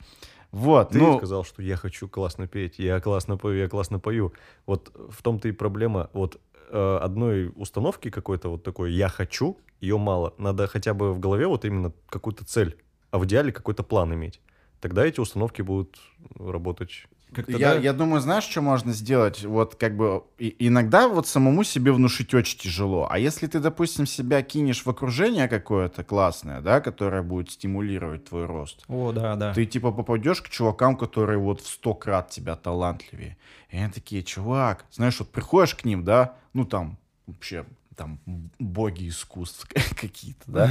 Вот, 0.50 0.90
Ты 0.90 0.98
ну, 0.98 1.18
сказал, 1.18 1.44
что 1.44 1.62
я 1.62 1.76
хочу 1.76 2.08
классно 2.08 2.46
петь, 2.46 2.78
я 2.78 3.00
классно 3.00 3.36
пою, 3.36 3.58
я 3.58 3.68
классно 3.68 3.98
пою. 3.98 4.32
Вот 4.66 4.90
в 5.10 5.22
том-то 5.22 5.48
и 5.48 5.52
проблема. 5.52 6.08
Вот 6.14 6.40
э, 6.70 6.98
одной 7.02 7.52
установки 7.54 8.10
какой-то 8.10 8.48
вот 8.48 8.62
такой 8.62 8.92
«я 8.92 9.08
хочу», 9.08 9.58
ее 9.80 9.98
мало. 9.98 10.34
Надо 10.38 10.66
хотя 10.66 10.94
бы 10.94 11.12
в 11.12 11.20
голове 11.20 11.46
вот 11.46 11.64
именно 11.64 11.92
какую-то 12.08 12.44
цель, 12.44 12.78
а 13.10 13.18
в 13.18 13.26
идеале 13.26 13.52
какой-то 13.52 13.82
план 13.82 14.14
иметь. 14.14 14.40
Тогда 14.80 15.04
эти 15.04 15.20
установки 15.20 15.62
будут 15.62 15.98
работать. 16.38 17.06
Как-то, 17.32 17.52
я, 17.52 17.74
да? 17.74 17.80
я 17.80 17.92
думаю, 17.92 18.20
знаешь, 18.20 18.44
что 18.44 18.62
можно 18.62 18.92
сделать? 18.92 19.44
Вот 19.44 19.74
как 19.74 19.96
бы 19.96 20.24
и- 20.38 20.54
иногда 20.66 21.08
вот 21.08 21.26
самому 21.26 21.62
себе 21.62 21.92
внушить 21.92 22.32
очень 22.34 22.58
тяжело. 22.58 23.06
А 23.10 23.18
если 23.18 23.46
ты, 23.46 23.60
допустим, 23.60 24.06
себя 24.06 24.42
кинешь 24.42 24.84
в 24.86 24.88
окружение 24.90 25.46
какое-то 25.48 26.04
классное, 26.04 26.60
да, 26.60 26.80
которое 26.80 27.22
будет 27.22 27.50
стимулировать 27.50 28.24
твой 28.24 28.46
рост, 28.46 28.84
О, 28.88 29.12
да, 29.12 29.36
да. 29.36 29.52
ты 29.52 29.66
типа 29.66 29.92
попадешь 29.92 30.40
к 30.40 30.48
чувакам, 30.48 30.96
которые 30.96 31.38
вот 31.38 31.60
в 31.60 31.66
сто 31.68 31.94
крат 31.94 32.30
тебя 32.30 32.56
талантливее. 32.56 33.36
И 33.70 33.76
они 33.76 33.92
такие, 33.92 34.22
чувак, 34.22 34.86
знаешь, 34.90 35.18
вот 35.20 35.30
приходишь 35.30 35.74
к 35.74 35.84
ним, 35.84 36.04
да, 36.04 36.34
ну 36.54 36.64
там 36.64 36.96
вообще 37.26 37.64
там 37.98 38.20
боги 38.58 39.08
искусств 39.08 39.68
какие-то, 40.00 40.44
да, 40.46 40.70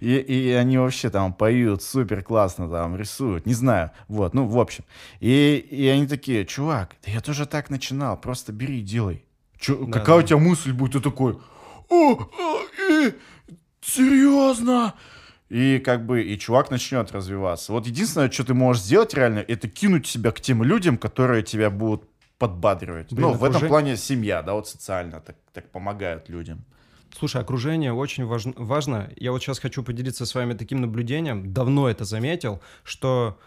и, 0.00 0.14
и 0.14 0.50
они 0.52 0.78
вообще 0.78 1.10
там 1.10 1.32
поют 1.32 1.82
супер 1.82 2.22
классно, 2.22 2.68
там 2.68 2.96
рисуют, 2.96 3.46
не 3.46 3.54
знаю, 3.54 3.90
вот, 4.08 4.34
ну, 4.34 4.46
в 4.46 4.58
общем. 4.60 4.84
И, 5.20 5.56
и 5.70 5.86
они 5.88 6.06
такие, 6.06 6.44
чувак, 6.44 6.96
да 7.04 7.10
я 7.10 7.20
тоже 7.20 7.46
так 7.46 7.70
начинал, 7.70 8.20
просто 8.20 8.52
бери 8.52 8.80
и 8.80 8.82
делай. 8.82 9.24
Чё, 9.58 9.86
Да, 9.86 9.98
какая 9.98 10.18
да. 10.18 10.24
у 10.24 10.26
тебя 10.26 10.38
мысль 10.38 10.72
будет? 10.72 10.92
Ты 10.92 11.00
такой, 11.00 11.38
о, 11.88 12.12
а, 12.12 12.26
э, 12.90 13.12
серьезно? 13.80 14.94
И 15.48 15.78
как 15.78 16.04
бы 16.04 16.22
и 16.22 16.38
чувак 16.38 16.70
начнет 16.70 17.12
развиваться. 17.12 17.72
Вот 17.72 17.86
единственное, 17.86 18.30
что 18.30 18.44
ты 18.44 18.52
можешь 18.52 18.82
сделать 18.82 19.14
реально, 19.14 19.38
это 19.38 19.68
кинуть 19.68 20.06
себя 20.06 20.32
к 20.32 20.40
тем 20.40 20.62
людям, 20.62 20.98
которые 20.98 21.42
тебя 21.42 21.70
будут 21.70 22.02
подбадривать. 22.38 23.12
Блин, 23.12 23.28
ну, 23.28 23.32
в 23.32 23.36
этом 23.36 23.48
окружение- 23.48 23.68
плане 23.68 23.96
семья, 23.96 24.42
да, 24.42 24.52
вот 24.54 24.68
социально 24.68 25.20
так, 25.20 25.36
так 25.52 25.70
помогают 25.70 26.28
людям. 26.28 26.64
Слушай, 27.18 27.40
окружение 27.40 27.92
очень 27.92 28.26
важно, 28.26 28.52
важно. 28.56 29.10
Я 29.16 29.32
вот 29.32 29.42
сейчас 29.42 29.58
хочу 29.58 29.82
поделиться 29.82 30.26
с 30.26 30.34
вами 30.34 30.54
таким 30.54 30.80
наблюдением. 30.80 31.52
Давно 31.52 31.88
это 31.88 32.04
заметил, 32.04 32.60
что 32.84 33.38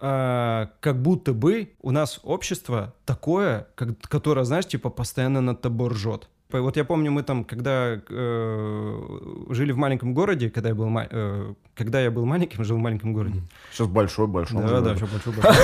э, 0.00 0.66
как 0.80 1.02
будто 1.02 1.32
бы 1.32 1.72
у 1.80 1.90
нас 1.90 2.20
общество 2.22 2.94
такое, 3.04 3.66
как- 3.74 3.98
которое, 4.02 4.44
знаешь, 4.44 4.66
типа 4.66 4.90
постоянно 4.90 5.40
над 5.40 5.60
тобой 5.60 5.88
ржет. 5.90 6.28
Вот 6.50 6.78
я 6.78 6.84
помню, 6.84 7.10
мы 7.10 7.22
там, 7.22 7.44
когда 7.44 8.00
э, 8.08 9.18
жили 9.50 9.72
в 9.72 9.76
маленьком 9.76 10.14
городе, 10.14 10.48
когда 10.48 10.70
я 10.70 10.74
был, 10.74 10.90
э, 10.98 11.54
когда 11.74 12.00
я 12.00 12.10
был 12.10 12.24
маленьким, 12.24 12.64
жил 12.64 12.78
в 12.78 12.80
маленьком 12.80 13.12
городе. 13.12 13.42
Сейчас 13.70 13.86
большой, 13.86 14.28
большой. 14.28 14.62
Да, 14.62 14.80
да, 14.80 14.94
все 14.94 15.06
большой, 15.06 15.34
большой. 15.34 15.54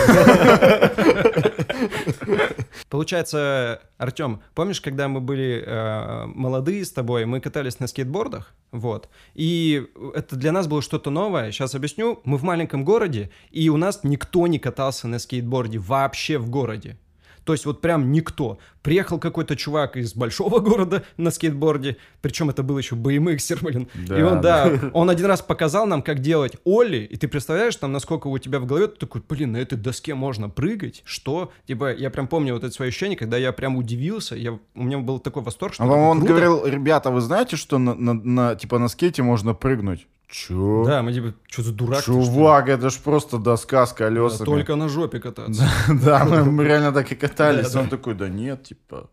Получается, 2.90 3.80
Артем, 3.96 4.42
помнишь, 4.54 4.82
когда 4.82 5.08
мы 5.08 5.20
были 5.20 5.64
э, 5.66 6.26
молодые 6.26 6.84
с 6.84 6.92
тобой, 6.92 7.24
мы 7.24 7.40
катались 7.40 7.80
на 7.80 7.86
скейтбордах, 7.86 8.52
вот, 8.70 9.08
и 9.32 9.86
это 10.14 10.36
для 10.36 10.52
нас 10.52 10.66
было 10.66 10.82
что-то 10.82 11.08
новое. 11.08 11.50
Сейчас 11.50 11.74
объясню. 11.74 12.20
Мы 12.24 12.36
в 12.36 12.42
маленьком 12.42 12.84
городе, 12.84 13.30
и 13.50 13.70
у 13.70 13.78
нас 13.78 14.00
никто 14.02 14.46
не 14.46 14.58
катался 14.58 15.08
на 15.08 15.18
скейтборде 15.18 15.78
вообще 15.78 16.36
в 16.36 16.50
городе. 16.50 16.98
То 17.44 17.52
есть 17.52 17.66
вот 17.66 17.80
прям 17.80 18.10
никто. 18.12 18.58
Приехал 18.82 19.18
какой-то 19.18 19.56
чувак 19.56 19.96
из 19.96 20.14
большого 20.14 20.58
города 20.60 21.02
на 21.16 21.30
скейтборде, 21.30 21.96
причем 22.22 22.50
это 22.50 22.62
был 22.62 22.76
еще 22.78 22.94
BMX, 22.96 23.58
блин. 23.62 23.88
Да, 23.94 24.18
и 24.18 24.22
он, 24.22 24.40
да, 24.40 24.70
он 24.92 25.10
один 25.10 25.26
раз 25.26 25.42
показал 25.42 25.86
нам, 25.86 26.02
как 26.02 26.20
делать 26.20 26.56
Олли, 26.64 26.98
и 26.98 27.16
ты 27.16 27.28
представляешь, 27.28 27.76
там, 27.76 27.92
насколько 27.92 28.26
у 28.28 28.38
тебя 28.38 28.58
в 28.60 28.66
голове, 28.66 28.88
ты 28.88 28.96
такой, 28.98 29.22
блин, 29.28 29.52
на 29.52 29.58
этой 29.58 29.76
доске 29.78 30.14
можно 30.14 30.48
прыгать, 30.48 31.02
что? 31.04 31.52
Типа, 31.66 31.92
я 31.94 32.10
прям 32.10 32.28
помню 32.28 32.54
вот 32.54 32.64
это 32.64 32.72
свое 32.74 32.88
ощущение, 32.88 33.16
когда 33.16 33.36
я 33.36 33.52
прям 33.52 33.76
удивился, 33.76 34.36
я, 34.36 34.58
у 34.74 34.82
меня 34.82 34.98
был 34.98 35.18
такой 35.18 35.42
восторг, 35.42 35.74
что 35.74 35.84
А 35.84 35.86
он 35.86 36.18
круто. 36.18 36.32
говорил, 36.32 36.66
ребята, 36.66 37.10
вы 37.10 37.20
знаете, 37.20 37.56
что 37.56 37.78
на, 37.78 37.94
на- 37.94 38.14
на- 38.14 38.54
типа 38.56 38.78
на 38.78 38.88
скейте 38.88 39.22
можно 39.22 39.54
прыгнуть? 39.54 40.06
Чё? 40.34 40.84
Да, 40.84 41.02
мы 41.02 41.12
типа, 41.12 41.32
что 41.48 41.62
за 41.62 41.72
дурак? 41.72 41.98
ты, 41.98 42.02
что 42.02 42.18
ли?» 42.18 42.24
Чувак, 42.26 42.68
это 42.68 42.90
ж 42.90 42.94
просто 42.98 43.38
доска 43.38 43.86
с 43.86 43.90
Да, 43.90 43.96
колесами. 43.96 44.44
только 44.44 44.74
на 44.74 44.88
жопе 44.88 45.20
кататься. 45.20 45.62
Да, 45.88 46.24
мы, 46.44 46.64
реально 46.64 46.90
так 46.92 47.12
и 47.12 47.14
катались. 47.14 47.70
Да, 47.70 47.80
Он 47.82 47.88
такой, 47.88 48.14
да 48.14 48.28
нет, 48.28 48.64
типа. 48.64 49.10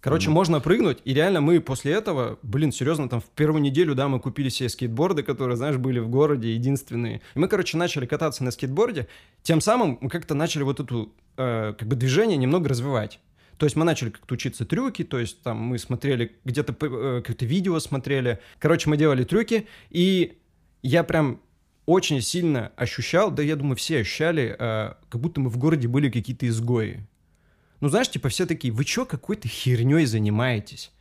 Короче, 0.00 0.30
можно 0.30 0.60
прыгнуть, 0.60 0.98
и 1.04 1.14
реально 1.14 1.40
мы 1.40 1.60
после 1.60 1.92
этого, 1.92 2.38
блин, 2.42 2.72
серьезно, 2.72 3.08
там 3.08 3.20
в 3.20 3.24
первую 3.36 3.62
неделю, 3.62 3.94
да, 3.94 4.08
мы 4.08 4.18
купили 4.18 4.48
себе 4.48 4.68
скейтборды, 4.68 5.22
которые, 5.22 5.56
знаешь, 5.56 5.76
были 5.76 6.00
в 6.00 6.08
городе 6.08 6.52
единственные. 6.52 7.20
И 7.36 7.38
мы, 7.38 7.46
короче, 7.46 7.76
начали 7.78 8.04
кататься 8.04 8.42
на 8.42 8.50
скейтборде, 8.50 9.06
тем 9.44 9.60
самым 9.60 9.96
мы 10.00 10.10
как-то 10.10 10.34
начали 10.34 10.64
вот 10.64 10.80
эту, 10.80 11.12
э, 11.36 11.74
как 11.78 11.86
бы, 11.88 11.94
движение 11.94 12.36
немного 12.36 12.68
развивать. 12.68 13.20
То 13.58 13.66
есть 13.66 13.76
мы 13.76 13.84
начали 13.84 14.10
как-то 14.10 14.34
учиться 14.34 14.66
трюки, 14.66 15.04
то 15.04 15.20
есть 15.20 15.40
там 15.42 15.56
мы 15.58 15.78
смотрели, 15.78 16.32
где-то 16.44 16.72
э, 16.72 17.20
какое-то 17.22 17.46
видео 17.46 17.78
смотрели. 17.78 18.40
Короче, 18.58 18.90
мы 18.90 18.96
делали 18.96 19.22
трюки, 19.22 19.68
и 19.90 20.36
я 20.84 21.02
прям 21.02 21.40
очень 21.86 22.20
сильно 22.20 22.70
ощущал, 22.76 23.30
да 23.30 23.42
я 23.42 23.56
думаю, 23.56 23.74
все 23.76 24.00
ощущали, 24.00 24.54
э, 24.58 24.92
как 25.08 25.20
будто 25.20 25.40
мы 25.40 25.48
в 25.48 25.56
городе 25.56 25.88
были 25.88 26.10
какие-то 26.10 26.46
изгои. 26.46 27.06
Ну, 27.80 27.88
знаешь, 27.88 28.10
типа 28.10 28.28
все 28.28 28.46
такие, 28.46 28.72
вы 28.72 28.84
чё 28.84 29.06
какой-то 29.06 29.48
херней 29.48 30.04
занимаетесь? 30.04 30.92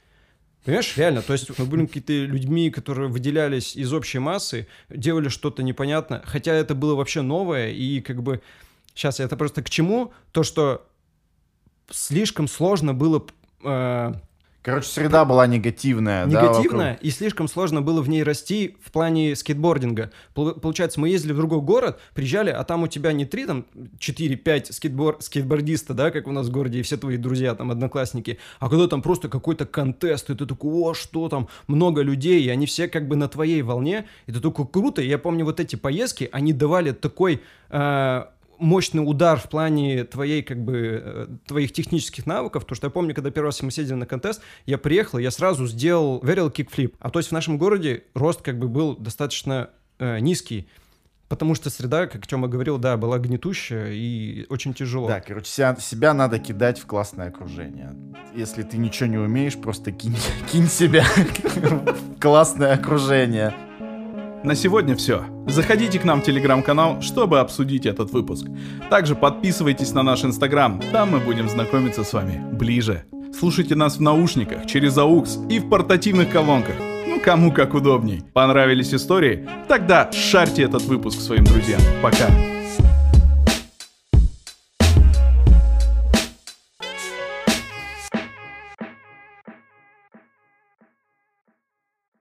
Понимаешь, 0.64 0.96
реально, 0.96 1.22
то 1.22 1.34
есть 1.34 1.58
мы 1.60 1.66
были 1.66 1.86
какие-то 1.86 2.14
людьми, 2.14 2.72
которые 2.72 3.10
выделялись 3.10 3.76
из 3.76 3.92
общей 3.92 4.20
массы, 4.20 4.68
делали 4.90 5.28
что-то 5.28 5.64
непонятное, 5.64 6.22
хотя 6.26 6.54
это 6.54 6.76
было 6.76 6.96
вообще 6.96 7.22
новое, 7.22 7.70
и 7.70 8.00
как 8.02 8.24
бы... 8.24 8.42
Сейчас 8.96 9.20
это 9.20 9.36
просто 9.36 9.64
к 9.64 9.70
чему? 9.70 10.14
То, 10.32 10.44
что 10.44 10.88
слишком 11.90 12.48
сложно 12.48 12.94
было... 12.94 13.26
э, 13.64 14.14
Короче, 14.64 14.88
среда 14.88 15.26
была 15.26 15.46
негативная. 15.46 16.26
да, 16.26 16.42
негативно, 16.42 16.98
и 17.02 17.10
слишком 17.10 17.48
сложно 17.50 17.82
было 17.82 18.02
в 18.02 18.08
ней 18.08 18.24
расти 18.24 18.78
в 18.82 18.92
плане 18.92 19.36
скейтбординга. 19.36 20.12
Пол- 20.34 20.54
Получается, 20.54 21.00
мы 21.02 21.10
ездили 21.10 21.34
в 21.34 21.36
другой 21.38 21.60
город, 21.60 22.00
приезжали, 22.16 22.50
а 22.50 22.64
там 22.64 22.84
у 22.84 22.88
тебя 22.88 23.12
не 23.12 23.26
три, 23.26 23.46
там, 23.46 23.66
4-5 24.00 24.72
скейтбор- 24.72 25.18
скейтбордиста, 25.22 25.94
да, 25.94 26.12
как 26.12 26.28
у 26.28 26.32
нас 26.32 26.48
в 26.48 26.52
городе, 26.52 26.80
и 26.80 26.82
все 26.82 26.96
твои 26.98 27.18
друзья, 27.18 27.56
там, 27.56 27.72
одноклассники, 27.72 28.38
а 28.60 28.70
когда 28.70 28.88
там 28.88 29.02
просто 29.02 29.28
какой-то 29.28 29.66
контест, 29.66 30.30
и 30.30 30.36
ты 30.36 30.46
такой, 30.46 30.72
о, 30.72 30.94
что 30.94 31.28
там, 31.30 31.50
много 31.68 32.02
людей, 32.02 32.42
и 32.42 32.50
они 32.50 32.66
все 32.66 32.88
как 32.88 33.08
бы 33.08 33.16
на 33.18 33.28
твоей 33.28 33.62
волне, 33.64 34.06
и 34.28 34.32
ты 34.32 34.40
такой, 34.40 34.66
круто, 34.66 35.02
и 35.02 35.08
я 35.08 35.18
помню 35.18 35.44
вот 35.46 35.60
эти 35.60 35.76
поездки, 35.76 36.30
они 36.32 36.54
давали 36.54 36.92
такой... 36.92 37.42
э, 37.70 38.24
мощный 38.64 39.00
удар 39.00 39.38
в 39.38 39.50
плане 39.50 40.06
твоей, 40.06 40.42
как 40.42 40.64
бы, 40.64 41.02
э, 41.04 41.28
твоих 41.46 41.74
технических 41.74 42.26
навыков, 42.26 42.64
потому 42.64 42.76
что 42.76 42.88
я 42.88 42.92
помню, 42.92 43.14
когда 43.14 43.30
первый 43.30 43.48
раз 43.48 43.62
мы 43.62 43.72
сидели 43.72 43.94
на 43.94 44.06
контест, 44.06 44.42
я 44.66 44.78
приехал, 44.78 45.20
я 45.20 45.32
сразу 45.32 45.68
сделал 45.68 46.22
верил 46.24 46.50
кикфлип. 46.50 46.96
А 47.00 47.10
то 47.10 47.20
есть 47.20 47.30
в 47.30 47.32
нашем 47.34 47.58
городе 47.58 48.04
рост 48.14 48.42
как 48.42 48.58
бы 48.58 48.68
был 48.68 48.96
достаточно 48.96 49.70
э, 50.00 50.20
низкий, 50.20 50.68
потому 51.28 51.56
что 51.56 51.70
среда, 51.70 52.08
как 52.08 52.26
Тёма 52.26 52.48
говорил, 52.48 52.78
да, 52.78 52.96
была 52.96 53.20
гнетущая 53.20 53.92
и 53.92 54.46
очень 54.50 54.74
тяжело. 54.74 55.08
Да, 55.08 55.20
короче, 55.20 55.48
себя, 55.48 55.76
себя 55.80 56.14
надо 56.14 56.40
кидать 56.40 56.80
в 56.80 56.86
классное 56.86 57.28
окружение. 57.28 57.94
Если 58.34 58.64
ты 58.64 58.78
ничего 58.78 59.10
не 59.10 59.18
умеешь, 59.18 59.58
просто 59.58 59.92
кинь, 59.92 60.16
кинь 60.52 60.68
себя 60.68 61.04
в 61.56 62.20
классное 62.20 62.74
окружение. 62.74 63.54
На 64.44 64.56
сегодня 64.56 64.98
все. 64.98 65.24
Заходите 65.48 66.00
к 66.00 66.04
нам 66.04 66.22
в 66.22 66.26
телеграм-канал, 66.26 67.02
чтобы 67.02 67.40
обсудить 67.40 67.86
этот 67.86 68.12
выпуск. 68.12 68.46
Также 68.90 69.16
подписывайтесь 69.16 69.94
на 69.94 70.04
наш 70.04 70.26
инстаграм, 70.26 70.82
там 70.92 71.12
мы 71.12 71.20
будем 71.20 71.48
знакомиться 71.48 72.04
с 72.04 72.12
вами 72.12 72.44
ближе. 72.52 73.06
Слушайте 73.38 73.76
нас 73.76 73.98
в 73.98 74.02
наушниках, 74.02 74.66
через 74.66 74.98
AUX 74.98 75.50
и 75.50 75.60
в 75.60 75.70
портативных 75.70 76.30
колонках. 76.30 76.76
Ну, 77.08 77.22
кому 77.22 77.54
как 77.54 77.74
удобней. 77.74 78.22
Понравились 78.34 78.94
истории? 78.94 79.48
Тогда 79.70 80.12
шарьте 80.12 80.64
этот 80.64 80.84
выпуск 80.84 81.22
своим 81.22 81.46
друзьям. 81.46 81.80
Пока. 82.02 82.28